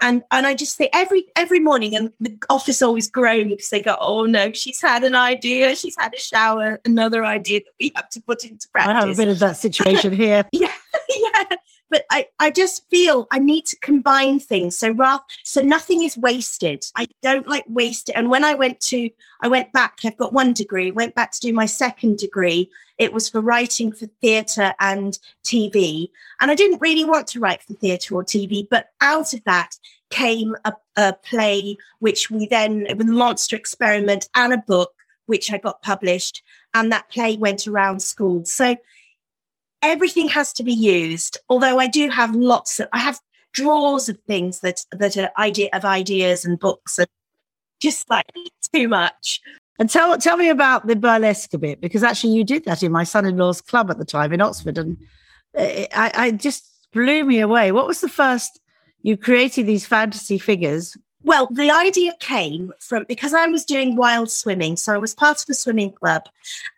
And 0.00 0.22
and 0.30 0.46
I 0.46 0.54
just 0.54 0.76
say 0.78 0.88
every 0.94 1.26
every 1.36 1.60
morning, 1.60 1.94
and 1.94 2.10
the 2.18 2.38
office 2.48 2.80
always 2.80 3.10
groans 3.10 3.50
because 3.50 3.68
they 3.68 3.82
go, 3.82 3.94
"Oh 4.00 4.24
no, 4.24 4.50
she's 4.52 4.80
had 4.80 5.04
an 5.04 5.14
idea, 5.14 5.76
she's 5.76 5.96
had 5.98 6.14
a 6.14 6.18
shower, 6.18 6.80
another 6.86 7.26
idea 7.26 7.60
that 7.60 7.72
we 7.78 7.92
have 7.94 8.08
to 8.10 8.22
put 8.22 8.42
into 8.42 8.66
practice." 8.70 8.96
I 8.96 9.00
have 9.00 9.10
a 9.10 9.14
bit 9.14 9.28
of 9.28 9.38
that 9.40 9.58
situation 9.58 10.14
here. 10.14 10.46
yeah, 10.52 10.72
yeah 11.10 11.56
but 11.92 12.06
I, 12.10 12.26
I 12.40 12.50
just 12.50 12.88
feel 12.88 13.28
I 13.30 13.38
need 13.38 13.66
to 13.66 13.76
combine 13.80 14.40
things. 14.40 14.78
So 14.78 14.90
rather, 14.92 15.22
so 15.44 15.60
nothing 15.60 16.02
is 16.02 16.16
wasted. 16.16 16.86
I 16.96 17.06
don't 17.22 17.46
like 17.46 17.64
waste 17.68 18.08
it. 18.08 18.14
And 18.14 18.30
when 18.30 18.44
I 18.44 18.54
went 18.54 18.80
to, 18.80 19.10
I 19.42 19.48
went 19.48 19.72
back, 19.74 19.98
I've 20.02 20.16
got 20.16 20.32
one 20.32 20.54
degree, 20.54 20.90
went 20.90 21.14
back 21.14 21.32
to 21.32 21.40
do 21.40 21.52
my 21.52 21.66
second 21.66 22.16
degree. 22.16 22.70
It 22.96 23.12
was 23.12 23.28
for 23.28 23.42
writing 23.42 23.92
for 23.92 24.06
theatre 24.22 24.72
and 24.80 25.18
TV. 25.44 26.08
And 26.40 26.50
I 26.50 26.54
didn't 26.54 26.80
really 26.80 27.04
want 27.04 27.26
to 27.28 27.40
write 27.40 27.62
for 27.62 27.74
theatre 27.74 28.14
or 28.14 28.24
TV, 28.24 28.66
but 28.68 28.88
out 29.02 29.34
of 29.34 29.44
that 29.44 29.76
came 30.08 30.56
a, 30.64 30.72
a 30.96 31.12
play, 31.12 31.76
which 31.98 32.30
we 32.30 32.46
then, 32.46 32.86
with 32.96 33.06
Monster 33.06 33.54
Experiment 33.54 34.30
and 34.34 34.54
a 34.54 34.58
book, 34.58 34.92
which 35.26 35.52
I 35.52 35.58
got 35.58 35.82
published. 35.82 36.42
And 36.72 36.90
that 36.90 37.10
play 37.10 37.36
went 37.36 37.66
around 37.66 38.00
schools. 38.00 38.50
So 38.50 38.76
everything 39.82 40.28
has 40.28 40.52
to 40.54 40.62
be 40.62 40.72
used. 40.72 41.38
Although 41.48 41.78
I 41.78 41.86
do 41.86 42.08
have 42.08 42.34
lots 42.34 42.80
of, 42.80 42.88
I 42.92 42.98
have 42.98 43.20
drawers 43.52 44.08
of 44.08 44.18
things 44.26 44.60
that 44.60 44.84
that 44.92 45.16
are 45.16 45.30
idea 45.38 45.68
of 45.72 45.84
ideas 45.84 46.44
and 46.44 46.58
books 46.58 46.98
and 46.98 47.08
just 47.80 48.08
like 48.08 48.26
too 48.74 48.88
much. 48.88 49.40
And 49.78 49.90
tell 49.90 50.16
tell 50.18 50.36
me 50.36 50.48
about 50.48 50.86
the 50.86 50.96
burlesque 50.96 51.52
a 51.54 51.58
bit 51.58 51.80
because 51.80 52.02
actually 52.02 52.34
you 52.34 52.44
did 52.44 52.64
that 52.64 52.82
in 52.82 52.92
my 52.92 53.04
son-in-law's 53.04 53.60
club 53.60 53.90
at 53.90 53.98
the 53.98 54.04
time 54.04 54.32
in 54.32 54.40
Oxford, 54.40 54.78
and 54.78 54.96
it, 55.54 55.88
I, 55.92 56.12
I 56.14 56.30
just 56.30 56.64
blew 56.92 57.24
me 57.24 57.40
away. 57.40 57.72
What 57.72 57.86
was 57.86 58.00
the 58.00 58.08
first 58.08 58.60
you 59.02 59.16
created 59.16 59.66
these 59.66 59.86
fantasy 59.86 60.38
figures 60.38 60.96
well, 61.24 61.48
the 61.50 61.70
idea 61.70 62.14
came 62.20 62.72
from 62.80 63.04
because 63.04 63.34
I 63.34 63.46
was 63.46 63.64
doing 63.64 63.96
wild 63.96 64.30
swimming, 64.30 64.76
so 64.76 64.92
I 64.92 64.98
was 64.98 65.14
part 65.14 65.42
of 65.42 65.48
a 65.48 65.54
swimming 65.54 65.92
club, 65.92 66.24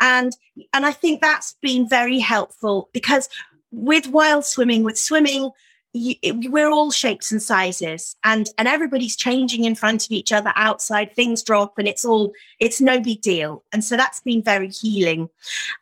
and 0.00 0.36
and 0.72 0.84
I 0.84 0.92
think 0.92 1.20
that's 1.20 1.56
been 1.62 1.88
very 1.88 2.18
helpful 2.18 2.88
because 2.92 3.28
with 3.70 4.08
wild 4.08 4.44
swimming, 4.44 4.84
with 4.84 4.98
swimming, 4.98 5.50
you, 5.94 6.16
we're 6.50 6.70
all 6.70 6.90
shapes 6.90 7.32
and 7.32 7.42
sizes, 7.42 8.16
and 8.24 8.50
and 8.58 8.68
everybody's 8.68 9.16
changing 9.16 9.64
in 9.64 9.74
front 9.74 10.04
of 10.04 10.10
each 10.10 10.32
other 10.32 10.52
outside. 10.56 11.14
Things 11.14 11.42
drop, 11.42 11.78
and 11.78 11.88
it's 11.88 12.04
all 12.04 12.32
it's 12.60 12.80
no 12.80 13.00
big 13.00 13.22
deal, 13.22 13.64
and 13.72 13.82
so 13.82 13.96
that's 13.96 14.20
been 14.20 14.42
very 14.42 14.68
healing. 14.68 15.30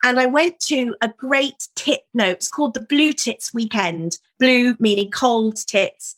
And 0.04 0.20
I 0.20 0.26
went 0.26 0.60
to 0.60 0.94
a 1.00 1.08
great 1.08 1.68
tit 1.74 2.06
no, 2.14 2.28
it's 2.28 2.48
called 2.48 2.74
the 2.74 2.80
Blue 2.80 3.12
Tits 3.12 3.52
Weekend. 3.52 4.18
Blue 4.38 4.76
meaning 4.78 5.10
cold 5.10 5.56
tits 5.66 6.16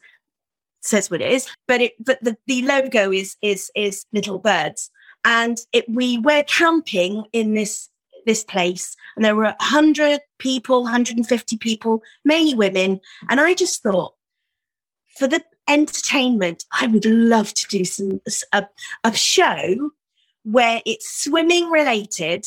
says 0.84 1.10
what 1.10 1.20
it 1.20 1.32
is, 1.32 1.48
but 1.66 1.80
it 1.80 1.92
but 2.04 2.22
the, 2.22 2.36
the 2.46 2.62
logo 2.62 3.10
is 3.10 3.36
is 3.42 3.70
is 3.74 4.06
little 4.12 4.38
birds. 4.38 4.90
And 5.24 5.58
it 5.72 5.88
we 5.88 6.18
were 6.18 6.44
camping 6.44 7.24
in 7.32 7.54
this 7.54 7.88
this 8.26 8.44
place 8.44 8.96
and 9.16 9.24
there 9.24 9.36
were 9.36 9.54
100 9.60 10.20
people 10.38 10.82
150 10.82 11.56
people 11.58 12.02
mainly 12.24 12.54
women. 12.54 13.00
And 13.28 13.40
i 13.40 13.54
just 13.54 13.82
thought 13.82 14.14
for 15.18 15.26
the 15.26 15.42
entertainment 15.68 16.64
i 16.72 16.86
would 16.86 17.04
love 17.06 17.52
to 17.54 17.66
do 17.68 17.84
some 17.84 18.20
a, 18.52 18.66
a 19.04 19.14
show 19.14 19.90
where 20.42 20.82
it's 20.84 21.22
swimming 21.22 21.70
related. 21.70 22.46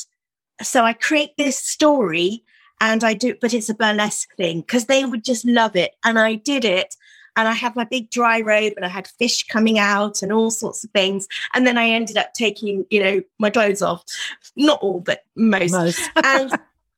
So 0.62 0.84
i 0.84 0.94
create 0.94 1.32
this 1.38 1.58
story 1.58 2.44
and 2.80 3.04
i 3.04 3.14
do 3.14 3.36
but 3.40 3.54
it's 3.54 3.70
a 3.70 3.76
burlesque 3.76 4.36
thing 4.36 4.62
because 4.62 4.86
they 4.86 5.06
would 5.06 5.24
just 5.24 5.46
love 5.46 5.76
it. 5.76 5.96
And 6.04 6.18
i 6.20 6.36
did 6.36 6.66
it 6.66 6.96
and 7.38 7.48
I 7.48 7.54
had 7.54 7.76
my 7.76 7.84
big 7.86 8.10
dry 8.10 8.42
robe 8.42 8.74
and 8.76 8.84
I 8.84 8.90
had 8.90 9.08
fish 9.08 9.46
coming 9.48 9.78
out 9.78 10.22
and 10.24 10.34
all 10.34 10.50
sorts 10.50 10.84
of 10.84 10.90
things. 10.92 11.28
And 11.54 11.66
then 11.66 11.78
I 11.78 11.88
ended 11.88 12.18
up 12.18 12.34
taking, 12.34 12.86
you 12.90 13.02
know, 13.02 13.22
my 13.38 13.52
clothes 13.52 13.84
off. 13.84 14.04
Not 14.56 14.80
all, 14.82 15.00
but 15.00 15.24
most. 15.36 15.72
most. 15.72 16.00
and 16.16 16.52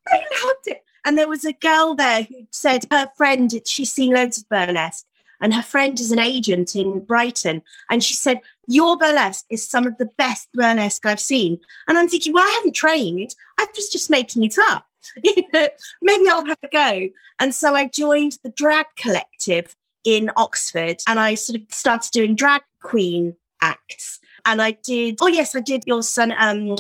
I 0.08 0.22
loved 0.46 0.68
it. 0.68 0.84
And 1.06 1.18
there 1.18 1.28
was 1.28 1.44
a 1.44 1.54
girl 1.54 1.94
there 1.94 2.24
who 2.24 2.48
said 2.52 2.86
her 2.90 3.10
friend, 3.18 3.54
she's 3.66 3.92
seen 3.92 4.14
loads 4.14 4.38
of 4.38 4.48
burlesque, 4.50 5.06
and 5.42 5.54
her 5.54 5.62
friend 5.62 6.00
is 6.00 6.12
an 6.12 6.20
agent 6.20 6.76
in 6.76 7.00
Brighton. 7.00 7.62
And 7.90 8.04
she 8.04 8.14
said, 8.14 8.40
Your 8.68 8.98
burlesque 8.98 9.46
is 9.50 9.68
some 9.68 9.88
of 9.88 9.98
the 9.98 10.10
best 10.18 10.50
burlesque 10.54 11.06
I've 11.06 11.20
seen. 11.20 11.60
And 11.88 11.98
I'm 11.98 12.10
thinking, 12.10 12.34
Well, 12.34 12.44
I 12.46 12.52
haven't 12.52 12.76
trained. 12.76 13.36
I 13.58 13.66
was 13.76 13.90
just 13.90 14.10
making 14.10 14.44
it 14.44 14.56
up. 14.58 14.86
Maybe 16.02 16.30
I'll 16.30 16.46
have 16.46 16.60
a 16.64 16.68
go. 16.68 17.10
And 17.40 17.56
so 17.56 17.74
I 17.74 17.88
joined 17.88 18.38
the 18.44 18.50
drag 18.50 18.86
collective 18.98 19.76
in 20.04 20.32
Oxford 20.38 20.98
and 21.08 21.20
I 21.20 21.36
sort 21.36 21.62
of 21.62 21.64
started 21.70 22.12
doing 22.12 22.36
drag 22.36 22.62
queen 22.82 23.36
acts. 23.62 24.20
And 24.46 24.62
I 24.62 24.72
did, 24.72 25.18
oh, 25.22 25.28
yes, 25.28 25.56
I 25.56 25.60
did 25.60 25.84
your 25.86 26.04
son, 26.04 26.34
um, 26.40 26.76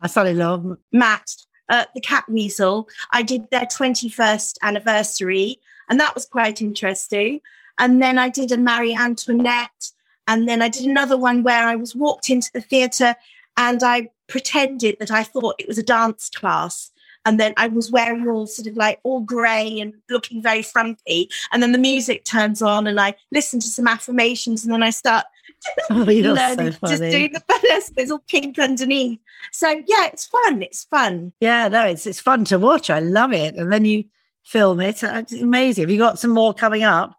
my 0.00 0.08
son 0.08 0.26
in 0.26 0.38
law, 0.38 0.76
Matt, 0.92 1.30
uh, 1.68 1.84
the 1.94 2.00
Catweazle. 2.00 2.88
I 3.12 3.22
did 3.22 3.50
their 3.50 3.66
21st 3.66 4.56
anniversary, 4.62 5.58
and 5.88 6.00
that 6.00 6.14
was 6.14 6.24
quite 6.24 6.62
interesting. 6.62 7.40
And 7.78 8.02
then 8.02 8.18
I 8.18 8.28
did 8.28 8.52
a 8.52 8.56
Marie 8.56 8.96
Antoinette. 8.96 9.92
And 10.28 10.48
then 10.48 10.62
I 10.62 10.68
did 10.68 10.84
another 10.84 11.16
one 11.16 11.42
where 11.42 11.66
I 11.66 11.74
was 11.74 11.96
walked 11.96 12.30
into 12.30 12.50
the 12.52 12.60
theatre 12.60 13.16
and 13.56 13.82
I 13.82 14.10
pretended 14.28 14.96
that 15.00 15.10
I 15.10 15.24
thought 15.24 15.56
it 15.58 15.66
was 15.66 15.78
a 15.78 15.82
dance 15.82 16.30
class. 16.30 16.92
And 17.26 17.38
then 17.38 17.52
I 17.56 17.68
was 17.68 17.90
wearing 17.90 18.26
all 18.28 18.46
sort 18.46 18.66
of 18.66 18.76
like 18.76 18.98
all 19.02 19.20
grey 19.20 19.78
and 19.80 19.94
looking 20.08 20.42
very 20.42 20.62
frumpy. 20.62 21.28
And 21.52 21.62
then 21.62 21.72
the 21.72 21.78
music 21.78 22.24
turns 22.24 22.62
on 22.62 22.86
and 22.86 22.98
I 22.98 23.14
listen 23.30 23.60
to 23.60 23.66
some 23.66 23.86
affirmations 23.86 24.64
and 24.64 24.72
then 24.72 24.82
I 24.82 24.90
start 24.90 25.26
oh, 25.90 25.94
learning, 25.94 26.72
so 26.72 26.86
just 26.86 27.02
doing 27.02 27.32
the 27.32 27.42
burlesque. 27.46 27.92
There's 27.94 28.10
all 28.10 28.22
pink 28.26 28.58
underneath. 28.58 29.18
So 29.52 29.68
yeah, 29.68 30.06
it's 30.06 30.26
fun. 30.26 30.62
It's 30.62 30.84
fun. 30.84 31.32
Yeah, 31.40 31.68
no, 31.68 31.86
it's 31.86 32.06
it's 32.06 32.20
fun 32.20 32.44
to 32.46 32.58
watch. 32.58 32.88
I 32.88 33.00
love 33.00 33.32
it. 33.32 33.56
And 33.56 33.70
then 33.72 33.84
you 33.84 34.04
film 34.44 34.80
it. 34.80 35.04
Uh, 35.04 35.22
it's 35.22 35.32
amazing. 35.32 35.82
Have 35.82 35.90
you 35.90 35.98
got 35.98 36.18
some 36.18 36.30
more 36.30 36.54
coming 36.54 36.82
up? 36.82 37.14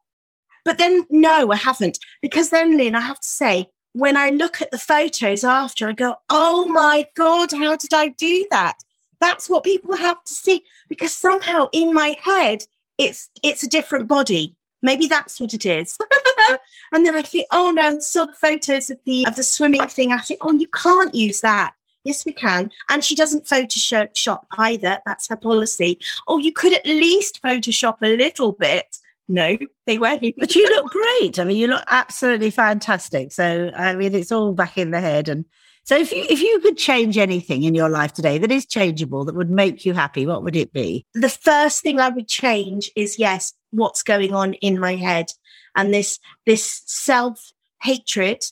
But 0.65 0.77
then 0.77 1.05
no, 1.09 1.51
I 1.51 1.55
haven't. 1.55 1.99
Because 2.21 2.49
then, 2.49 2.77
Lynne, 2.77 2.95
I 2.95 3.01
have 3.01 3.19
to 3.19 3.27
say, 3.27 3.69
when 3.93 4.15
I 4.15 4.29
look 4.29 4.61
at 4.61 4.71
the 4.71 4.77
photos 4.77 5.43
after, 5.43 5.87
I 5.87 5.93
go, 5.93 6.15
oh 6.29 6.65
my 6.65 7.07
God, 7.15 7.51
how 7.51 7.75
did 7.75 7.93
I 7.93 8.09
do 8.09 8.47
that? 8.51 8.75
That's 9.21 9.49
what 9.49 9.63
people 9.63 9.95
have 9.95 10.21
to 10.25 10.33
see 10.33 10.63
because 10.89 11.13
somehow 11.13 11.69
in 11.71 11.93
my 11.93 12.17
head 12.21 12.65
it's 12.97 13.29
it's 13.43 13.63
a 13.63 13.69
different 13.69 14.07
body. 14.07 14.55
Maybe 14.81 15.07
that's 15.07 15.39
what 15.39 15.53
it 15.53 15.65
is. 15.65 15.97
and 16.91 17.05
then 17.05 17.15
I 17.15 17.21
think, 17.21 17.45
oh 17.51 17.71
no, 17.71 17.99
saw 17.99 18.25
the 18.25 18.33
photos 18.33 18.89
of 18.89 18.99
the 19.05 19.25
of 19.27 19.35
the 19.35 19.43
swimming 19.43 19.87
thing. 19.87 20.11
I 20.11 20.17
think, 20.17 20.39
oh, 20.43 20.53
you 20.53 20.67
can't 20.67 21.13
use 21.15 21.41
that. 21.41 21.73
Yes, 22.03 22.25
we 22.25 22.33
can. 22.33 22.71
And 22.89 23.03
she 23.03 23.15
doesn't 23.15 23.45
Photoshop 23.45 24.41
either. 24.57 24.99
That's 25.05 25.29
her 25.29 25.35
policy. 25.35 25.99
Oh, 26.27 26.39
you 26.39 26.51
could 26.51 26.73
at 26.73 26.85
least 26.85 27.41
Photoshop 27.43 27.97
a 28.01 28.17
little 28.17 28.53
bit. 28.53 28.97
No, 29.27 29.55
they 29.85 29.99
weren't. 29.99 30.21
But 30.37 30.55
you 30.55 30.67
look 30.69 30.91
great. 30.91 31.39
I 31.39 31.43
mean, 31.43 31.57
you 31.57 31.67
look 31.67 31.83
absolutely 31.87 32.49
fantastic. 32.49 33.31
So, 33.31 33.71
I 33.75 33.95
mean, 33.95 34.15
it's 34.15 34.31
all 34.31 34.53
back 34.53 34.79
in 34.79 34.89
the 34.89 34.99
head. 34.99 35.29
And 35.29 35.45
so 35.83 35.97
if 35.97 36.11
you 36.11 36.25
if 36.29 36.41
you 36.41 36.59
could 36.59 36.77
change 36.77 37.17
anything 37.17 37.63
in 37.63 37.73
your 37.73 37.89
life 37.89 38.13
today 38.13 38.37
that 38.37 38.51
is 38.51 38.65
changeable 38.65 39.25
that 39.25 39.35
would 39.35 39.49
make 39.49 39.85
you 39.85 39.93
happy, 39.93 40.25
what 40.25 40.43
would 40.43 40.55
it 40.55 40.71
be? 40.71 41.05
The 41.13 41.29
first 41.29 41.81
thing 41.81 41.99
I 41.99 42.09
would 42.09 42.27
change 42.27 42.91
is 42.95 43.17
yes, 43.17 43.53
what's 43.71 44.03
going 44.03 44.33
on 44.33 44.53
in 44.55 44.79
my 44.79 44.95
head 44.95 45.31
and 45.75 45.93
this 45.93 46.19
this 46.45 46.83
self 46.85 47.51
hatred 47.81 48.43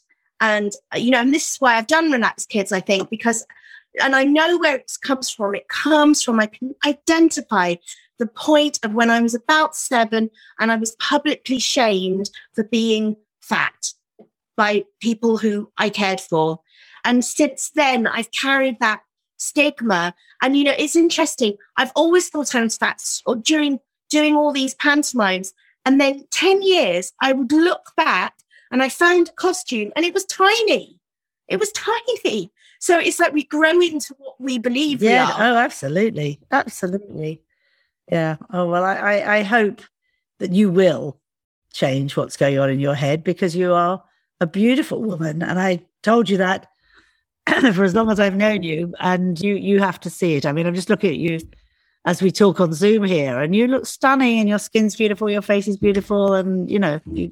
and 0.41 0.71
you 0.95 1.11
know 1.11 1.19
and 1.19 1.33
this 1.33 1.53
is 1.53 1.57
why 1.57 1.75
I've 1.75 1.87
done 1.87 2.11
Relax 2.11 2.45
Kids 2.45 2.71
I 2.71 2.79
think 2.79 3.09
because 3.09 3.45
and 4.01 4.15
I 4.15 4.23
know 4.23 4.57
where 4.57 4.75
it 4.77 4.91
comes 5.01 5.29
from. 5.29 5.55
It 5.55 5.67
comes 5.67 6.23
from 6.23 6.39
I 6.39 6.47
can 6.47 6.75
identify 6.85 7.75
the 8.17 8.27
point 8.27 8.79
of 8.83 8.93
when 8.93 9.09
I 9.09 9.21
was 9.21 9.33
about 9.33 9.75
7 9.75 10.29
and 10.59 10.71
I 10.71 10.75
was 10.75 10.95
publicly 10.97 11.59
shamed 11.59 12.29
for 12.53 12.63
being 12.63 13.15
fat 13.41 13.93
by 14.57 14.83
people 14.99 15.37
who 15.37 15.71
I 15.77 15.89
cared 15.89 16.19
for 16.19 16.59
and 17.03 17.23
since 17.23 17.71
then, 17.71 18.07
I've 18.07 18.31
carried 18.31 18.79
that 18.79 19.01
stigma. 19.37 20.13
And, 20.41 20.55
you 20.55 20.63
know, 20.63 20.75
it's 20.77 20.95
interesting. 20.95 21.57
I've 21.77 21.91
always 21.95 22.29
thought 22.29 22.53
I 22.55 22.61
was 22.61 22.77
fat 22.77 23.01
or 23.25 23.35
during 23.35 23.79
doing 24.09 24.35
all 24.35 24.51
these 24.51 24.75
pantomimes. 24.75 25.53
And 25.85 25.99
then 25.99 26.25
10 26.31 26.61
years, 26.61 27.13
I 27.21 27.33
would 27.33 27.51
look 27.51 27.91
back 27.95 28.35
and 28.71 28.83
I 28.83 28.89
found 28.89 29.29
a 29.29 29.33
costume 29.33 29.91
and 29.95 30.05
it 30.05 30.13
was 30.13 30.25
tiny. 30.25 30.99
It 31.47 31.59
was 31.59 31.71
tiny. 31.71 32.51
So 32.79 32.99
it's 32.99 33.19
like 33.19 33.33
we 33.33 33.43
grow 33.43 33.81
into 33.81 34.13
what 34.17 34.39
we 34.39 34.57
believe 34.57 35.01
yeah, 35.01 35.27
we 35.27 35.43
Oh, 35.43 35.55
absolutely. 35.55 36.39
Absolutely. 36.51 37.41
Yeah. 38.11 38.37
Oh, 38.53 38.67
well, 38.67 38.83
I, 38.83 38.95
I, 38.95 39.35
I 39.37 39.43
hope 39.43 39.81
that 40.39 40.51
you 40.51 40.69
will 40.69 41.19
change 41.73 42.15
what's 42.15 42.37
going 42.37 42.57
on 42.59 42.69
in 42.69 42.79
your 42.79 42.95
head 42.95 43.23
because 43.23 43.55
you 43.55 43.73
are 43.73 44.03
a 44.39 44.47
beautiful 44.47 45.01
woman. 45.01 45.43
And 45.43 45.59
I 45.59 45.85
told 46.03 46.29
you 46.29 46.37
that 46.37 46.67
for 47.73 47.83
as 47.83 47.95
long 47.95 48.09
as 48.11 48.19
I've 48.19 48.35
known 48.35 48.63
you, 48.63 48.93
and 48.99 49.39
you 49.39 49.55
you 49.55 49.79
have 49.79 49.99
to 50.01 50.09
see 50.09 50.35
it. 50.35 50.45
I 50.45 50.51
mean, 50.51 50.65
I'm 50.65 50.75
just 50.75 50.89
looking 50.89 51.11
at 51.11 51.17
you 51.17 51.39
as 52.05 52.21
we 52.21 52.31
talk 52.31 52.59
on 52.59 52.73
Zoom 52.73 53.03
here, 53.03 53.39
and 53.39 53.55
you 53.55 53.67
look 53.67 53.85
stunning, 53.85 54.39
and 54.39 54.49
your 54.49 54.59
skin's 54.59 54.95
beautiful, 54.95 55.29
your 55.29 55.41
face 55.41 55.67
is 55.67 55.77
beautiful, 55.77 56.33
and 56.33 56.69
you 56.69 56.79
know 56.79 56.99
you 57.11 57.31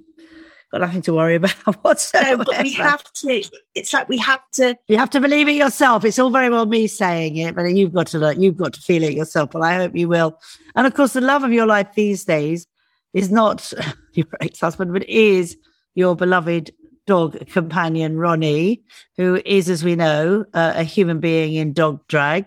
got 0.71 0.82
nothing 0.82 1.01
to 1.03 1.13
worry 1.13 1.36
about 1.36 1.75
whatsoever. 1.84 2.38
No, 2.38 2.45
but 2.45 2.63
we 2.63 2.73
have 2.73 3.03
to. 3.13 3.43
It's 3.75 3.93
like 3.93 4.10
we 4.10 4.17
have 4.17 4.41
to. 4.53 4.75
You 4.88 4.97
have 4.97 5.10
to 5.12 5.21
believe 5.21 5.47
it 5.47 5.53
yourself. 5.53 6.06
It's 6.06 6.19
all 6.19 6.30
very 6.30 6.49
well 6.49 6.65
me 6.65 6.88
saying 6.88 7.38
it, 7.38 7.56
but 7.56 7.63
you've 7.63 7.93
got 7.93 8.08
to 8.08 8.19
look. 8.19 8.38
You've 8.38 8.58
got 8.58 8.73
to 8.73 8.82
feel 8.82 9.03
it 9.03 9.13
yourself. 9.13 9.53
Well, 9.53 9.63
I 9.63 9.75
hope 9.75 9.95
you 9.95 10.08
will. 10.08 10.38
And 10.75 10.88
of 10.88 10.93
course, 10.93 11.13
the 11.13 11.21
love 11.21 11.43
of 11.43 11.53
your 11.53 11.65
life 11.65 11.88
these 11.95 12.25
days 12.25 12.67
is 13.13 13.32
not 13.32 13.73
your 14.13 14.27
ex 14.41 14.60
husband, 14.60 14.93
but 14.93 15.08
is 15.10 15.58
your 15.95 16.15
beloved 16.15 16.71
dog 17.08 17.48
companion, 17.48 18.17
Ronnie, 18.17 18.84
who 19.15 19.41
is, 19.46 19.70
as 19.70 19.84
we 19.84 19.96
know, 19.96 20.46
uh, 20.54 20.74
a 20.76 20.84
human 20.84 21.20
being 21.20 21.56
in 21.56 21.74
dog 21.74 22.06
drag 22.08 22.46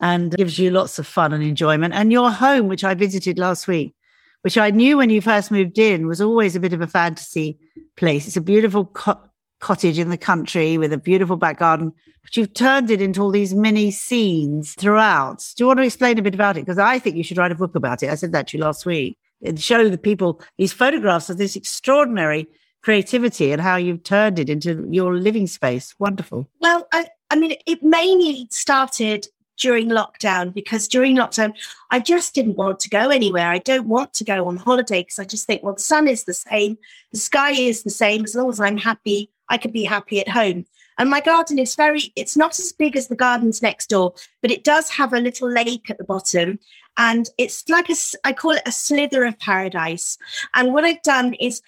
and 0.00 0.36
gives 0.36 0.58
you 0.58 0.70
lots 0.70 0.98
of 0.98 1.06
fun 1.06 1.32
and 1.32 1.42
enjoyment. 1.42 1.94
And 1.94 2.12
your 2.12 2.30
home, 2.30 2.68
which 2.68 2.84
I 2.84 2.94
visited 2.94 3.38
last 3.38 3.66
week, 3.66 3.94
which 4.42 4.58
I 4.58 4.70
knew 4.70 4.98
when 4.98 5.10
you 5.10 5.20
first 5.20 5.50
moved 5.50 5.78
in 5.78 6.06
was 6.06 6.20
always 6.20 6.54
a 6.54 6.60
bit 6.60 6.72
of 6.72 6.80
a 6.80 6.86
fantasy 6.86 7.58
place. 7.96 8.26
It's 8.26 8.36
a 8.36 8.40
beautiful 8.40 8.86
co- 8.86 9.20
cottage 9.60 9.98
in 9.98 10.10
the 10.10 10.18
country 10.18 10.76
with 10.76 10.92
a 10.92 10.98
beautiful 10.98 11.36
back 11.36 11.58
garden, 11.58 11.92
but 12.22 12.36
you've 12.36 12.52
turned 12.52 12.90
it 12.90 13.00
into 13.00 13.22
all 13.22 13.30
these 13.30 13.54
mini 13.54 13.90
scenes 13.90 14.74
throughout. 14.74 15.44
Do 15.56 15.62
you 15.62 15.68
want 15.68 15.78
to 15.78 15.84
explain 15.84 16.18
a 16.18 16.22
bit 16.22 16.34
about 16.34 16.56
it? 16.56 16.66
Because 16.66 16.78
I 16.78 16.98
think 16.98 17.16
you 17.16 17.24
should 17.24 17.38
write 17.38 17.52
a 17.52 17.56
book 17.56 17.74
about 17.74 18.02
it. 18.02 18.10
I 18.10 18.16
said 18.16 18.32
that 18.32 18.48
to 18.48 18.58
you 18.58 18.64
last 18.64 18.84
week 18.84 19.16
and 19.44 19.60
show 19.60 19.88
the 19.88 19.98
people 19.98 20.40
these 20.58 20.72
photographs 20.72 21.30
of 21.30 21.38
this 21.38 21.56
extraordinary 21.56 22.46
creativity 22.82 23.52
and 23.52 23.62
how 23.62 23.76
you've 23.76 24.02
turned 24.02 24.38
it 24.38 24.50
into 24.50 24.86
your 24.90 25.14
living 25.14 25.46
space. 25.46 25.94
Wonderful. 25.98 26.48
Well, 26.60 26.86
I, 26.92 27.06
I 27.30 27.36
mean, 27.36 27.54
it 27.66 27.82
mainly 27.82 28.48
started 28.50 29.26
during 29.58 29.88
lockdown 29.88 30.52
because 30.52 30.88
during 30.88 31.16
lockdown, 31.16 31.54
I 31.90 32.00
just 32.00 32.34
didn't 32.34 32.56
want 32.56 32.80
to 32.80 32.90
go 32.90 33.10
anywhere. 33.10 33.48
I 33.48 33.58
don't 33.58 33.86
want 33.86 34.12
to 34.14 34.24
go 34.24 34.46
on 34.48 34.56
holiday 34.56 35.02
because 35.02 35.18
I 35.18 35.24
just 35.24 35.46
think, 35.46 35.62
well, 35.62 35.74
the 35.74 35.80
sun 35.80 36.08
is 36.08 36.24
the 36.24 36.34
same, 36.34 36.76
the 37.12 37.18
sky 37.18 37.52
is 37.52 37.82
the 37.84 37.90
same. 37.90 38.24
As 38.24 38.34
long 38.34 38.50
as 38.50 38.60
I'm 38.60 38.78
happy, 38.78 39.30
I 39.48 39.58
can 39.58 39.70
be 39.70 39.84
happy 39.84 40.20
at 40.20 40.28
home. 40.28 40.66
And 40.98 41.08
my 41.08 41.20
garden 41.20 41.58
is 41.58 41.74
very, 41.74 42.12
it's 42.16 42.36
not 42.36 42.58
as 42.58 42.72
big 42.72 42.96
as 42.96 43.08
the 43.08 43.16
gardens 43.16 43.62
next 43.62 43.88
door, 43.88 44.14
but 44.40 44.50
it 44.50 44.64
does 44.64 44.90
have 44.90 45.12
a 45.12 45.20
little 45.20 45.50
lake 45.50 45.88
at 45.88 45.98
the 45.98 46.04
bottom. 46.04 46.58
And 46.96 47.28
it's 47.38 47.66
like 47.68 47.88
a, 47.88 47.94
I 48.24 48.32
call 48.32 48.52
it 48.52 48.62
a 48.66 48.72
slither 48.72 49.24
of 49.24 49.38
paradise. 49.38 50.18
And 50.54 50.74
what 50.74 50.84
I've 50.84 51.02
done 51.02 51.34
is 51.34 51.62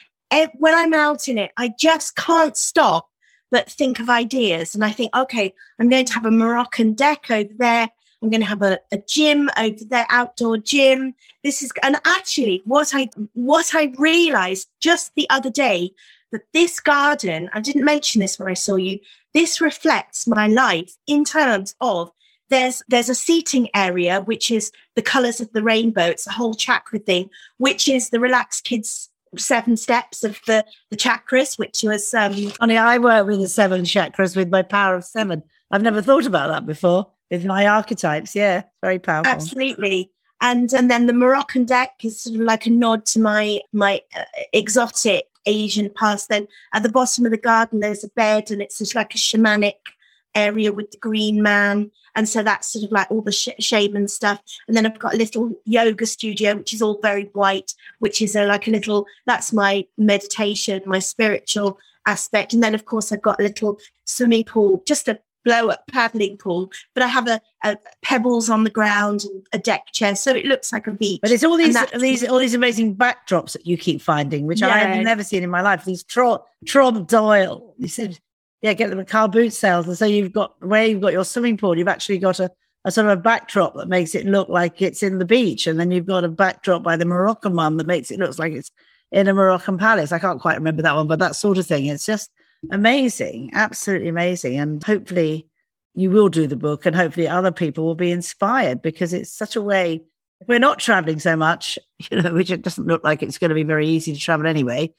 when 0.59 0.75
I'm 0.75 0.95
out 0.95 1.29
in 1.29 1.39
it, 1.39 1.53
I 1.57 1.73
just 1.79 2.17
can't 2.17 2.57
stop 2.57 3.09
but 3.51 3.71
think 3.71 4.01
of 4.01 4.11
ideas. 4.11 4.75
And 4.75 4.85
I 4.85 4.91
think, 4.91 5.15
okay, 5.15 5.55
I'm 5.79 5.89
going 5.89 6.07
to 6.07 6.15
have 6.15 6.27
a 6.27 6.31
Moroccan 6.31 6.95
deck 6.95 7.31
over 7.31 7.53
there. 7.57 7.89
I'm 8.21 8.31
going 8.31 8.41
to 8.41 8.47
have 8.47 8.63
a, 8.63 8.81
a 8.91 8.99
gym 9.07 9.51
over 9.57 9.85
there, 9.89 10.07
outdoor 10.09 10.59
gym. 10.59 11.15
This 11.45 11.63
is, 11.63 11.71
and 11.83 12.01
actually, 12.05 12.63
what 12.65 12.95
I 12.95 13.11
what 13.35 13.75
I 13.75 13.93
realized 13.99 14.69
just 14.81 15.13
the 15.15 15.29
other 15.31 15.51
day 15.51 15.93
that 16.33 16.43
this 16.53 16.81
garden, 16.81 17.49
I 17.53 17.61
didn't 17.61 17.85
mention 17.85 18.21
this 18.21 18.39
when 18.39 18.49
I 18.49 18.55
saw 18.55 18.75
you. 18.77 18.99
This 19.35 19.61
reflects 19.61 20.27
my 20.27 20.49
life 20.49 20.97
in 21.07 21.25
terms 21.25 21.77
of 21.81 22.11
there's 22.51 22.83
there's 22.89 23.09
a 23.09 23.15
seating 23.15 23.69
area 23.75 24.21
which 24.23 24.51
is 24.51 24.73
the 24.97 25.03
colors 25.03 25.41
of 25.41 25.53
the 25.53 25.63
rainbow. 25.63 26.07
It's 26.07 26.27
a 26.27 26.33
whole 26.33 26.55
chakra 26.55 26.99
thing, 26.99 27.31
which 27.59 27.89
is 27.89 28.11
the 28.11 28.21
Relax 28.21 28.61
Kids 28.61 29.11
seven 29.39 29.77
steps 29.77 30.25
of 30.25 30.41
the, 30.47 30.65
the 30.91 30.97
chakras, 30.97 31.59
which 31.59 31.83
was. 31.83 32.13
Um, 32.15 32.53
Only 32.61 32.77
I 32.77 32.99
work 32.99 33.27
with 33.27 33.41
the 33.41 33.49
seven 33.49 33.83
chakras 33.83 34.37
with 34.37 34.51
my 34.51 34.63
power 34.63 34.97
of 34.97 35.05
seven. 35.05 35.43
I've 35.71 35.83
never 35.83 36.03
thought 36.03 36.27
about 36.27 36.49
that 36.49 36.67
before 36.67 37.11
with 37.31 37.45
my 37.45 37.67
archetypes. 37.67 38.35
Yeah, 38.35 38.63
very 38.83 38.99
powerful. 38.99 39.33
Absolutely. 39.33 40.11
And 40.41 40.73
and 40.73 40.91
then 40.91 41.07
the 41.07 41.13
Moroccan 41.13 41.65
deck 41.65 41.93
is 42.03 42.21
sort 42.21 42.37
of 42.37 42.43
like 42.43 42.67
a 42.67 42.71
nod 42.71 43.07
to 43.07 43.21
my 43.21 43.61
my 43.73 44.03
uh, 44.17 44.25
exotic 44.53 45.27
Asian 45.47 45.91
past. 45.91 46.29
Then 46.29 46.47
at 46.73 46.83
the 46.83 46.89
bottom 46.89 47.25
of 47.25 47.31
the 47.31 47.39
garden, 47.39 47.81
there's 47.81 48.05
a 48.05 48.09
bed, 48.09 48.51
and 48.51 48.61
it's 48.61 48.79
just 48.79 48.95
like 48.95 49.15
a 49.15 49.19
shamanic 49.19 49.75
area 50.35 50.73
with 50.73 50.91
the 50.91 50.99
green 50.99 51.43
man. 51.43 51.91
And 52.17 52.29
so 52.29 52.43
that's 52.43 52.69
sort 52.69 52.85
of 52.85 52.93
like 52.93 53.11
all 53.11 53.23
the 53.23 53.33
sh- 53.33 53.49
shaman 53.59 54.09
stuff. 54.09 54.41
And 54.69 54.77
then 54.77 54.87
I've 54.87 54.99
got 54.99 55.15
a 55.15 55.19
little 55.19 55.53
yoga 55.65 56.07
studio, 56.07 56.57
which 56.57 56.73
is 56.73 56.83
all 56.83 57.01
very 57.03 57.25
white, 57.33 57.75
which 57.99 58.23
is 58.23 58.37
a, 58.37 58.45
like 58.45 58.69
a 58.69 58.71
little, 58.71 59.07
that's 59.27 59.53
my 59.53 59.87
meditation, 59.99 60.83
my 60.87 60.99
spiritual 60.99 61.79
aspect. 62.07 62.53
And 62.53 62.63
then, 62.63 62.75
of 62.75 62.85
course, 62.85 63.13
I've 63.13 63.23
got 63.23 63.41
a 63.41 63.45
little 63.45 63.79
swimming 64.05 64.45
pool, 64.45 64.83
just 64.87 65.09
a 65.09 65.19
blow 65.45 65.69
up 65.69 65.87
paddling 65.89 66.37
pool, 66.37 66.71
but 66.95 67.03
I 67.03 67.07
have 67.07 67.29
a, 67.29 67.41
a, 67.63 67.77
pebbles 68.03 68.49
on 68.49 68.65
the 68.65 68.71
ground 68.71 69.25
and 69.25 69.47
a 69.53 69.59
deck 69.59 69.93
chair, 69.93 70.17
so 70.17 70.35
it 70.35 70.47
looks 70.47 70.73
like 70.73 70.87
a 70.87 70.93
beach. 70.93 71.21
But 71.21 71.31
it's 71.31 71.45
all 71.45 71.57
these 71.57 71.77
these 71.93 72.27
all 72.27 72.39
these 72.39 72.55
amazing 72.55 72.97
backdrops 72.97 73.53
that 73.53 73.67
you 73.67 73.77
keep 73.77 74.01
finding, 74.01 74.47
which 74.47 74.61
yeah. 74.61 74.69
I 74.69 74.79
have 74.79 75.05
never 75.05 75.23
seen 75.23 75.43
in 75.43 75.51
my 75.51 75.61
life. 75.61 75.85
These 75.85 76.03
Tro- 76.05 76.45
trompe 76.65 77.13
l'oeil. 77.13 77.75
You 77.79 77.89
said 77.89 78.19
yeah, 78.65 78.73
get 78.73 78.89
them 78.89 78.99
at 78.99 79.09
car 79.09 79.29
boot 79.29 79.53
sales. 79.53 79.87
And 79.87 79.99
so 79.99 80.07
you've 80.07 80.33
got 80.33 80.55
where 80.65 80.87
you've 80.87 81.03
got 81.03 81.13
your 81.13 81.27
swimming 81.27 81.59
pool, 81.59 81.77
you've 81.77 81.87
actually 81.87 82.17
got 82.17 82.41
a, 82.41 82.51
a 82.87 82.91
sort 82.91 83.09
of 83.09 83.19
a 83.19 83.21
backdrop 83.21 83.75
that 83.75 83.89
makes 83.89 84.15
it 84.15 84.25
look 84.25 84.49
like 84.49 84.81
it's 84.81 85.03
in 85.03 85.19
the 85.19 85.27
beach. 85.27 85.67
And 85.67 85.79
then 85.79 85.91
you've 85.91 86.07
got 86.07 86.25
a 86.25 86.31
backdrop 86.31 86.83
by 86.83 86.97
the 86.97 87.05
Moroccan 87.05 87.55
one 87.57 87.77
that 87.77 87.87
makes 87.87 88.11
it 88.11 88.19
look 88.19 88.39
like 88.39 88.55
it's 88.55 88.71
in 89.13 89.29
a 89.29 89.35
Moroccan 89.35 89.77
palace. 89.77 90.13
I 90.13 90.19
can't 90.19 90.41
quite 90.41 90.57
remember 90.57 90.81
that 90.81 90.97
one, 90.97 91.07
but 91.07 91.19
that 91.19 91.37
sort 91.37 91.59
of 91.59 91.67
thing. 91.67 91.85
It's 91.85 92.07
just 92.07 92.31
amazing, 92.71 93.51
absolutely 93.53 94.09
amazing. 94.09 94.57
And 94.57 94.83
hopefully 94.83 95.47
you 95.95 96.11
will 96.11 96.31
do 96.31 96.47
the 96.47 96.57
book 96.57 96.87
and 96.87 96.97
hopefully 96.97 97.29
other 97.29 97.53
people 97.53 97.85
will 97.85 97.95
be 97.95 98.13
inspired 98.13 98.81
because 98.81 99.13
it's 99.13 99.31
such 99.31 99.57
a 99.57 99.63
way 99.63 100.03
we're 100.49 100.59
not 100.59 100.79
traveling 100.79 101.19
so 101.19 101.37
much, 101.37 101.79
you 102.11 102.23
know, 102.23 102.33
which 102.33 102.51
it 102.51 102.63
doesn't 102.63 102.87
look 102.87 103.05
like 103.05 103.23
it's 103.23 103.37
going 103.37 103.51
to 103.51 103.55
be 103.55 103.63
very 103.63 103.87
easy 103.87 104.15
to 104.15 104.19
travel 104.19 104.47
anyway 104.47 104.91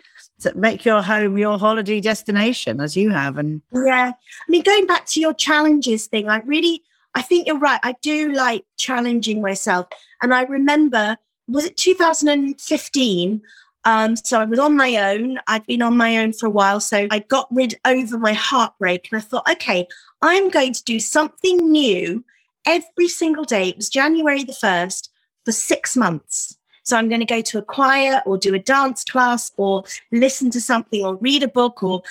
make 0.56 0.86
your 0.86 1.02
home 1.02 1.38
your 1.38 1.58
holiday 1.58 2.00
destination 2.02 2.80
as 2.82 2.96
you 2.96 3.10
have 3.10 3.38
and 3.38 3.62
yeah 3.74 4.12
i 4.14 4.52
mean 4.52 4.62
going 4.62 4.86
back 4.86 5.06
to 5.06 5.20
your 5.20 5.34
challenges 5.34 6.08
thing 6.08 6.30
i 6.30 6.40
really 6.46 6.84
i 7.16 7.22
think 7.22 7.48
you're 7.48 7.58
right 7.58 7.80
i 7.84 7.96
do 8.02 8.32
like 8.32 8.66
challenging 8.78 9.42
myself 9.42 9.88
and 10.22 10.34
i 10.34 10.44
remember 10.44 11.18
was 11.48 11.66
it 11.66 11.78
2015 11.78 13.42
um, 13.88 14.16
so 14.16 14.42
I 14.42 14.46
was 14.46 14.58
on 14.58 14.76
my 14.76 14.96
own. 14.98 15.38
I'd 15.46 15.66
been 15.68 15.84
on 15.84 15.96
my 15.96 16.18
own 16.18 16.34
for 16.34 16.48
a 16.48 16.50
while. 16.50 16.80
So 16.80 17.08
I 17.12 17.20
got 17.20 17.48
rid 17.52 17.76
over 17.86 18.18
my 18.18 18.34
heartbreak 18.34 19.08
and 19.12 19.20
I 19.20 19.22
thought, 19.22 19.48
okay, 19.50 19.88
I'm 20.24 20.50
going 20.50 20.74
to 20.74 20.84
do 20.84 21.00
something 21.00 21.72
new 21.72 22.26
every 22.66 23.08
single 23.08 23.44
day. 23.44 23.70
It 23.70 23.78
was 23.78 23.90
January 23.90 24.44
the 24.44 24.54
1st 24.54 25.10
for 25.46 25.52
six 25.52 25.96
months. 25.96 26.58
So 26.86 26.96
I'm 26.96 27.10
going 27.10 27.20
to 27.20 27.26
go 27.26 27.42
to 27.42 27.58
a 27.58 27.64
choir 27.64 28.22
or 28.26 28.38
do 28.38 28.54
a 28.54 28.60
dance 28.60 29.04
class 29.04 29.52
or 29.58 29.84
listen 30.12 30.50
to 30.52 30.62
something 30.62 31.04
or 31.04 31.16
read 31.16 31.44
a 31.44 31.48
book 31.48 31.84
or 31.84 32.04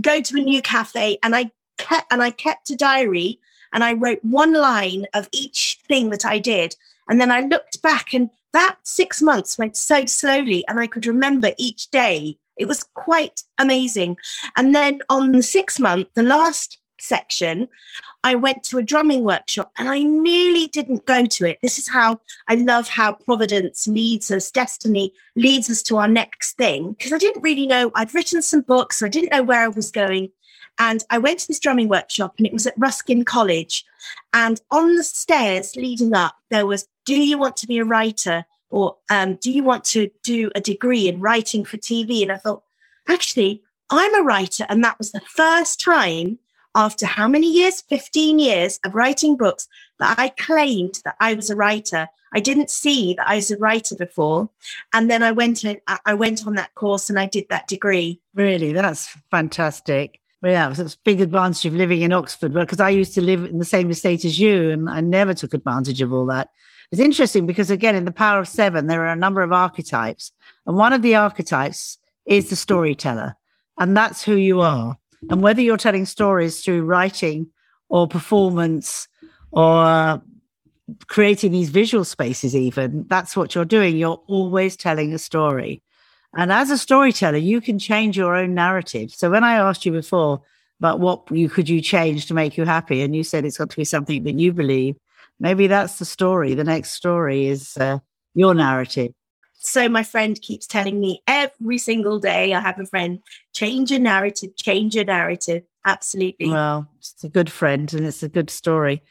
go 0.00 0.20
to 0.20 0.36
a 0.36 0.42
new 0.42 0.62
cafe. 0.62 1.18
And 1.22 1.36
I 1.36 1.50
kept 1.78 2.10
and 2.12 2.22
I 2.22 2.30
kept 2.30 2.70
a 2.70 2.76
diary 2.76 3.38
and 3.72 3.84
I 3.84 3.92
wrote 3.92 4.24
one 4.24 4.54
line 4.54 5.06
of 5.14 5.28
each 5.32 5.78
thing 5.86 6.10
that 6.10 6.24
I 6.24 6.38
did. 6.38 6.76
And 7.08 7.20
then 7.20 7.30
I 7.30 7.40
looked 7.40 7.82
back 7.82 8.14
and 8.14 8.30
that 8.52 8.76
six 8.82 9.20
months 9.20 9.58
went 9.58 9.76
so 9.76 10.06
slowly 10.06 10.64
and 10.66 10.80
I 10.80 10.86
could 10.86 11.06
remember 11.06 11.52
each 11.58 11.90
day. 11.90 12.38
It 12.56 12.66
was 12.66 12.84
quite 12.94 13.42
amazing. 13.58 14.16
And 14.56 14.74
then 14.74 15.00
on 15.10 15.32
the 15.32 15.42
sixth 15.42 15.78
month, 15.78 16.08
the 16.14 16.22
last 16.22 16.78
section, 17.00 17.68
I 18.24 18.34
went 18.34 18.62
to 18.64 18.78
a 18.78 18.82
drumming 18.82 19.24
workshop 19.24 19.72
and 19.78 19.88
I 19.88 20.02
nearly 20.02 20.66
didn't 20.66 21.06
go 21.06 21.26
to 21.26 21.46
it. 21.46 21.58
This 21.62 21.78
is 21.78 21.88
how 21.88 22.20
I 22.48 22.56
love 22.56 22.88
how 22.88 23.12
Providence 23.12 23.86
leads 23.86 24.30
us, 24.30 24.50
destiny 24.50 25.12
leads 25.34 25.70
us 25.70 25.82
to 25.84 25.98
our 25.98 26.08
next 26.08 26.56
thing. 26.56 26.92
Because 26.92 27.12
I 27.12 27.18
didn't 27.18 27.42
really 27.42 27.66
know, 27.66 27.90
I'd 27.94 28.14
written 28.14 28.42
some 28.42 28.62
books, 28.62 29.02
I 29.02 29.08
didn't 29.08 29.32
know 29.32 29.42
where 29.42 29.62
I 29.62 29.68
was 29.68 29.90
going. 29.90 30.30
And 30.78 31.04
I 31.08 31.18
went 31.18 31.38
to 31.40 31.48
this 31.48 31.60
drumming 31.60 31.88
workshop 31.88 32.34
and 32.36 32.46
it 32.46 32.52
was 32.52 32.66
at 32.66 32.74
Ruskin 32.76 33.24
College. 33.24 33.84
And 34.32 34.60
on 34.70 34.96
the 34.96 35.04
stairs 35.04 35.74
leading 35.76 36.14
up, 36.14 36.36
there 36.50 36.66
was, 36.66 36.86
Do 37.04 37.14
you 37.14 37.38
want 37.38 37.56
to 37.58 37.66
be 37.66 37.78
a 37.78 37.84
writer? 37.84 38.44
Or 38.68 38.96
um, 39.10 39.36
do 39.36 39.50
you 39.50 39.62
want 39.62 39.84
to 39.86 40.10
do 40.22 40.50
a 40.54 40.60
degree 40.60 41.08
in 41.08 41.20
writing 41.20 41.64
for 41.64 41.76
TV? 41.76 42.22
And 42.22 42.32
I 42.32 42.36
thought, 42.36 42.62
actually, 43.08 43.62
I'm 43.90 44.14
a 44.14 44.24
writer. 44.24 44.66
And 44.68 44.82
that 44.84 44.98
was 44.98 45.12
the 45.12 45.20
first 45.20 45.80
time 45.80 46.38
after 46.76 47.06
how 47.06 47.26
many 47.26 47.50
years? 47.50 47.80
15 47.80 48.38
years 48.38 48.78
of 48.84 48.94
writing 48.94 49.36
books 49.36 49.66
that 49.98 50.18
I 50.18 50.28
claimed 50.28 51.00
that 51.04 51.16
I 51.18 51.34
was 51.34 51.50
a 51.50 51.56
writer. 51.56 52.08
I 52.32 52.40
didn't 52.40 52.70
see 52.70 53.14
that 53.14 53.26
I 53.26 53.36
was 53.36 53.50
a 53.50 53.56
writer 53.56 53.96
before. 53.96 54.50
And 54.92 55.10
then 55.10 55.22
I 55.22 55.32
went 55.32 55.64
I 56.04 56.14
went 56.14 56.46
on 56.46 56.54
that 56.54 56.74
course 56.74 57.08
and 57.10 57.18
I 57.18 57.26
did 57.26 57.46
that 57.48 57.66
degree. 57.66 58.20
Really? 58.34 58.72
That's 58.72 59.08
fantastic. 59.30 60.20
Well, 60.42 60.52
yeah, 60.52 60.70
it's 60.70 60.94
a 60.94 60.98
big 61.02 61.22
advantage 61.22 61.64
of 61.64 61.72
living 61.72 62.02
in 62.02 62.12
Oxford 62.12 62.52
because 62.52 62.78
I 62.78 62.90
used 62.90 63.14
to 63.14 63.22
live 63.22 63.44
in 63.44 63.58
the 63.58 63.64
same 63.64 63.90
estate 63.90 64.24
as 64.24 64.38
you 64.38 64.70
and 64.70 64.88
I 64.88 65.00
never 65.00 65.32
took 65.32 65.54
advantage 65.54 66.02
of 66.02 66.12
all 66.12 66.26
that. 66.26 66.50
It's 66.92 67.00
interesting 67.00 67.46
because, 67.46 67.70
again, 67.70 67.96
in 67.96 68.04
the 68.04 68.12
power 68.12 68.38
of 68.38 68.48
seven, 68.48 68.86
there 68.86 69.02
are 69.02 69.12
a 69.12 69.16
number 69.16 69.40
of 69.40 69.52
archetypes. 69.52 70.30
And 70.66 70.76
one 70.76 70.92
of 70.92 71.02
the 71.02 71.16
archetypes 71.16 71.98
is 72.26 72.50
the 72.50 72.56
storyteller. 72.56 73.34
And 73.78 73.96
that's 73.96 74.22
who 74.22 74.36
you 74.36 74.60
are. 74.60 74.96
And 75.30 75.42
whether 75.42 75.60
you're 75.60 75.76
telling 75.76 76.06
stories 76.06 76.62
through 76.62 76.84
writing 76.84 77.48
or 77.88 78.06
performance 78.06 79.08
or 79.50 80.22
creating 81.08 81.52
these 81.52 81.70
visual 81.70 82.04
spaces, 82.04 82.54
even, 82.54 83.06
that's 83.08 83.36
what 83.36 83.54
you're 83.54 83.64
doing. 83.64 83.96
You're 83.96 84.22
always 84.26 84.76
telling 84.76 85.12
a 85.12 85.18
story. 85.18 85.82
And 86.36 86.52
as 86.52 86.70
a 86.70 86.78
storyteller, 86.78 87.38
you 87.38 87.60
can 87.60 87.78
change 87.78 88.16
your 88.16 88.36
own 88.36 88.54
narrative. 88.54 89.10
So 89.12 89.30
when 89.30 89.42
I 89.42 89.54
asked 89.54 89.86
you 89.86 89.92
before 89.92 90.42
about 90.80 91.00
what 91.00 91.30
you 91.30 91.48
could 91.48 91.68
you 91.68 91.80
change 91.80 92.26
to 92.26 92.34
make 92.34 92.58
you 92.58 92.64
happy, 92.64 93.00
and 93.00 93.16
you 93.16 93.24
said 93.24 93.44
it's 93.44 93.56
got 93.56 93.70
to 93.70 93.76
be 93.76 93.84
something 93.84 94.22
that 94.24 94.38
you 94.38 94.52
believe, 94.52 94.96
maybe 95.40 95.66
that's 95.66 95.98
the 95.98 96.04
story. 96.04 96.54
The 96.54 96.64
next 96.64 96.90
story 96.90 97.46
is 97.46 97.76
uh, 97.78 98.00
your 98.34 98.54
narrative. 98.54 99.12
So 99.66 99.88
my 99.88 100.02
friend 100.02 100.40
keeps 100.40 100.66
telling 100.66 101.00
me 101.00 101.22
every 101.26 101.78
single 101.78 102.20
day, 102.20 102.54
I 102.54 102.60
have 102.60 102.78
a 102.78 102.86
friend, 102.86 103.20
change 103.52 103.90
your 103.90 104.00
narrative, 104.00 104.56
change 104.56 104.94
your 104.94 105.04
narrative. 105.04 105.64
Absolutely. 105.84 106.50
Well, 106.50 106.88
it's 106.98 107.24
a 107.24 107.28
good 107.28 107.50
friend 107.50 107.92
and 107.92 108.06
it's 108.06 108.22
a 108.22 108.28
good 108.28 108.48
story. 108.48 109.02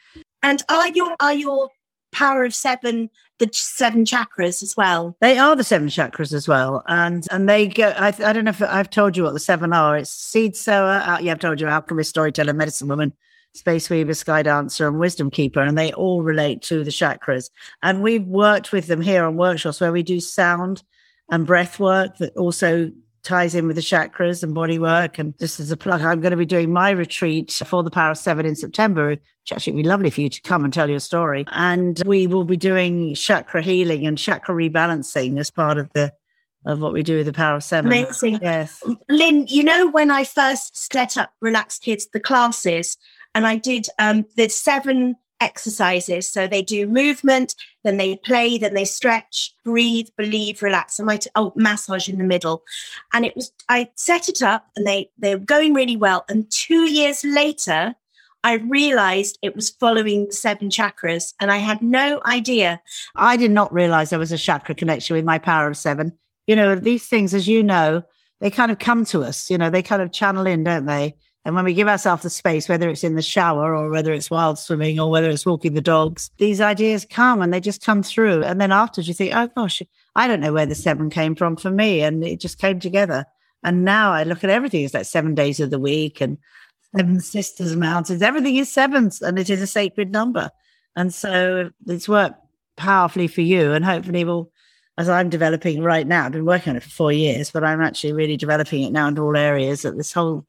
And 0.42 0.62
are 0.68 0.88
your 0.88 1.14
are 1.20 1.34
your 1.34 1.70
power 2.12 2.44
of 2.44 2.54
seven 2.54 3.10
the 3.38 3.50
seven 3.52 4.04
chakras 4.04 4.62
as 4.62 4.74
well? 4.76 5.16
They 5.20 5.36
are 5.38 5.56
the 5.56 5.64
seven 5.64 5.88
chakras 5.88 6.32
as 6.32 6.48
well, 6.48 6.82
and 6.86 7.26
and 7.30 7.48
they 7.48 7.68
go. 7.68 7.88
I, 7.96 8.08
I 8.08 8.32
don't 8.32 8.44
know 8.44 8.50
if 8.50 8.62
I've 8.62 8.90
told 8.90 9.16
you 9.16 9.24
what 9.24 9.34
the 9.34 9.40
seven 9.40 9.72
are. 9.72 9.96
It's 9.98 10.10
seed 10.10 10.56
sower. 10.56 11.02
Uh, 11.04 11.18
yeah, 11.18 11.32
I've 11.32 11.38
told 11.38 11.60
you 11.60 11.68
alchemist, 11.68 12.10
storyteller, 12.10 12.52
medicine 12.54 12.88
woman, 12.88 13.12
space 13.56 13.90
weaver, 13.90 14.14
sky 14.14 14.42
dancer, 14.42 14.86
and 14.86 14.98
wisdom 14.98 15.30
keeper, 15.30 15.60
and 15.60 15.76
they 15.76 15.92
all 15.92 16.22
relate 16.22 16.62
to 16.62 16.84
the 16.84 16.90
chakras. 16.90 17.50
And 17.82 18.02
we've 18.02 18.26
worked 18.26 18.72
with 18.72 18.86
them 18.86 19.00
here 19.00 19.24
on 19.24 19.36
workshops 19.36 19.80
where 19.80 19.92
we 19.92 20.02
do 20.02 20.20
sound 20.20 20.82
and 21.30 21.46
breath 21.46 21.80
work 21.80 22.18
that 22.18 22.36
also 22.36 22.90
ties 23.22 23.54
in 23.56 23.66
with 23.66 23.76
the 23.76 23.82
chakras 23.82 24.42
and 24.42 24.54
body 24.54 24.78
work. 24.78 25.18
And 25.18 25.36
just 25.38 25.58
as 25.58 25.70
a 25.70 25.76
plug, 25.76 26.00
I'm 26.00 26.20
going 26.20 26.30
to 26.30 26.36
be 26.36 26.46
doing 26.46 26.72
my 26.72 26.90
retreat 26.90 27.50
for 27.50 27.82
the 27.82 27.90
Power 27.90 28.12
of 28.12 28.18
Seven 28.18 28.46
in 28.46 28.54
September, 28.54 29.08
which 29.08 29.52
actually 29.52 29.74
would 29.74 29.82
be 29.82 29.88
lovely 29.88 30.10
for 30.10 30.20
you 30.20 30.28
to 30.28 30.40
come 30.42 30.64
and 30.64 30.72
tell 30.72 30.88
your 30.88 31.00
story. 31.00 31.44
And 31.48 32.00
we 32.06 32.26
will 32.26 32.44
be 32.44 32.56
doing 32.56 33.14
chakra 33.14 33.62
healing 33.62 34.06
and 34.06 34.16
chakra 34.16 34.54
rebalancing 34.54 35.38
as 35.38 35.50
part 35.50 35.78
of 35.78 35.92
the 35.92 36.12
of 36.64 36.80
what 36.80 36.92
we 36.92 37.02
do 37.02 37.18
with 37.18 37.26
the 37.26 37.32
Power 37.32 37.56
of 37.56 37.64
Seven. 37.64 37.92
Amazing. 37.92 38.40
Yes. 38.42 38.82
Lynne, 39.08 39.46
you 39.46 39.62
know, 39.62 39.88
when 39.88 40.10
I 40.10 40.24
first 40.24 40.76
set 40.76 41.16
up 41.16 41.30
Relax 41.40 41.78
Kids, 41.78 42.08
the 42.12 42.18
classes, 42.18 42.96
and 43.36 43.46
I 43.46 43.56
did 43.56 43.86
um, 43.98 44.24
the 44.36 44.48
seven 44.48 45.14
exercises. 45.40 46.26
So 46.28 46.46
they 46.46 46.62
do 46.62 46.86
movement, 46.86 47.54
then 47.84 47.98
they 47.98 48.16
play, 48.16 48.56
then 48.56 48.72
they 48.72 48.86
stretch, 48.86 49.54
breathe, 49.62 50.08
believe, 50.16 50.62
relax. 50.62 50.98
And 50.98 51.06
my 51.06 51.18
t- 51.18 51.28
oh, 51.34 51.52
massage 51.54 52.08
in 52.08 52.16
the 52.16 52.24
middle. 52.24 52.62
And 53.12 53.26
it 53.26 53.36
was 53.36 53.52
I 53.68 53.90
set 53.94 54.30
it 54.30 54.40
up 54.40 54.66
and 54.74 54.86
they 54.86 55.10
they 55.18 55.34
were 55.34 55.44
going 55.44 55.74
really 55.74 55.98
well. 55.98 56.24
And 56.30 56.50
two 56.50 56.90
years 56.90 57.22
later, 57.24 57.94
I 58.42 58.54
realized 58.54 59.38
it 59.42 59.54
was 59.54 59.68
following 59.68 60.26
the 60.26 60.32
seven 60.32 60.70
chakras 60.70 61.34
and 61.38 61.52
I 61.52 61.58
had 61.58 61.82
no 61.82 62.22
idea. 62.24 62.80
I 63.16 63.36
did 63.36 63.50
not 63.50 63.70
realize 63.70 64.08
there 64.08 64.18
was 64.18 64.32
a 64.32 64.38
chakra 64.38 64.74
connection 64.74 65.14
with 65.14 65.26
my 65.26 65.38
power 65.38 65.68
of 65.68 65.76
seven. 65.76 66.16
You 66.46 66.56
know, 66.56 66.74
these 66.74 67.06
things, 67.06 67.34
as 67.34 67.46
you 67.46 67.62
know, 67.62 68.02
they 68.40 68.50
kind 68.50 68.72
of 68.72 68.78
come 68.78 69.04
to 69.06 69.24
us, 69.24 69.50
you 69.50 69.58
know, 69.58 69.68
they 69.68 69.82
kind 69.82 70.00
of 70.00 70.10
channel 70.10 70.46
in, 70.46 70.64
don't 70.64 70.86
they? 70.86 71.16
And 71.46 71.54
when 71.54 71.64
we 71.64 71.74
give 71.74 71.86
ourselves 71.86 72.24
the 72.24 72.30
space, 72.30 72.68
whether 72.68 72.90
it's 72.90 73.04
in 73.04 73.14
the 73.14 73.22
shower 73.22 73.72
or 73.72 73.88
whether 73.88 74.12
it's 74.12 74.32
wild 74.32 74.58
swimming 74.58 74.98
or 74.98 75.08
whether 75.08 75.30
it's 75.30 75.46
walking 75.46 75.74
the 75.74 75.80
dogs, 75.80 76.28
these 76.38 76.60
ideas 76.60 77.06
come 77.08 77.40
and 77.40 77.54
they 77.54 77.60
just 77.60 77.84
come 77.84 78.02
through. 78.02 78.42
And 78.42 78.60
then 78.60 78.72
afterwards 78.72 79.06
you 79.06 79.14
think, 79.14 79.32
oh 79.32 79.46
gosh, 79.54 79.80
I 80.16 80.26
don't 80.26 80.40
know 80.40 80.52
where 80.52 80.66
the 80.66 80.74
seven 80.74 81.08
came 81.08 81.36
from 81.36 81.54
for 81.54 81.70
me. 81.70 82.02
And 82.02 82.24
it 82.24 82.40
just 82.40 82.58
came 82.58 82.80
together. 82.80 83.26
And 83.62 83.84
now 83.84 84.10
I 84.10 84.24
look 84.24 84.42
at 84.42 84.50
everything 84.50 84.84
as 84.84 84.92
like 84.92 85.06
seven 85.06 85.36
days 85.36 85.60
of 85.60 85.70
the 85.70 85.78
week 85.78 86.20
and 86.20 86.36
seven 86.96 87.20
sisters 87.20 87.76
mountains. 87.76 88.22
Everything 88.22 88.56
is 88.56 88.72
sevens 88.72 89.22
and 89.22 89.38
it 89.38 89.48
is 89.48 89.62
a 89.62 89.68
sacred 89.68 90.10
number. 90.10 90.50
And 90.96 91.14
so 91.14 91.70
it's 91.86 92.08
worked 92.08 92.40
powerfully 92.76 93.28
for 93.28 93.42
you 93.42 93.70
and 93.70 93.84
hopefully 93.84 94.24
will 94.24 94.50
as 94.98 95.08
I'm 95.08 95.30
developing 95.30 95.80
right 95.84 96.08
now. 96.08 96.26
I've 96.26 96.32
been 96.32 96.44
working 96.44 96.70
on 96.70 96.76
it 96.76 96.82
for 96.82 96.90
four 96.90 97.12
years, 97.12 97.52
but 97.52 97.62
I'm 97.62 97.82
actually 97.82 98.14
really 98.14 98.36
developing 98.36 98.82
it 98.82 98.90
now 98.90 99.06
in 99.06 99.16
all 99.16 99.36
areas 99.36 99.82
that 99.82 99.96
this 99.96 100.12
whole 100.12 100.44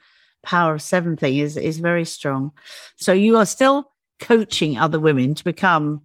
power 0.47 0.75
of 0.75 0.81
seven 0.81 1.17
thing 1.17 1.37
is 1.37 1.57
is 1.57 1.79
very 1.79 2.05
strong. 2.05 2.51
So 2.95 3.11
you 3.11 3.35
are 3.37 3.45
still 3.45 3.91
coaching 4.19 4.77
other 4.77 4.99
women 4.99 5.35
to 5.35 5.43
become 5.43 6.01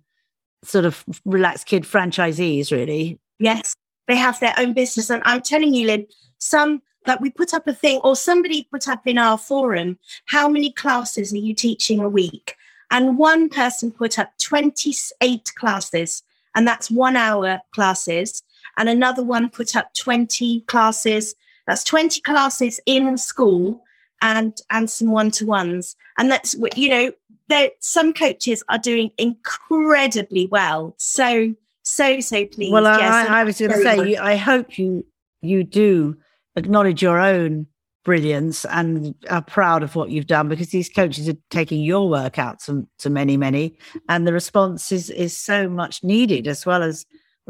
sort 0.64 0.84
of 0.84 1.04
relaxed 1.24 1.66
kid 1.66 1.84
franchisees, 1.84 2.72
really. 2.72 3.20
Yes, 3.38 3.74
they 4.08 4.16
have 4.16 4.40
their 4.40 4.54
own 4.58 4.74
business, 4.74 5.10
and 5.10 5.22
I'm 5.24 5.42
telling 5.42 5.72
you, 5.72 5.86
Lynne, 5.86 6.06
some 6.38 6.82
that 7.06 7.20
we 7.20 7.30
put 7.30 7.54
up 7.54 7.66
a 7.66 7.74
thing, 7.74 8.00
or 8.02 8.16
somebody 8.16 8.68
put 8.70 8.88
up 8.88 9.06
in 9.06 9.18
our 9.18 9.38
forum, 9.38 9.98
how 10.26 10.48
many 10.48 10.72
classes 10.72 11.32
are 11.32 11.44
you 11.48 11.54
teaching 11.54 12.00
a 12.00 12.08
week? 12.08 12.54
And 12.90 13.18
one 13.18 13.48
person 13.48 13.90
put 13.90 14.18
up 14.18 14.32
28 14.38 15.52
classes, 15.54 16.22
and 16.54 16.66
that's 16.66 16.90
one 16.90 17.16
hour 17.16 17.60
classes. 17.72 18.42
And 18.76 18.88
another 18.88 19.22
one 19.22 19.50
put 19.50 19.76
up 19.76 19.94
20 19.94 20.60
classes. 20.62 21.34
That's 21.66 21.84
20 21.84 22.20
classes 22.20 22.80
in 22.86 23.16
school 23.18 23.82
and 24.22 24.56
and 24.70 24.88
some 24.88 25.10
one-to-ones. 25.10 25.96
And 26.16 26.30
that's 26.30 26.56
what 26.56 26.78
you 26.78 26.88
know 26.88 27.12
there 27.48 27.70
some 27.80 28.14
coaches 28.14 28.62
are 28.68 28.78
doing 28.78 29.10
incredibly 29.18 30.46
well. 30.46 30.94
So 30.96 31.54
so 31.82 32.20
so 32.20 32.46
pleased 32.46 32.72
well 32.72 32.84
yes, 32.84 33.28
I, 33.28 33.40
I, 33.40 33.44
was 33.44 33.58
going 33.58 33.72
to 33.72 33.82
say 33.82 34.10
you, 34.10 34.18
i 34.20 34.36
hope 34.36 34.78
you 34.78 35.04
you 35.40 35.64
do 35.64 36.16
acknowledge 36.54 37.02
your 37.02 37.18
own 37.18 37.66
brilliance 38.04 38.64
and 38.66 39.14
are 39.30 39.42
proud 39.42 39.82
of 39.82 39.94
what 39.94 40.10
you've 40.10 40.26
done 40.26 40.48
because 40.48 40.70
these 40.70 40.88
coaches 40.88 41.28
are 41.28 41.36
taking 41.50 41.80
your 41.80 42.08
work 42.08 42.38
out 42.38 42.60
to, 42.60 42.86
to 42.98 43.10
many 43.10 43.36
many 43.36 43.76
and 44.08 44.26
the 44.26 44.32
response 44.32 44.92
is 44.92 45.10
is 45.10 45.36
so 45.36 45.68
much 45.68 46.02
needed 46.02 46.46
as 46.46 46.64
well 46.64 46.82
as 46.82 47.04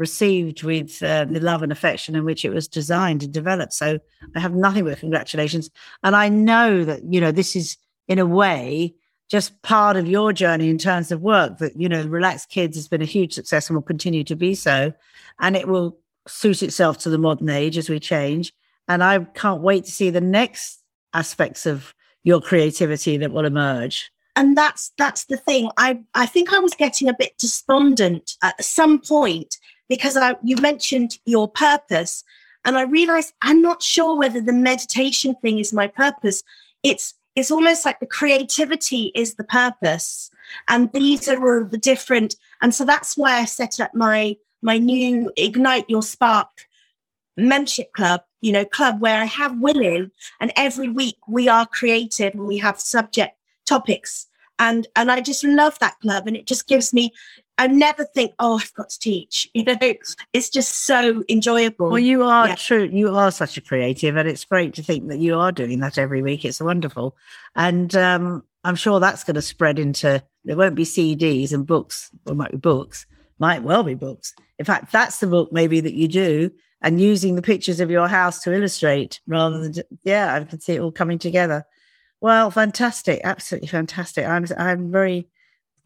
received 0.07 0.63
with 0.63 1.01
uh, 1.01 1.23
the 1.25 1.39
love 1.39 1.63
and 1.63 1.71
affection 1.71 2.13
in 2.15 2.25
which 2.25 2.43
it 2.43 2.49
was 2.49 2.67
designed 2.67 3.23
and 3.23 3.33
developed. 3.33 3.73
So 3.73 3.99
I 4.35 4.39
have 4.39 4.53
nothing 4.53 4.83
but 4.83 4.99
congratulations. 4.99 5.69
And 6.03 6.13
I 6.15 6.27
know 6.27 6.83
that, 6.83 6.99
you 7.13 7.21
know, 7.21 7.31
this 7.31 7.55
is 7.55 7.77
in 8.07 8.19
a 8.19 8.25
way 8.25 8.93
just 9.29 9.61
part 9.61 9.95
of 9.95 10.05
your 10.07 10.33
journey 10.33 10.69
in 10.69 10.77
terms 10.77 11.09
of 11.11 11.21
work 11.21 11.57
that, 11.59 11.79
you 11.79 11.87
know, 11.87 12.03
Relax 12.03 12.45
Kids 12.45 12.75
has 12.75 12.89
been 12.89 13.01
a 13.01 13.13
huge 13.17 13.33
success 13.33 13.69
and 13.69 13.77
will 13.77 13.81
continue 13.93 14.25
to 14.25 14.35
be 14.35 14.53
so. 14.55 14.93
And 15.39 15.55
it 15.55 15.67
will 15.69 15.97
suit 16.27 16.61
itself 16.61 16.97
to 16.99 17.09
the 17.09 17.17
modern 17.17 17.49
age 17.49 17.77
as 17.77 17.89
we 17.89 17.99
change. 17.99 18.53
And 18.89 19.01
I 19.01 19.19
can't 19.19 19.61
wait 19.61 19.85
to 19.85 19.91
see 19.91 20.09
the 20.09 20.21
next 20.21 20.83
aspects 21.13 21.65
of 21.65 21.95
your 22.23 22.41
creativity 22.41 23.15
that 23.17 23.31
will 23.31 23.45
emerge 23.45 24.11
and 24.35 24.57
that's 24.57 24.91
that's 24.97 25.25
the 25.25 25.37
thing 25.37 25.69
i 25.77 25.99
i 26.15 26.25
think 26.25 26.51
i 26.53 26.59
was 26.59 26.73
getting 26.73 27.07
a 27.07 27.15
bit 27.17 27.37
despondent 27.37 28.33
at 28.41 28.61
some 28.63 28.99
point 28.99 29.57
because 29.89 30.17
I, 30.17 30.35
you 30.43 30.57
mentioned 30.57 31.17
your 31.25 31.47
purpose. 31.47 32.23
And 32.65 32.77
I 32.77 32.83
realized 32.83 33.33
I'm 33.41 33.61
not 33.61 33.83
sure 33.83 34.17
whether 34.17 34.41
the 34.41 34.53
meditation 34.53 35.35
thing 35.41 35.59
is 35.59 35.73
my 35.73 35.87
purpose. 35.87 36.43
It's 36.81 37.13
it's 37.35 37.51
almost 37.51 37.83
like 37.83 37.99
the 37.99 38.05
creativity 38.05 39.11
is 39.15 39.35
the 39.35 39.43
purpose. 39.43 40.29
And 40.67 40.91
these 40.93 41.27
are 41.27 41.43
all 41.43 41.65
the 41.65 41.79
different. 41.79 42.35
And 42.61 42.75
so 42.75 42.85
that's 42.85 43.17
why 43.17 43.39
I 43.39 43.45
set 43.45 43.79
up 43.79 43.93
my 43.93 44.37
my 44.61 44.77
new 44.77 45.31
Ignite 45.35 45.89
Your 45.89 46.03
Spark 46.03 46.47
membership 47.35 47.91
club, 47.93 48.21
you 48.41 48.51
know, 48.51 48.63
club 48.63 49.01
where 49.01 49.19
I 49.19 49.25
have 49.25 49.59
women 49.59 50.11
and 50.39 50.53
every 50.55 50.89
week 50.89 51.17
we 51.27 51.49
are 51.49 51.65
creative 51.65 52.33
and 52.33 52.45
we 52.45 52.59
have 52.59 52.79
subject 52.79 53.35
topics. 53.65 54.27
And 54.59 54.87
and 54.95 55.11
I 55.11 55.21
just 55.21 55.43
love 55.43 55.77
that 55.79 55.99
club. 55.99 56.27
And 56.27 56.37
it 56.37 56.47
just 56.47 56.67
gives 56.67 56.93
me 56.93 57.11
I 57.57 57.67
never 57.67 58.03
think, 58.03 58.33
oh, 58.39 58.57
I've 58.57 58.73
got 58.73 58.89
to 58.89 58.99
teach. 58.99 59.49
You 59.63 59.65
know, 59.65 59.77
it's 60.33 60.49
just 60.49 60.85
so 60.85 61.23
enjoyable. 61.29 61.89
Well, 61.89 61.99
you 61.99 62.23
are 62.23 62.49
yeah. 62.49 62.55
true. 62.55 62.89
You 62.91 63.15
are 63.15 63.31
such 63.31 63.55
a 63.55 63.61
creative, 63.61 64.17
and 64.17 64.27
it's 64.27 64.43
great 64.43 64.73
to 64.73 64.83
think 64.83 65.07
that 65.07 65.19
you 65.19 65.37
are 65.37 65.51
doing 65.51 65.79
that 65.79 65.97
every 65.97 66.21
week. 66.21 66.43
It's 66.43 66.59
wonderful, 66.59 67.15
and 67.55 67.95
um, 67.95 68.43
I'm 68.63 68.75
sure 68.75 68.99
that's 68.99 69.23
going 69.23 69.35
to 69.35 69.41
spread 69.41 69.79
into. 69.79 70.21
There 70.43 70.57
won't 70.57 70.75
be 70.75 70.83
CDs 70.83 71.53
and 71.53 71.65
books, 71.65 72.09
or 72.25 72.35
might 72.35 72.51
be 72.51 72.57
books, 72.57 73.05
might 73.39 73.63
well 73.63 73.83
be 73.83 73.93
books. 73.93 74.33
In 74.57 74.65
fact, 74.65 74.91
that's 74.91 75.19
the 75.19 75.27
book 75.27 75.53
maybe 75.53 75.79
that 75.79 75.93
you 75.93 76.07
do, 76.07 76.51
and 76.81 76.99
using 76.99 77.35
the 77.35 77.41
pictures 77.41 77.79
of 77.79 77.91
your 77.91 78.07
house 78.07 78.41
to 78.41 78.53
illustrate 78.53 79.21
rather 79.27 79.59
than 79.59 79.83
yeah, 80.03 80.33
I 80.33 80.43
can 80.43 80.59
see 80.59 80.73
it 80.73 80.81
all 80.81 80.91
coming 80.91 81.19
together. 81.19 81.65
Well, 82.23 82.51
fantastic, 82.51 83.19
absolutely 83.25 83.67
fantastic. 83.67 84.25
I'm 84.25 84.45
I'm 84.57 84.89
very 84.89 85.27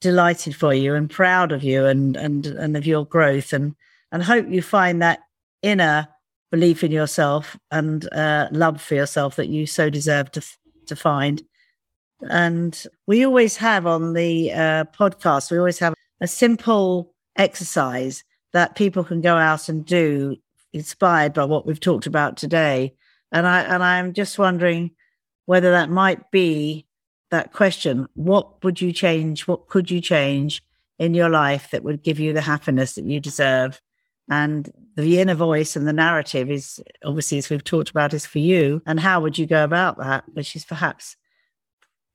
delighted 0.01 0.55
for 0.55 0.71
you 0.71 0.93
and 0.93 1.09
proud 1.09 1.51
of 1.51 1.63
you 1.63 1.87
and 1.87 2.15
and 2.15 2.45
and 2.45 2.77
of 2.77 2.85
your 2.85 3.07
growth 3.07 3.53
and 3.53 3.73
and 4.11 4.21
hope 4.21 4.47
you 4.47 4.61
find 4.61 5.01
that 5.01 5.21
inner 5.63 6.07
belief 6.51 6.83
in 6.83 6.91
yourself 6.91 7.57
and 7.71 8.07
uh, 8.13 8.49
love 8.51 8.79
for 8.79 8.93
yourself 8.93 9.35
that 9.37 9.47
you 9.47 9.65
so 9.65 9.89
deserve 9.89 10.29
to 10.33 10.43
to 10.85 10.95
find. 10.95 11.41
And 12.21 12.85
we 13.07 13.25
always 13.25 13.57
have 13.57 13.87
on 13.87 14.13
the 14.13 14.51
uh, 14.53 14.83
podcast, 14.95 15.49
we 15.49 15.57
always 15.57 15.79
have 15.79 15.95
a 16.21 16.27
simple 16.27 17.15
exercise 17.35 18.23
that 18.53 18.75
people 18.75 19.03
can 19.03 19.21
go 19.21 19.35
out 19.35 19.69
and 19.69 19.83
do, 19.83 20.35
inspired 20.71 21.33
by 21.33 21.45
what 21.45 21.65
we've 21.65 21.79
talked 21.79 22.05
about 22.05 22.37
today. 22.37 22.93
And 23.31 23.47
I 23.47 23.61
and 23.61 23.83
I'm 23.83 24.13
just 24.13 24.37
wondering 24.37 24.91
whether 25.47 25.71
that 25.71 25.89
might 25.89 26.29
be 26.29 26.85
that 27.31 27.51
question 27.51 28.07
what 28.13 28.63
would 28.63 28.79
you 28.79 28.93
change? 28.93 29.47
What 29.47 29.67
could 29.67 29.89
you 29.89 29.99
change 29.99 30.61
in 30.99 31.13
your 31.13 31.29
life 31.29 31.71
that 31.71 31.83
would 31.83 32.03
give 32.03 32.19
you 32.19 32.31
the 32.31 32.41
happiness 32.41 32.93
that 32.95 33.05
you 33.05 33.19
deserve? 33.19 33.81
And 34.29 34.69
the 34.95 35.19
inner 35.19 35.35
voice 35.35 35.75
and 35.75 35.87
the 35.87 35.93
narrative 35.93 36.51
is 36.51 36.81
obviously 37.03 37.37
as 37.39 37.49
we've 37.49 37.63
talked 37.63 37.89
about 37.89 38.13
is 38.13 38.25
for 38.25 38.39
you. 38.39 38.81
And 38.85 38.99
how 38.99 39.21
would 39.21 39.37
you 39.37 39.47
go 39.47 39.63
about 39.63 39.97
that? 39.97 40.25
Which 40.33 40.55
is 40.55 40.63
perhaps 40.63 41.15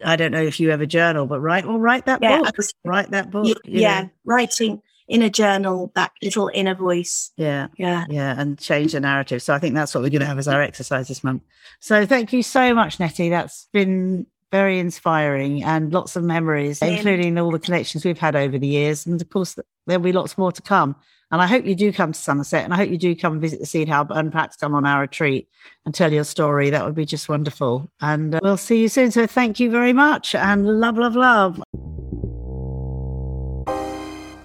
i 0.04 0.16
don't 0.16 0.32
know 0.32 0.42
if 0.42 0.58
you 0.58 0.70
ever 0.70 0.86
journal 0.86 1.26
but 1.26 1.40
write 1.40 1.66
well 1.66 1.78
write 1.78 2.06
that 2.06 2.20
yeah, 2.22 2.38
book. 2.38 2.56
was, 2.56 2.74
write 2.84 3.10
that 3.10 3.30
book 3.30 3.56
yeah, 3.64 3.80
yeah. 3.80 4.08
writing 4.24 4.82
in 5.08 5.22
a 5.22 5.30
journal, 5.30 5.92
that 5.94 6.12
little 6.22 6.50
inner 6.54 6.74
voice. 6.74 7.30
Yeah. 7.36 7.68
Yeah. 7.76 8.04
Yeah. 8.08 8.34
And 8.38 8.58
change 8.58 8.92
the 8.92 9.00
narrative. 9.00 9.42
So 9.42 9.54
I 9.54 9.58
think 9.58 9.74
that's 9.74 9.94
what 9.94 10.02
we're 10.02 10.10
going 10.10 10.20
to 10.20 10.26
have 10.26 10.38
as 10.38 10.48
our 10.48 10.62
exercise 10.62 11.08
this 11.08 11.22
month. 11.24 11.42
So 11.80 12.06
thank 12.06 12.32
you 12.32 12.42
so 12.42 12.74
much, 12.74 13.00
Nettie. 13.00 13.28
That's 13.28 13.68
been 13.72 14.26
very 14.50 14.78
inspiring 14.78 15.64
and 15.64 15.92
lots 15.92 16.14
of 16.14 16.22
memories, 16.24 16.80
Yeah. 16.82 16.88
including 16.88 17.38
all 17.38 17.50
the 17.50 17.58
connections 17.58 18.04
we've 18.04 18.18
had 18.18 18.36
over 18.36 18.58
the 18.58 18.66
years. 18.66 19.06
And 19.06 19.20
of 19.20 19.28
course, 19.30 19.58
there'll 19.86 20.02
be 20.02 20.12
lots 20.12 20.36
more 20.36 20.52
to 20.52 20.62
come. 20.62 20.94
And 21.30 21.40
I 21.40 21.46
hope 21.46 21.64
you 21.64 21.74
do 21.74 21.90
come 21.94 22.12
to 22.12 22.18
Somerset 22.20 22.62
and 22.62 22.74
I 22.74 22.76
hope 22.76 22.90
you 22.90 22.98
do 22.98 23.16
come 23.16 23.32
and 23.32 23.40
visit 23.40 23.58
the 23.58 23.64
Seed 23.64 23.88
Hub 23.88 24.10
and 24.10 24.30
perhaps 24.30 24.56
come 24.56 24.74
on 24.74 24.84
our 24.84 25.00
retreat 25.00 25.48
and 25.86 25.94
tell 25.94 26.12
your 26.12 26.24
story. 26.24 26.68
That 26.68 26.84
would 26.84 26.94
be 26.94 27.06
just 27.06 27.26
wonderful. 27.30 27.90
And 28.02 28.34
uh, 28.34 28.40
we'll 28.42 28.58
see 28.58 28.82
you 28.82 28.88
soon. 28.88 29.10
So 29.10 29.26
thank 29.26 29.58
you 29.58 29.70
very 29.70 29.94
much 29.94 30.34
and 30.34 30.78
love, 30.80 30.98
love, 30.98 31.16
love. 31.16 31.62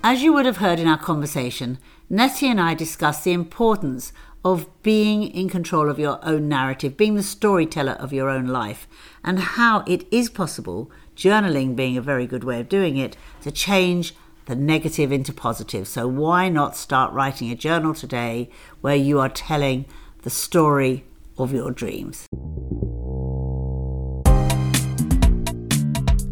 As 0.09 0.23
you 0.23 0.31
would 0.31 0.45
have 0.45 0.55
heard 0.55 0.79
in 0.79 0.87
our 0.87 0.97
conversation, 0.97 1.79
Nettie 2.09 2.47
and 2.47 2.61
I 2.61 2.75
discussed 2.75 3.25
the 3.25 3.33
importance 3.33 4.13
of 4.41 4.69
being 4.81 5.23
in 5.23 5.49
control 5.49 5.89
of 5.89 5.99
your 5.99 6.17
own 6.23 6.47
narrative, 6.47 6.95
being 6.95 7.15
the 7.15 7.21
storyteller 7.21 7.91
of 7.91 8.13
your 8.13 8.29
own 8.29 8.45
life, 8.47 8.87
and 9.21 9.37
how 9.37 9.83
it 9.85 10.07
is 10.09 10.29
possible, 10.29 10.89
journaling 11.17 11.75
being 11.75 11.97
a 11.97 12.01
very 12.01 12.25
good 12.25 12.45
way 12.45 12.61
of 12.61 12.69
doing 12.69 12.95
it, 12.95 13.17
to 13.41 13.51
change 13.51 14.15
the 14.45 14.55
negative 14.55 15.11
into 15.11 15.33
positive. 15.33 15.89
So, 15.89 16.07
why 16.07 16.47
not 16.47 16.77
start 16.77 17.11
writing 17.11 17.51
a 17.51 17.55
journal 17.55 17.93
today 17.93 18.49
where 18.79 18.95
you 18.95 19.19
are 19.19 19.27
telling 19.27 19.83
the 20.21 20.29
story 20.29 21.03
of 21.37 21.51
your 21.51 21.71
dreams? 21.71 22.27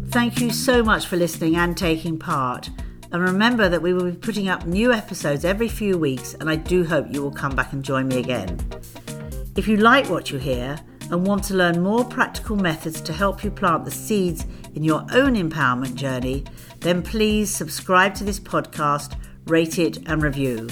Thank 0.08 0.40
you 0.40 0.50
so 0.50 0.82
much 0.82 1.06
for 1.06 1.16
listening 1.16 1.56
and 1.56 1.76
taking 1.76 2.18
part. 2.18 2.70
And 3.16 3.24
remember 3.24 3.70
that 3.70 3.80
we 3.80 3.94
will 3.94 4.10
be 4.10 4.12
putting 4.18 4.50
up 4.50 4.66
new 4.66 4.92
episodes 4.92 5.46
every 5.46 5.70
few 5.70 5.96
weeks, 5.96 6.34
and 6.34 6.50
I 6.50 6.56
do 6.56 6.84
hope 6.84 7.06
you 7.10 7.22
will 7.22 7.30
come 7.30 7.56
back 7.56 7.72
and 7.72 7.82
join 7.82 8.08
me 8.08 8.18
again. 8.18 8.60
If 9.56 9.66
you 9.66 9.78
like 9.78 10.10
what 10.10 10.30
you 10.30 10.36
hear 10.36 10.78
and 11.10 11.26
want 11.26 11.42
to 11.44 11.54
learn 11.54 11.82
more 11.82 12.04
practical 12.04 12.56
methods 12.56 13.00
to 13.00 13.14
help 13.14 13.42
you 13.42 13.50
plant 13.50 13.86
the 13.86 13.90
seeds 13.90 14.44
in 14.74 14.84
your 14.84 15.00
own 15.12 15.34
empowerment 15.34 15.94
journey, 15.94 16.44
then 16.80 17.00
please 17.00 17.50
subscribe 17.50 18.14
to 18.16 18.24
this 18.24 18.38
podcast, 18.38 19.18
rate 19.46 19.78
it, 19.78 19.96
and 20.06 20.22
review. 20.22 20.68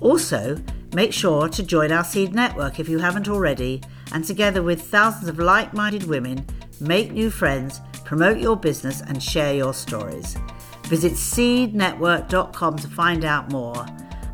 Also, 0.00 0.60
make 0.92 1.12
sure 1.12 1.48
to 1.48 1.62
join 1.62 1.92
our 1.92 2.02
Seed 2.02 2.34
Network 2.34 2.80
if 2.80 2.88
you 2.88 2.98
haven't 2.98 3.28
already, 3.28 3.80
and 4.12 4.24
together 4.24 4.64
with 4.64 4.82
thousands 4.82 5.28
of 5.28 5.38
like 5.38 5.72
minded 5.72 6.02
women, 6.02 6.44
make 6.80 7.12
new 7.12 7.30
friends, 7.30 7.80
promote 8.04 8.38
your 8.38 8.56
business, 8.56 9.02
and 9.02 9.22
share 9.22 9.54
your 9.54 9.72
stories. 9.72 10.36
Visit 10.90 11.12
seednetwork.com 11.12 12.76
to 12.78 12.88
find 12.88 13.24
out 13.24 13.50
more. 13.52 13.86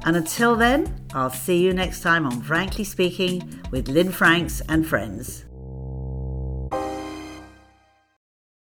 And 0.07 0.17
until 0.17 0.57
then, 0.57 1.07
I'll 1.13 1.31
see 1.31 1.59
you 1.59 1.75
next 1.75 2.01
time 2.01 2.25
on 2.25 2.41
Frankly 2.41 2.83
Speaking 2.85 3.63
with 3.71 3.89
Lynne 3.89 4.11
Franks 4.11 4.63
and 4.69 4.87
Friends. 4.87 5.46